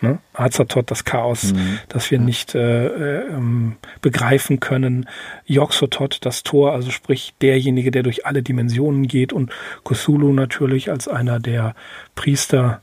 Ne? 0.00 0.18
Azathoth, 0.32 0.90
das 0.90 1.04
Chaos, 1.04 1.52
mhm. 1.52 1.78
das 1.88 2.10
wir 2.10 2.20
nicht 2.20 2.54
äh, 2.54 2.86
äh, 2.86 3.26
ähm, 3.28 3.76
begreifen 4.00 4.60
können. 4.60 5.08
Yoxotot, 5.46 6.18
das 6.24 6.44
Tor, 6.44 6.72
also 6.72 6.90
sprich 6.90 7.34
derjenige, 7.42 7.90
der 7.90 8.04
durch 8.04 8.24
alle 8.24 8.42
Dimensionen 8.42 9.08
geht. 9.08 9.32
Und 9.32 9.50
Cthulhu 9.84 10.32
natürlich 10.32 10.90
als 10.90 11.08
einer 11.08 11.40
der 11.40 11.74
Priester, 12.14 12.80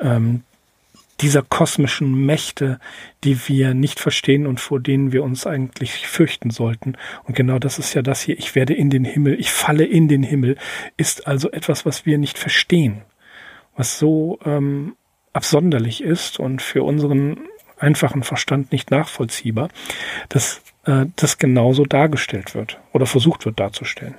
ähm, 0.00 0.42
dieser 1.20 1.42
kosmischen 1.42 2.26
Mächte, 2.26 2.78
die 3.22 3.48
wir 3.48 3.74
nicht 3.74 4.00
verstehen 4.00 4.46
und 4.46 4.60
vor 4.60 4.80
denen 4.80 5.12
wir 5.12 5.22
uns 5.22 5.46
eigentlich 5.46 6.06
fürchten 6.06 6.50
sollten. 6.50 6.96
Und 7.24 7.36
genau 7.36 7.58
das 7.58 7.78
ist 7.78 7.94
ja 7.94 8.02
das 8.02 8.20
hier, 8.20 8.38
ich 8.38 8.54
werde 8.54 8.74
in 8.74 8.90
den 8.90 9.04
Himmel, 9.04 9.38
ich 9.38 9.50
falle 9.50 9.84
in 9.84 10.08
den 10.08 10.22
Himmel, 10.22 10.56
ist 10.96 11.26
also 11.26 11.50
etwas, 11.50 11.86
was 11.86 12.04
wir 12.04 12.18
nicht 12.18 12.36
verstehen, 12.36 13.02
was 13.76 13.98
so 13.98 14.38
ähm, 14.44 14.96
absonderlich 15.34 16.02
ist 16.02 16.40
und 16.40 16.62
für 16.62 16.82
unseren 16.82 17.38
einfachen 17.78 18.22
Verstand 18.22 18.72
nicht 18.72 18.90
nachvollziehbar, 18.90 19.68
dass 20.30 20.62
äh, 20.84 21.06
das 21.16 21.38
genauso 21.38 21.84
dargestellt 21.84 22.54
wird 22.54 22.80
oder 22.92 23.04
versucht 23.04 23.44
wird 23.44 23.60
darzustellen. 23.60 24.14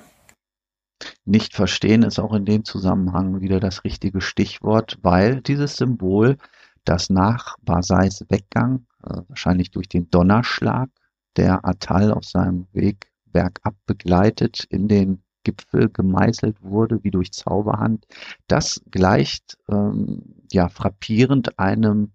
Nicht 1.25 1.56
verstehen 1.56 2.04
ist 2.04 2.19
auch 2.19 2.34
in 2.34 2.45
dem 2.45 2.63
Zusammenhang 2.63 3.41
wieder 3.41 3.60
das 3.60 3.84
richtige 3.84 4.21
Stichwort, 4.21 4.99
weil 5.01 5.41
dieses 5.41 5.78
Symbol 5.78 6.38
dass 6.86 7.10
nach 7.10 7.58
Basais 7.63 8.23
Weggang, 8.30 8.86
äh, 9.04 9.21
wahrscheinlich 9.28 9.71
durch 9.71 9.89
den 9.89 10.10
Donnerschlag, 10.10 10.89
der 11.36 11.65
Atal 11.65 12.13
auf 12.13 12.23
seinem 12.23 12.67
Weg 12.71 13.12
bergab 13.25 13.75
begleitet, 13.86 14.63
in 14.69 14.88
den 14.88 15.21
Gipfel 15.43 15.89
gemeißelt 15.89 16.62
wurde, 16.62 17.04
wie 17.04 17.12
durch 17.12 17.34
Zauberhand. 17.34 18.06
Das 18.47 18.82
gleicht 18.89 19.58
ähm, 19.67 20.35
ja 20.53 20.69
frappierend 20.69 21.60
einem 21.60 22.12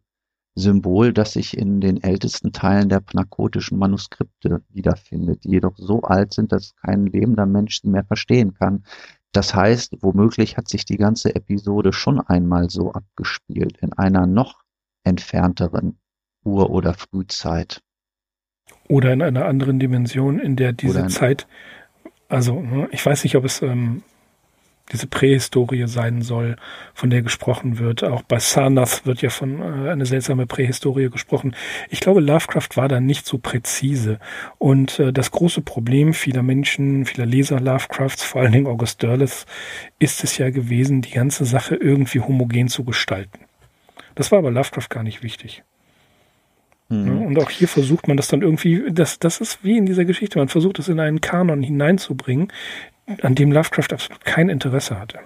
Symbol, 0.54 1.12
das 1.12 1.32
sich 1.32 1.56
in 1.56 1.80
den 1.80 2.02
ältesten 2.02 2.52
Teilen 2.52 2.88
der 2.88 3.02
narkotischen 3.12 3.78
Manuskripte 3.78 4.62
wiederfindet, 4.68 5.44
die 5.44 5.50
jedoch 5.50 5.76
so 5.76 6.02
alt 6.02 6.34
sind, 6.34 6.52
dass 6.52 6.74
kein 6.76 7.06
lebender 7.06 7.46
Mensch 7.46 7.80
sie 7.80 7.88
mehr 7.88 8.04
verstehen 8.04 8.54
kann. 8.54 8.84
Das 9.32 9.54
heißt, 9.54 9.98
womöglich 10.00 10.56
hat 10.56 10.68
sich 10.68 10.84
die 10.84 10.96
ganze 10.96 11.34
Episode 11.34 11.92
schon 11.92 12.20
einmal 12.20 12.68
so 12.68 12.92
abgespielt, 12.92 13.78
in 13.78 13.92
einer 13.92 14.26
noch 14.26 14.62
entfernteren 15.04 15.98
Ur- 16.44 16.70
oder 16.70 16.94
Frühzeit. 16.94 17.80
Oder 18.88 19.12
in 19.12 19.22
einer 19.22 19.46
anderen 19.46 19.78
Dimension, 19.78 20.40
in 20.40 20.56
der 20.56 20.72
diese 20.72 21.06
Zeit, 21.06 21.46
also 22.28 22.60
ne, 22.60 22.88
ich 22.92 23.04
weiß 23.04 23.24
nicht, 23.24 23.36
ob 23.36 23.44
es 23.44 23.62
ähm, 23.62 24.02
diese 24.92 25.06
Prähistorie 25.06 25.86
sein 25.86 26.22
soll, 26.22 26.56
von 26.94 27.10
der 27.10 27.22
gesprochen 27.22 27.78
wird. 27.78 28.02
Auch 28.04 28.22
bei 28.22 28.38
Sarnath 28.38 29.06
wird 29.06 29.22
ja 29.22 29.30
von 29.30 29.60
äh, 29.60 29.90
eine 29.90 30.06
seltsame 30.06 30.46
Prähistorie 30.46 31.10
gesprochen. 31.10 31.54
Ich 31.88 32.00
glaube, 32.00 32.20
Lovecraft 32.20 32.76
war 32.76 32.88
da 32.88 33.00
nicht 33.00 33.26
so 33.26 33.38
präzise. 33.38 34.18
Und 34.58 34.98
äh, 34.98 35.12
das 35.12 35.30
große 35.30 35.60
Problem 35.60 36.14
vieler 36.14 36.42
Menschen, 36.42 37.06
vieler 37.06 37.26
Leser 37.26 37.60
Lovecrafts, 37.60 38.24
vor 38.24 38.42
allen 38.42 38.52
Dingen 38.52 38.66
August 38.66 39.02
Derleth, 39.02 39.46
ist 39.98 40.24
es 40.24 40.38
ja 40.38 40.50
gewesen, 40.50 41.02
die 41.02 41.12
ganze 41.12 41.44
Sache 41.44 41.76
irgendwie 41.76 42.20
homogen 42.20 42.68
zu 42.68 42.84
gestalten. 42.84 43.40
Das 44.14 44.32
war 44.32 44.38
aber 44.38 44.50
Lovecraft 44.50 44.88
gar 44.90 45.02
nicht 45.02 45.22
wichtig. 45.22 45.62
Mhm. 46.90 47.22
Und 47.22 47.38
auch 47.38 47.50
hier 47.50 47.68
versucht 47.68 48.08
man 48.08 48.16
das 48.16 48.28
dann 48.28 48.42
irgendwie, 48.42 48.82
das, 48.90 49.20
das 49.20 49.40
ist 49.40 49.64
wie 49.64 49.78
in 49.78 49.86
dieser 49.86 50.04
Geschichte, 50.04 50.38
man 50.38 50.48
versucht 50.48 50.78
es 50.80 50.88
in 50.88 50.98
einen 50.98 51.20
Kanon 51.20 51.62
hineinzubringen, 51.62 52.48
an 53.22 53.34
dem 53.34 53.52
Lovecraft 53.52 53.92
absolut 53.92 54.24
kein 54.24 54.48
Interesse 54.48 54.98
hatte. 54.98 55.20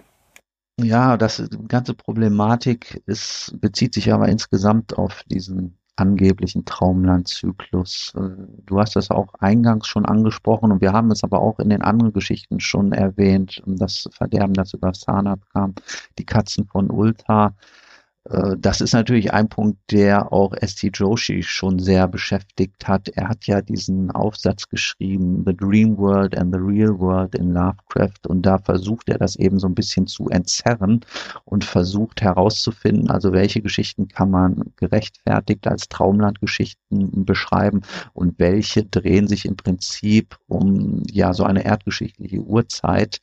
Ja, 0.81 1.17
das 1.17 1.49
ganze 1.69 1.95
Problematik 1.95 3.03
ist, 3.07 3.55
bezieht 3.61 3.95
sich 3.95 4.13
aber 4.13 4.29
insgesamt 4.29 4.99
auf 4.99 5.23
diesen 5.27 5.79
angeblichen 5.97 6.65
Traumlandzyklus. 6.65 8.13
Äh, 8.17 8.21
du 8.67 8.81
hast 8.81 8.97
das 8.97 9.11
auch 9.11 9.35
eingangs 9.39 9.87
schon 9.87 10.05
angesprochen 10.05 10.73
und 10.73 10.81
wir 10.81 10.93
haben 10.93 11.11
es 11.11 11.23
aber 11.23 11.41
auch 11.41 11.61
in 11.61 11.69
den 11.69 11.83
anderen 11.83 12.13
Geschichten 12.13 12.61
schon 12.61 12.93
erwähnt. 12.93 13.63
Das 13.67 14.09
Verderben, 14.13 14.55
das 14.55 14.75
über 14.75 14.93
Sanat 14.93 15.41
kam, 15.53 15.75
die 16.19 16.27
Katzen 16.27 16.67
von 16.67 16.91
Ulta. 16.91 17.55
Äh, 18.31 18.57
das 18.59 18.81
ist 18.81 18.93
natürlich 18.93 19.33
ein 19.33 19.49
Punkt, 19.49 19.79
der 19.91 20.33
auch 20.33 20.55
S.T. 20.55 20.91
Joshi 20.95 21.43
schon 21.43 21.79
sehr 21.79 22.09
beschäftigt 22.09 22.89
hat. 22.89 23.09
Er 23.09 23.29
hat 23.29 23.47
ja 23.47 23.61
diesen 23.61 24.11
Aufsatz 24.11 24.69
geschrieben, 24.69 25.45
The 25.47 25.57
Dream 25.57 25.97
World 25.99 26.37
and 26.37 26.55
the 26.55 26.61
Real 26.61 26.99
World 26.99 27.35
in 27.35 27.53
Lovecraft. 27.53 28.27
Und 28.29 28.43
da 28.43 28.59
versucht 28.59 29.09
er 29.09 29.19
das 29.19 29.37
eben 29.37 29.59
so 29.59 29.67
ein 29.67 29.75
bisschen 29.75 30.07
zu 30.07 30.29
entzerren 30.29 31.01
und 31.45 31.65
versucht 31.65 32.23
herauszufinden, 32.23 33.11
also 33.11 33.33
welche 33.33 33.63
Geschichten 33.63 34.09
kann 34.09 34.31
man 34.31 34.73
gerechtfertigt 34.77 35.67
als 35.67 35.89
Traumlandgeschichten 35.89 37.25
beschreiben 37.25 37.83
und 38.13 38.39
welche 38.39 38.85
drehen 38.85 39.29
sich 39.29 39.45
im 39.45 39.57
Prinzip 39.57 40.37
um 40.47 41.03
ja 41.11 41.33
so 41.35 41.45
eine 41.45 41.65
erdgeschichtliche 41.65 42.41
Urzeit. 42.41 43.21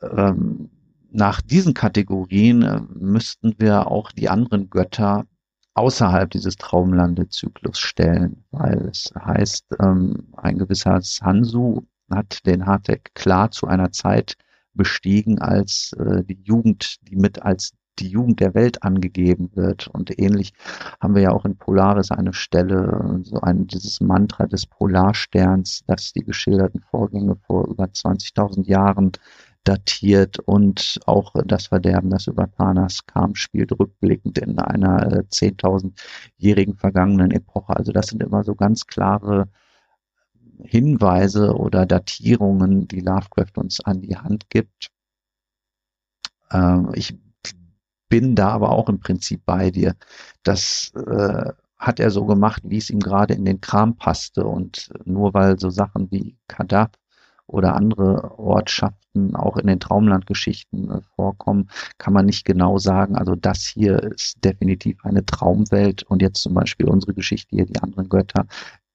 Ähm, 0.00 0.70
nach 1.12 1.40
diesen 1.40 1.74
Kategorien 1.74 2.62
äh, 2.62 2.80
müssten 2.94 3.54
wir 3.58 3.86
auch 3.88 4.12
die 4.12 4.28
anderen 4.28 4.70
Götter 4.70 5.26
außerhalb 5.74 6.30
dieses 6.30 6.56
Traumlandezyklus 6.56 7.78
stellen, 7.78 8.44
weil 8.50 8.88
es 8.90 9.12
heißt, 9.18 9.66
ähm, 9.80 10.28
ein 10.36 10.58
gewisser 10.58 11.00
Sansu 11.00 11.82
hat 12.10 12.44
den 12.46 12.66
Hartek 12.66 13.14
klar 13.14 13.50
zu 13.50 13.66
einer 13.66 13.92
Zeit 13.92 14.36
bestiegen, 14.74 15.38
als 15.38 15.92
äh, 15.98 16.24
die 16.24 16.40
Jugend, 16.42 16.96
die 17.08 17.16
mit 17.16 17.42
als 17.42 17.72
die 17.98 18.08
Jugend 18.08 18.40
der 18.40 18.54
Welt 18.54 18.82
angegeben 18.82 19.50
wird. 19.54 19.88
Und 19.88 20.18
ähnlich 20.18 20.52
haben 21.00 21.14
wir 21.14 21.22
ja 21.22 21.30
auch 21.32 21.44
in 21.44 21.56
Polaris 21.56 22.10
eine 22.10 22.32
Stelle, 22.32 23.20
so 23.22 23.40
ein, 23.40 23.66
dieses 23.66 24.00
Mantra 24.00 24.46
des 24.46 24.66
Polarsterns, 24.66 25.84
das 25.86 26.12
die 26.12 26.24
geschilderten 26.24 26.80
Vorgänge 26.80 27.36
vor 27.46 27.68
über 27.68 27.84
20.000 27.84 28.66
Jahren 28.66 29.12
datiert 29.64 30.38
und 30.40 31.00
auch 31.06 31.34
das 31.44 31.66
Verderben, 31.68 32.10
das 32.10 32.26
über 32.26 32.50
Thanas 32.50 33.06
kam, 33.06 33.34
spielt 33.34 33.72
rückblickend 33.78 34.38
in 34.38 34.58
einer 34.58 35.12
äh, 35.12 35.24
10.000-jährigen 35.30 36.76
vergangenen 36.76 37.30
Epoche. 37.30 37.76
Also 37.76 37.92
das 37.92 38.08
sind 38.08 38.22
immer 38.22 38.44
so 38.44 38.54
ganz 38.54 38.86
klare 38.86 39.48
Hinweise 40.64 41.54
oder 41.54 41.86
Datierungen, 41.86 42.88
die 42.88 43.00
Lovecraft 43.00 43.56
uns 43.56 43.80
an 43.80 44.00
die 44.00 44.16
Hand 44.16 44.50
gibt. 44.50 44.90
Äh, 46.50 46.98
ich 46.98 47.16
bin 48.08 48.34
da 48.34 48.50
aber 48.50 48.70
auch 48.70 48.88
im 48.88 49.00
Prinzip 49.00 49.44
bei 49.46 49.70
dir. 49.70 49.94
Das 50.42 50.92
äh, 50.94 51.52
hat 51.78 52.00
er 52.00 52.10
so 52.10 52.26
gemacht, 52.26 52.62
wie 52.66 52.76
es 52.78 52.90
ihm 52.90 53.00
gerade 53.00 53.34
in 53.34 53.44
den 53.44 53.60
Kram 53.60 53.96
passte. 53.96 54.44
Und 54.44 54.90
nur 55.04 55.34
weil 55.34 55.58
so 55.58 55.70
Sachen 55.70 56.10
wie 56.10 56.36
Kadab 56.48 56.96
oder 57.52 57.76
andere 57.76 58.38
Ortschaften 58.38 59.36
auch 59.36 59.56
in 59.56 59.66
den 59.66 59.80
Traumlandgeschichten 59.80 60.90
äh, 60.90 61.00
vorkommen, 61.16 61.68
kann 61.98 62.12
man 62.14 62.26
nicht 62.26 62.44
genau 62.44 62.78
sagen, 62.78 63.16
also 63.16 63.34
das 63.34 63.64
hier 63.64 64.02
ist 64.02 64.42
definitiv 64.44 65.04
eine 65.04 65.24
Traumwelt 65.24 66.02
und 66.04 66.22
jetzt 66.22 66.42
zum 66.42 66.54
Beispiel 66.54 66.88
unsere 66.88 67.14
Geschichte 67.14 67.56
hier, 67.56 67.66
die 67.66 67.80
anderen 67.80 68.08
Götter, 68.08 68.46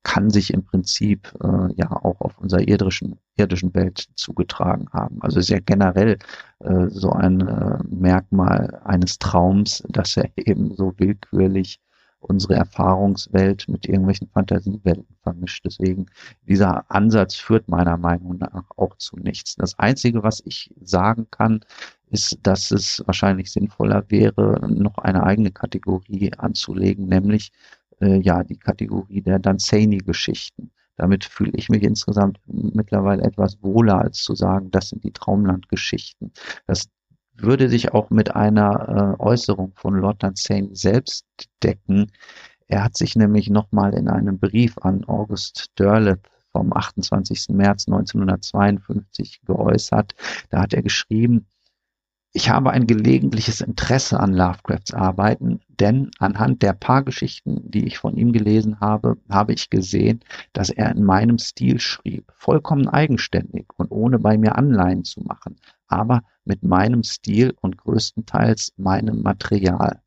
kann 0.03 0.29
sich 0.29 0.53
im 0.53 0.63
Prinzip 0.63 1.33
äh, 1.43 1.73
ja 1.75 1.91
auch 1.91 2.21
auf 2.21 2.37
unserer 2.39 2.65
irdischen, 2.65 3.19
irdischen 3.35 3.73
Welt 3.73 4.07
zugetragen 4.15 4.87
haben. 4.93 5.21
Also 5.21 5.39
ja 5.41 5.59
generell 5.59 6.17
äh, 6.59 6.87
so 6.87 7.11
ein 7.11 7.41
äh, 7.41 7.77
Merkmal 7.89 8.79
eines 8.85 9.19
Traums, 9.19 9.83
dass 9.89 10.15
er 10.15 10.29
eben 10.37 10.73
so 10.75 10.93
willkürlich 10.97 11.81
unsere 12.19 12.55
Erfahrungswelt 12.55 13.67
mit 13.67 13.87
irgendwelchen 13.87 14.27
Fantasiewelten 14.29 15.15
vermischt. 15.21 15.65
Deswegen, 15.65 16.07
dieser 16.47 16.89
Ansatz 16.91 17.35
führt 17.35 17.67
meiner 17.67 17.97
Meinung 17.97 18.37
nach 18.37 18.65
auch 18.75 18.95
zu 18.97 19.17
nichts. 19.17 19.55
Das 19.55 19.77
Einzige, 19.79 20.23
was 20.23 20.41
ich 20.45 20.73
sagen 20.81 21.27
kann, 21.31 21.61
ist, 22.09 22.39
dass 22.43 22.71
es 22.71 23.03
wahrscheinlich 23.05 23.51
sinnvoller 23.51 24.05
wäre, 24.09 24.59
noch 24.67 24.97
eine 24.97 25.23
eigene 25.23 25.51
Kategorie 25.51 26.31
anzulegen, 26.37 27.07
nämlich 27.07 27.51
äh, 28.01 28.19
ja 28.19 28.43
die 28.43 28.57
Kategorie 28.57 29.21
der 29.21 29.39
Danzani-Geschichten. 29.39 30.71
Damit 30.95 31.25
fühle 31.25 31.51
ich 31.53 31.69
mich 31.69 31.83
insgesamt 31.83 32.39
mittlerweile 32.47 33.23
etwas 33.23 33.61
wohler, 33.61 33.99
als 33.99 34.23
zu 34.23 34.33
sagen, 34.33 34.71
das 34.71 34.89
sind 34.89 35.03
die 35.03 35.11
Traumlandgeschichten. 35.11 36.31
Das 36.65 36.89
würde 37.37 37.69
sich 37.69 37.93
auch 37.93 38.09
mit 38.09 38.35
einer 38.35 39.15
äh, 39.19 39.21
Äußerung 39.21 39.73
von 39.75 39.95
Lord 39.95 40.23
Dunsane 40.23 40.69
selbst 40.73 41.25
decken. 41.63 42.11
Er 42.67 42.83
hat 42.83 42.97
sich 42.97 43.15
nämlich 43.15 43.49
nochmal 43.49 43.93
in 43.93 44.07
einem 44.07 44.39
Brief 44.39 44.77
an 44.79 45.03
August 45.05 45.71
Derleth 45.79 46.27
vom 46.51 46.73
28. 46.73 47.49
März 47.49 47.87
1952 47.87 49.41
geäußert. 49.45 50.15
Da 50.49 50.61
hat 50.61 50.73
er 50.73 50.81
geschrieben, 50.81 51.47
ich 52.33 52.49
habe 52.49 52.71
ein 52.71 52.85
gelegentliches 52.85 53.61
Interesse 53.61 54.19
an 54.19 54.33
Lovecrafts 54.33 54.93
Arbeiten, 54.93 55.59
denn 55.69 56.11
anhand 56.19 56.61
der 56.61 56.73
paar 56.73 57.03
Geschichten, 57.03 57.61
die 57.71 57.87
ich 57.87 57.97
von 57.97 58.15
ihm 58.15 58.31
gelesen 58.31 58.79
habe, 58.79 59.17
habe 59.29 59.53
ich 59.53 59.69
gesehen, 59.69 60.19
dass 60.53 60.69
er 60.69 60.91
in 60.91 61.03
meinem 61.03 61.39
Stil 61.39 61.79
schrieb, 61.79 62.31
vollkommen 62.35 62.89
eigenständig 62.89 63.67
und 63.77 63.91
ohne 63.91 64.19
bei 64.19 64.37
mir 64.37 64.55
Anleihen 64.55 65.03
zu 65.03 65.21
machen, 65.21 65.55
aber 65.87 66.21
mit 66.45 66.63
meinem 66.63 67.03
Stil 67.03 67.55
und 67.61 67.77
größtenteils 67.77 68.73
meinem 68.77 69.21
Material. 69.21 70.01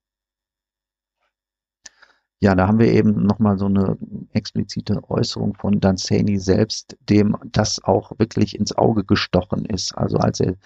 Ja, 2.42 2.54
da 2.54 2.66
haben 2.66 2.78
wir 2.78 2.90
eben 2.90 3.26
nochmal 3.26 3.58
so 3.58 3.66
eine 3.66 3.98
explizite 4.32 5.02
Äußerung 5.10 5.54
von 5.54 5.78
Danzani 5.78 6.38
selbst, 6.38 6.96
dem 7.00 7.36
das 7.44 7.84
auch 7.84 8.18
wirklich 8.18 8.58
ins 8.58 8.72
Auge 8.72 9.04
gestochen 9.04 9.66
ist. 9.66 9.92
Also 9.96 10.16
als 10.16 10.40
er 10.40 10.56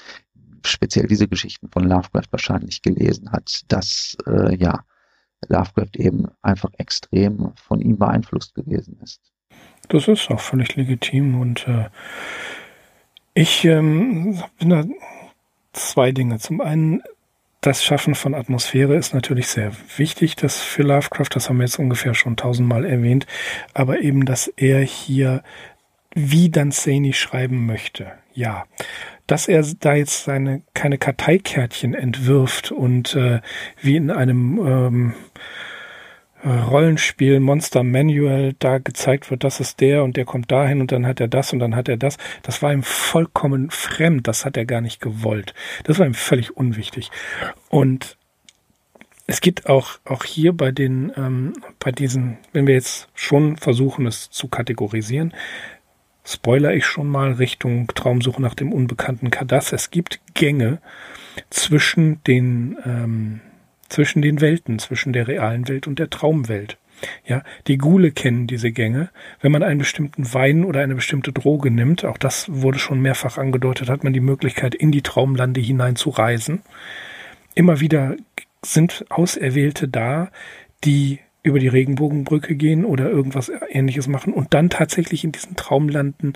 speziell 0.65 1.09
diese 1.09 1.27
Geschichten 1.27 1.69
von 1.71 1.85
Lovecraft 1.85 2.29
wahrscheinlich 2.31 2.81
gelesen 2.83 3.33
hat, 3.33 3.63
dass 3.69 4.17
äh, 4.27 4.57
ja 4.57 4.85
Lovecraft 5.49 5.97
eben 5.97 6.29
einfach 6.43 6.71
extrem 6.79 7.53
von 7.57 7.81
ihm 7.81 7.99
beeinflusst 7.99 8.55
gewesen 8.55 8.99
ist. 9.03 9.21
Das 9.89 10.09
ist 10.09 10.31
auch 10.31 10.41
völlig 10.41 10.77
legitim 10.77 11.41
und 11.41 11.67
äh, 11.69 11.89
ich 13.35 13.65
ähm, 13.65 14.43
bin 14.59 14.71
da 14.71 14.85
zwei 15.73 16.13
Dinge. 16.13 16.39
Zum 16.39 16.61
einen, 16.61 17.03
das 17.61 17.85
Schaffen 17.85 18.15
von 18.15 18.35
Atmosphäre 18.35 18.97
ist 18.97 19.13
natürlich 19.13 19.49
sehr 19.49 19.73
wichtig, 19.97 20.37
das 20.37 20.61
für 20.61 20.83
Lovecraft, 20.83 21.31
das 21.31 21.49
haben 21.49 21.59
wir 21.59 21.65
jetzt 21.65 21.79
ungefähr 21.79 22.15
schon 22.15 22.37
tausendmal 22.37 22.85
erwähnt, 22.85 23.27
aber 23.73 24.01
eben, 24.01 24.25
dass 24.25 24.49
er 24.49 24.81
hier 24.81 25.43
wie 26.15 26.49
Danzani 26.49 27.13
schreiben 27.13 27.67
möchte. 27.67 28.13
Ja, 28.35 28.65
dass 29.27 29.49
er 29.49 29.65
da 29.81 29.95
jetzt 29.95 30.25
seine 30.25 30.63
keine 30.75 30.99
Karteikärtchen 30.99 31.95
entwirft 31.95 32.73
und 32.73 33.15
äh, 33.15 33.41
wie 33.81 33.97
in 33.97 34.11
einem 34.11 34.59
ähm, 34.59 35.15
äh, 35.15 35.39
Rollenspiel 36.45 37.41
Monster 37.41 37.83
Manual 37.83 38.55
da 38.59 38.79
gezeigt 38.79 39.31
wird, 39.31 39.45
das 39.45 39.61
ist 39.61 39.81
der 39.81 40.05
und 40.05 40.17
der 40.17 40.25
kommt 40.25 40.53
dahin 40.53 40.81
und 40.81 40.93
dann 40.93 41.07
hat 41.07 41.21
er 41.21 41.29
das 41.29 41.53
und 41.53 41.59
dann 41.59 41.75
hat 41.75 41.89
er 41.89 41.97
das. 41.97 42.19
Das 42.43 42.61
war 42.63 42.73
ihm 42.73 42.83
vollkommen 42.83 43.71
fremd, 43.71 44.29
das 44.29 44.45
hat 44.45 44.57
er 44.57 44.67
gar 44.67 44.81
nicht 44.81 45.01
gewollt. 45.01 45.55
Das 45.85 45.99
war 45.99 46.07
ihm 46.07 46.15
völlig 46.15 46.57
unwichtig. 46.57 47.11
Und 47.71 48.19
es 49.27 49.41
gibt 49.41 49.67
auch, 49.67 49.99
auch 50.05 50.25
hier 50.25 50.53
bei 50.53 50.71
den, 50.71 51.13
ähm, 51.17 51.55
bei 51.79 51.93
diesen, 51.93 52.37
wenn 52.53 52.67
wir 52.67 52.75
jetzt 52.75 53.09
schon 53.15 53.57
versuchen, 53.57 54.07
es 54.07 54.31
zu 54.31 54.49
kategorisieren, 54.49 55.33
spoiler 56.25 56.75
ich 56.75 56.85
schon 56.85 57.09
mal 57.09 57.33
Richtung 57.33 57.87
Traumsuche 57.95 58.43
nach 58.43 58.55
dem 58.55 58.73
unbekannten 58.73 59.31
Kadass. 59.31 59.73
Es 59.73 59.91
gibt 59.91 60.21
Gänge 60.35 60.79
zwischen 61.49 62.23
den, 62.25 62.77
ähm, 62.85 63.41
zwischen 63.95 64.23
den 64.23 64.41
Welten, 64.41 64.81
zwischen 64.81 65.13
der 65.13 65.29
realen 65.29 65.69
Welt 65.69 65.87
und 65.87 66.01
der 66.01 66.11
Traumwelt. 66.11 66.79
Ja, 67.25 67.43
die 67.69 67.79
Gule 67.79 68.11
kennen 68.11 68.47
diese 68.47 68.73
Gänge. 68.73 69.11
Wenn 69.41 69.53
man 69.53 69.63
einen 69.63 69.79
bestimmten 69.79 70.33
Wein 70.35 70.65
oder 70.65 70.81
eine 70.81 70.97
bestimmte 70.97 71.33
Droge 71.33 71.71
nimmt, 71.71 72.05
auch 72.05 72.19
das 72.19 72.47
wurde 72.51 72.79
schon 72.79 73.01
mehrfach 73.01 73.39
angedeutet, 73.39 73.89
hat 73.89 74.03
man 74.03 74.13
die 74.13 74.21
Möglichkeit, 74.21 74.75
in 74.75 74.91
die 74.91 75.03
Traumlande 75.03 75.61
hinein 75.61 75.95
zu 75.95 76.11
reisen. 76.11 76.63
Immer 77.55 77.79
wieder 77.81 78.17
sind 78.63 79.05
Auserwählte 79.11 79.87
da, 79.87 80.31
die 80.83 81.21
über 81.45 81.61
die 81.61 81.69
Regenbogenbrücke 81.69 82.57
gehen 82.57 82.85
oder 82.85 83.09
irgendwas 83.09 83.53
ähnliches 83.69 84.09
machen 84.09 84.33
und 84.33 84.55
dann 84.55 84.71
tatsächlich 84.71 85.23
in 85.23 85.31
diesen 85.31 85.55
Traumlanden 85.55 86.33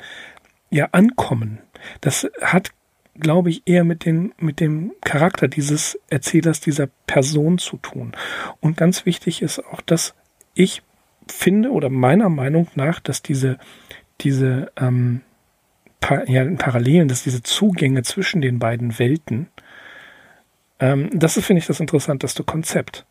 ja 0.70 0.90
ankommen. 0.92 1.58
Das 2.02 2.28
hat, 2.40 2.70
glaube 3.20 3.50
ich, 3.50 3.62
eher 3.66 3.84
mit 3.84 4.04
dem, 4.04 4.32
mit 4.38 4.60
dem 4.60 4.92
Charakter 5.02 5.48
dieses 5.48 5.98
Erzählers, 6.08 6.60
dieser 6.60 6.88
Person 7.06 7.58
zu 7.58 7.76
tun. 7.78 8.12
Und 8.60 8.76
ganz 8.76 9.06
wichtig 9.06 9.42
ist 9.42 9.64
auch, 9.64 9.80
dass 9.80 10.14
ich 10.54 10.82
finde 11.30 11.70
oder 11.70 11.90
meiner 11.90 12.28
Meinung 12.28 12.68
nach, 12.74 13.00
dass 13.00 13.22
diese, 13.22 13.58
diese 14.20 14.72
ähm, 14.76 15.22
pa 16.00 16.24
ja, 16.24 16.44
Parallelen, 16.56 17.08
dass 17.08 17.24
diese 17.24 17.42
Zugänge 17.42 18.02
zwischen 18.02 18.40
den 18.40 18.58
beiden 18.58 18.98
Welten, 18.98 19.48
ähm, 20.80 21.10
das 21.12 21.36
ist, 21.36 21.46
finde 21.46 21.60
ich, 21.60 21.66
das 21.66 21.80
interessanteste 21.80 22.44
Konzept 22.44 23.06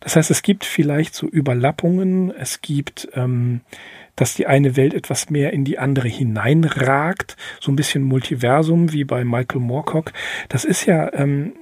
Das 0.00 0.16
heißt, 0.16 0.30
es 0.30 0.42
gibt 0.42 0.64
vielleicht 0.64 1.14
so 1.14 1.26
Überlappungen, 1.26 2.30
es 2.30 2.60
gibt, 2.60 3.08
ähm, 3.14 3.60
dass 4.16 4.34
die 4.34 4.46
eine 4.46 4.76
Welt 4.76 4.94
etwas 4.94 5.30
mehr 5.30 5.52
in 5.52 5.64
die 5.64 5.78
andere 5.78 6.08
hineinragt, 6.08 7.36
so 7.60 7.72
ein 7.72 7.76
bisschen 7.76 8.02
Multiversum 8.02 8.92
wie 8.92 9.04
bei 9.04 9.24
Michael 9.24 9.60
Moorcock. 9.60 10.12
Das 10.48 10.64
ist 10.64 10.86
ja 10.86 11.12
ähm, 11.12 11.54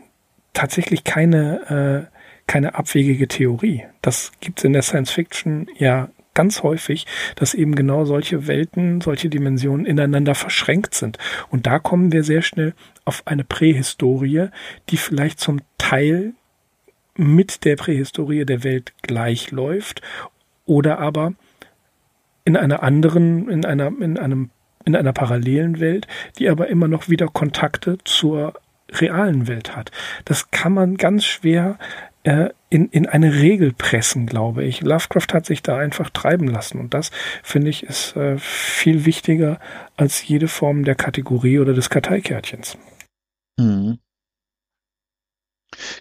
tatsächlich 0.53 1.05
keine, 1.05 2.09
äh, 2.11 2.17
keine 2.47 2.75
abwegige 2.75 3.29
Theorie. 3.29 3.85
Das 4.03 4.33
gibt 4.41 4.59
es 4.59 4.65
in 4.65 4.73
der 4.73 4.83
Science 4.83 5.11
Fiction 5.11 5.69
ja 5.77 6.09
ganz 6.37 6.63
häufig, 6.63 7.07
dass 7.35 7.55
eben 7.55 7.75
genau 7.75 8.05
solche 8.05 8.47
Welten, 8.47 9.01
solche 9.01 9.29
Dimensionen 9.29 9.87
ineinander 9.87 10.35
verschränkt 10.35 10.95
sind. 10.95 11.19
Und 11.49 11.67
da 11.67 11.79
kommen 11.79 12.13
wir 12.13 12.23
sehr 12.23 12.43
schnell 12.43 12.75
auf 13.05 13.23
eine 13.27 13.43
Prähistorie, 13.43 14.49
die 14.91 14.99
vielleicht 14.99 15.41
zum 15.41 15.61
Teil 15.79 16.35
mit 17.17 17.65
der 17.65 17.77
Prähistorie 17.77 18.45
der 18.45 18.65
Welt 18.65 18.93
gleichläuft 19.03 20.03
oder 20.65 20.99
aber 20.99 21.35
in 22.45 22.57
einer 22.57 22.83
anderen, 22.83 23.49
in 23.49 23.65
einer, 23.65 23.89
in 23.89 24.19
einem, 24.19 24.51
in 24.85 24.95
einer 24.95 25.13
parallelen 25.13 25.81
Welt, 25.81 26.07
die 26.39 26.49
aber 26.49 26.69
immer 26.69 26.89
noch 26.89 27.09
wieder 27.09 27.27
Kontakte 27.27 27.99
zur 28.05 28.55
realen 28.91 29.49
Welt 29.49 29.77
hat. 29.77 29.91
Das 30.25 30.51
kann 30.51 30.73
man 30.73 30.97
ganz 30.97 31.25
schwer 31.25 31.79
äh, 32.23 32.51
in, 32.71 32.89
in 32.89 33.07
eine 33.07 33.35
Regel 33.35 33.73
pressen, 33.73 34.27
glaube 34.27 34.65
ich. 34.65 34.81
Lovecraft 34.81 35.33
hat 35.33 35.47
sich 35.47 35.63
da 35.63 35.77
einfach 35.77 36.11
treiben 36.11 36.49
lassen 36.49 36.79
und 36.79 36.95
das, 36.95 37.11
finde 37.43 37.69
ich, 37.71 37.83
ist 37.85 38.17
äh, 38.17 38.37
viel 38.39 39.05
wichtiger 39.05 39.59
als 39.97 40.27
jede 40.27 40.49
Form 40.49 40.85
der 40.85 40.95
Kategorie 40.95 41.59
oder 41.59 41.73
des 41.73 41.91
Karteikärtchens. 41.91 42.79
Mhm. 43.59 43.99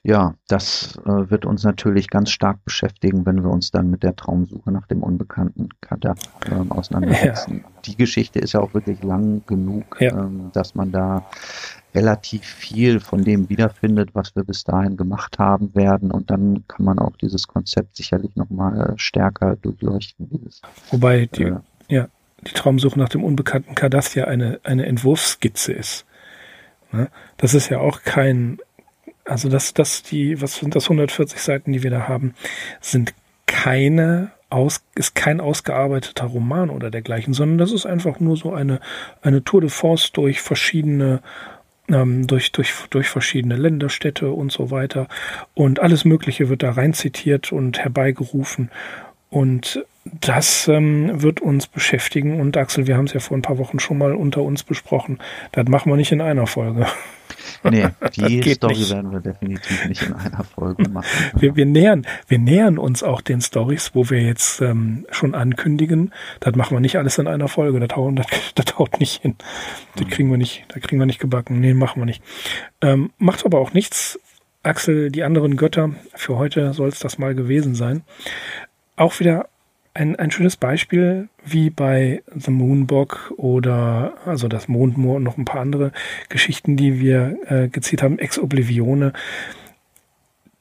Ja, 0.04 0.36
das 0.48 0.98
äh, 1.06 1.30
wird 1.30 1.46
uns 1.46 1.64
natürlich 1.64 2.10
ganz 2.10 2.30
stark 2.32 2.64
beschäftigen, 2.64 3.26
wenn 3.26 3.44
wir 3.44 3.50
uns 3.50 3.72
dann 3.72 3.90
mit 3.90 4.04
der 4.04 4.16
Traumsuche 4.16 4.72
nach 4.72 4.88
dem 4.88 5.04
unbekannten 5.04 5.70
Kadaf 5.82 6.18
äh, 6.50 6.56
auseinandersetzen. 6.70 7.64
Ja. 7.64 7.82
Die 7.86 7.96
Geschichte 7.96 8.40
ist 8.40 8.54
ja 8.54 8.62
auch 8.62 8.74
wirklich 8.74 9.04
lang 9.04 9.44
genug, 9.46 9.98
ja. 10.00 10.18
ähm, 10.18 10.50
dass 10.54 10.76
man 10.76 10.92
da 10.92 11.26
relativ 11.94 12.46
viel 12.46 13.00
von 13.00 13.24
dem 13.24 13.50
wiederfindet, 13.50 14.10
was 14.14 14.36
wir 14.36 14.44
bis 14.44 14.64
dahin 14.64 14.98
gemacht 14.98 15.40
haben 15.40 15.74
werden. 15.76 16.12
Und 16.12 16.30
dann 16.30 16.66
kann 16.68 16.86
man 16.86 17.00
auch 17.00 17.16
dieses 17.16 17.48
Konzept 17.48 17.96
sicherlich 17.96 18.36
nochmal 18.36 18.94
stärker 18.98 19.56
durchleuchten. 19.56 20.30
Dieses, 20.30 20.62
Wobei 20.92 21.28
die, 21.28 21.44
äh, 21.44 21.60
ja, 21.88 22.08
die 22.46 22.54
Traumsuche 22.54 23.00
nach 23.00 23.10
dem 23.10 23.24
unbekannten 23.24 23.76
Kadaf 23.76 24.16
ja 24.16 24.26
eine, 24.26 24.60
eine 24.64 24.86
Entwurfsskizze 24.86 25.74
ist. 25.74 26.06
Ne? 26.92 27.10
Das 27.38 27.54
ist 27.54 27.70
ja 27.70 27.80
auch 27.80 28.04
kein 28.04 28.60
also 29.26 29.50
das, 29.50 29.74
das 29.74 30.04
die, 30.04 30.42
was 30.42 30.56
sind 30.56 30.76
das 30.76 30.86
140 30.86 31.40
Seiten, 31.42 31.74
die 31.74 31.84
wir 31.84 31.92
da 31.92 32.08
haben, 32.08 32.34
sind 32.80 33.14
keine 33.46 34.32
aus, 34.50 34.84
ist 34.96 35.16
kein 35.16 35.42
ausgearbeiteter 35.42 36.26
Roman 36.26 36.70
oder 36.70 36.92
dergleichen, 36.92 37.34
sondern 37.34 37.58
das 37.58 37.72
ist 37.72 37.86
einfach 37.86 38.20
nur 38.20 38.38
so 38.38 38.54
eine, 38.54 38.80
eine 39.22 39.44
Tour 39.44 39.62
de 39.62 39.70
force 39.70 40.12
durch 40.12 40.42
verschiedene 40.42 41.22
ähm, 41.90 42.26
durch, 42.26 42.52
durch, 42.52 42.74
durch 42.90 43.10
verschiedene 43.10 43.56
Länderstädte 43.56 44.32
und 44.32 44.52
so 44.52 44.72
weiter. 44.72 45.08
Und 45.54 45.80
alles 45.80 46.04
Mögliche 46.04 46.50
wird 46.50 46.64
da 46.64 46.72
rein 46.72 46.94
zitiert 46.94 47.52
und 47.52 47.78
herbeigerufen. 47.80 48.72
Und 49.30 49.86
das 50.04 50.68
ähm, 50.68 51.22
wird 51.22 51.42
uns 51.42 51.68
beschäftigen. 51.68 52.40
Und 52.40 52.58
Axel, 52.58 52.88
wir 52.88 52.98
haben 52.98 53.06
es 53.06 53.14
ja 53.14 53.20
vor 53.20 53.38
ein 53.38 53.44
paar 53.44 53.58
Wochen 53.58 53.80
schon 53.80 53.98
mal 53.98 54.16
unter 54.16 54.42
uns 54.42 54.64
besprochen. 54.64 55.20
Das 55.52 55.68
machen 55.68 55.92
wir 55.92 55.98
nicht 55.98 56.12
in 56.12 56.22
einer 56.22 56.48
Folge. 56.48 56.88
Nee, 57.64 57.88
die 58.16 58.54
Story 58.54 58.76
nicht. 58.76 58.92
werden 58.92 59.12
wir 59.12 59.20
definitiv 59.20 59.86
nicht 59.88 60.04
in 60.04 60.14
einer 60.14 60.44
Folge 60.44 60.90
machen. 60.90 61.08
Wir, 61.36 61.56
wir, 61.56 61.66
nähern, 61.66 62.06
wir 62.28 62.40
nähern 62.40 62.78
uns 62.78 63.04
auch 63.04 63.22
den 63.22 63.42
Stories, 63.42 63.92
wo 63.94 64.10
wir 64.10 64.22
jetzt 64.22 64.62
ähm, 64.62 65.06
schon 65.12 65.36
ankündigen. 65.36 66.14
Das 66.40 66.56
machen 66.56 66.76
wir 66.76 66.82
nicht 66.82 66.98
alles 66.98 67.18
in 67.18 67.28
einer 67.28 67.48
Folge. 67.48 67.80
Das 67.80 67.96
haut, 67.96 68.18
das, 68.18 68.28
das 68.56 68.78
haut 68.78 69.00
nicht 69.00 69.22
hin. 69.22 69.36
Das 69.96 70.08
kriegen 70.08 70.30
wir 70.30 70.38
nicht, 70.38 70.66
das 70.70 70.82
kriegen 70.82 71.00
wir 71.00 71.06
nicht 71.06 71.20
gebacken. 71.20 71.60
Nee, 71.60 71.74
machen 71.74 72.02
wir 72.02 72.06
nicht. 72.06 72.24
Ähm, 72.82 73.12
macht 73.18 73.46
aber 73.46 73.60
auch 73.60 73.74
nichts. 73.74 74.20
Axel, 74.64 75.12
die 75.12 75.24
anderen 75.24 75.58
Götter, 75.58 75.92
für 76.16 76.38
heute 76.38 76.74
soll 76.74 76.90
es 76.90 77.00
das 77.00 77.20
mal 77.20 77.36
gewesen 77.36 77.76
sein. 77.76 78.02
Auch 78.96 79.20
wieder 79.20 79.48
ein, 79.96 80.18
ein 80.18 80.30
schönes 80.30 80.58
Beispiel, 80.58 81.30
wie 81.44 81.70
bei 81.70 82.22
The 82.36 82.52
Moonbog 82.52 83.34
oder 83.38 84.14
also 84.26 84.48
das 84.48 84.68
Mondmoor 84.68 85.16
und 85.16 85.24
noch 85.24 85.38
ein 85.38 85.46
paar 85.46 85.62
andere 85.62 85.94
Geschichten, 86.30 86.76
die 86.76 87.00
wir 87.00 87.38
äh, 87.48 87.70
gezielt 87.70 88.04
haben, 88.04 88.20
Ex 88.20 88.38
Oblivione, 88.38 89.14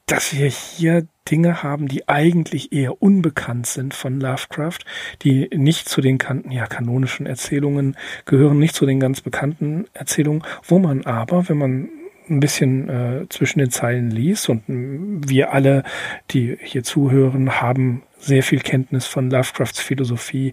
dass 0.07 0.37
wir 0.37 0.47
hier 0.47 1.07
Dinge 1.29 1.63
haben, 1.63 1.89
die 1.89 2.09
eigentlich 2.09 2.73
eher 2.73 3.03
unbekannt 3.03 3.67
sind 3.67 3.93
von 3.93 4.21
Lovecraft, 4.21 4.81
die 5.23 5.49
nicht 5.55 5.89
zu 5.89 6.01
den 6.01 6.19
kan 6.19 6.51
ja, 6.51 6.67
kanonischen 6.67 7.27
Erzählungen 7.27 7.97
gehören, 8.27 8.59
nicht 8.59 8.75
zu 8.75 8.87
den 8.87 9.01
ganz 9.01 9.21
bekannten 9.21 9.87
Erzählungen, 9.95 10.45
wo 10.63 10.79
man 10.79 11.07
aber, 11.07 11.49
wenn 11.49 11.59
man 11.59 11.89
ein 12.29 12.41
bisschen 12.41 12.89
äh, 12.89 13.27
zwischen 13.31 13.59
den 13.59 13.71
Zeilen 13.71 14.11
liest 14.11 14.49
und 14.49 14.63
wir 14.67 15.53
alle, 15.53 15.83
die 16.31 16.57
hier 16.63 16.85
zuhören, 16.85 17.61
haben 17.61 18.03
sehr 18.25 18.43
viel 18.43 18.61
Kenntnis 18.61 19.07
von 19.07 19.31
Lovecrafts 19.31 19.81
Philosophie, 19.81 20.53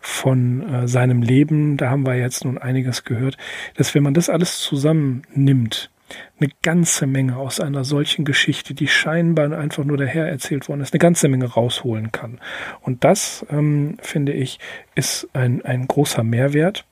von 0.00 0.62
äh, 0.62 0.88
seinem 0.88 1.22
Leben. 1.22 1.76
Da 1.76 1.90
haben 1.90 2.06
wir 2.06 2.16
jetzt 2.16 2.44
nun 2.44 2.58
einiges 2.58 3.04
gehört, 3.04 3.36
dass 3.76 3.94
wenn 3.94 4.02
man 4.02 4.14
das 4.14 4.28
alles 4.28 4.60
zusammennimmt, 4.60 5.90
eine 6.38 6.50
ganze 6.62 7.06
Menge 7.06 7.36
aus 7.36 7.60
einer 7.60 7.84
solchen 7.84 8.24
Geschichte, 8.24 8.74
die 8.74 8.86
scheinbar 8.86 9.52
einfach 9.52 9.84
nur 9.84 9.96
daher 9.96 10.28
erzählt 10.28 10.68
worden 10.68 10.80
ist, 10.80 10.92
eine 10.92 11.00
ganze 11.00 11.28
Menge 11.28 11.46
rausholen 11.46 12.12
kann. 12.12 12.38
Und 12.80 13.02
das, 13.04 13.44
ähm, 13.50 13.96
finde 14.00 14.32
ich, 14.32 14.58
ist 14.94 15.28
ein, 15.32 15.64
ein 15.64 15.88
großer 15.88 16.22
Mehrwert. 16.22 16.84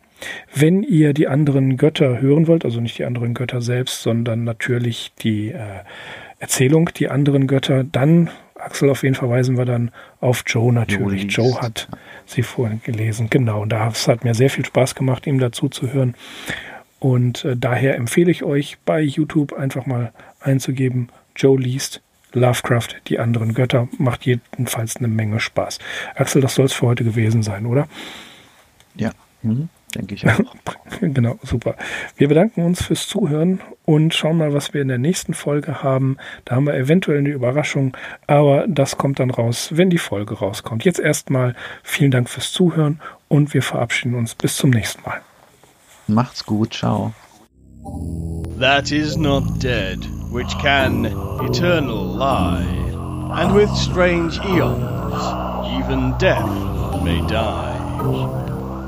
Wenn 0.55 0.83
ihr 0.83 1.13
die 1.13 1.29
anderen 1.29 1.77
Götter 1.77 2.21
hören 2.21 2.47
wollt, 2.47 2.65
also 2.65 2.81
nicht 2.81 2.99
die 2.99 3.05
anderen 3.05 3.35
Götter 3.35 3.61
selbst, 3.61 4.03
sondern 4.03 4.45
natürlich 4.45 5.13
die 5.21 5.51
äh, 5.51 5.83
Erzählung, 6.39 6.91
die 6.97 7.09
anderen 7.09 7.47
Götter, 7.47 7.85
dann 7.85 8.31
Axel, 8.65 8.91
auf 8.91 9.03
wen 9.03 9.15
verweisen 9.15 9.57
wir 9.57 9.65
dann 9.65 9.91
auf 10.21 10.43
Joe 10.47 10.73
natürlich. 10.73 11.25
Joe, 11.25 11.51
Joe 11.51 11.61
hat 11.61 11.89
sie 12.27 12.43
vorhin 12.43 12.81
gelesen. 12.83 13.29
Genau, 13.31 13.63
und 13.63 13.71
das 13.71 14.09
hat 14.09 14.25
mir 14.25 14.35
sehr 14.35 14.51
viel 14.51 14.65
Spaß 14.65 14.95
gemacht, 14.95 15.27
ihm 15.27 15.39
dazu 15.39 15.69
zu 15.69 15.93
hören. 15.93 16.15
Und 16.99 17.45
äh, 17.45 17.57
daher 17.57 17.97
empfehle 17.97 18.31
ich 18.31 18.43
euch 18.43 18.79
bei 18.85 19.01
YouTube 19.01 19.53
einfach 19.53 19.87
mal 19.87 20.13
einzugeben, 20.41 21.09
Joe 21.37 21.59
liest 21.59 22.01
Lovecraft, 22.33 22.89
die 23.07 23.19
anderen 23.19 23.55
Götter. 23.55 23.89
Macht 23.99 24.25
jedenfalls 24.25 24.97
eine 24.97 25.09
Menge 25.09 25.41
Spaß. 25.41 25.79
Axel, 26.17 26.43
das 26.43 26.55
soll 26.55 26.67
es 26.67 26.73
für 26.73 26.87
heute 26.87 27.05
gewesen 27.05 27.43
sein, 27.43 27.67
oder? 27.67 27.87
Ja. 28.97 29.13
Mhm 29.43 29.69
denke 29.95 30.15
ich 30.15 30.27
auch. 30.27 30.39
genau, 31.01 31.39
super. 31.43 31.77
Wir 32.17 32.29
bedanken 32.29 32.63
uns 32.63 32.83
fürs 32.83 33.07
Zuhören 33.09 33.61
und 33.85 34.15
schauen 34.15 34.39
mal, 34.39 34.53
was 34.53 34.75
wir 34.75 34.83
in 34.83 34.89
der 34.89 34.99
nächsten 34.99 35.35
Folge 35.35 35.83
haben. 35.83 36.17
Da 36.45 36.57
haben 36.57 36.67
wir 36.67 36.75
eventuell 36.75 37.19
eine 37.19 37.31
Überraschung, 37.31 37.97
aber 38.27 38.67
das 38.69 38.99
kommt 38.99 39.19
dann 39.19 39.31
raus, 39.31 39.71
wenn 39.73 39.91
die 39.91 39.99
Folge 39.99 40.35
rauskommt. 40.35 40.85
Jetzt 40.85 41.01
erstmal 41.01 41.55
vielen 41.83 42.11
Dank 42.11 42.29
fürs 42.29 42.53
Zuhören 42.53 43.01
und 43.29 43.55
wir 43.55 43.63
verabschieden 43.63 44.15
uns 44.15 44.35
bis 44.35 44.57
zum 44.57 44.71
nächsten 44.71 45.03
Mal. 45.03 45.21
Macht's 46.07 46.45
gut, 46.45 46.75
ciao. 46.75 47.15
That 48.59 48.93
is 48.93 49.17
not 49.17 49.59
dead, 49.63 49.99
which 50.31 50.49
can 50.59 51.07
eternal 51.41 52.17
lie, 52.17 52.65
and 53.35 53.55
with 53.55 53.71
strange 53.77 54.39
eons, 54.39 55.15
even 55.81 56.17
death 56.19 57.03
may 57.03 57.21
die. 57.27 58.44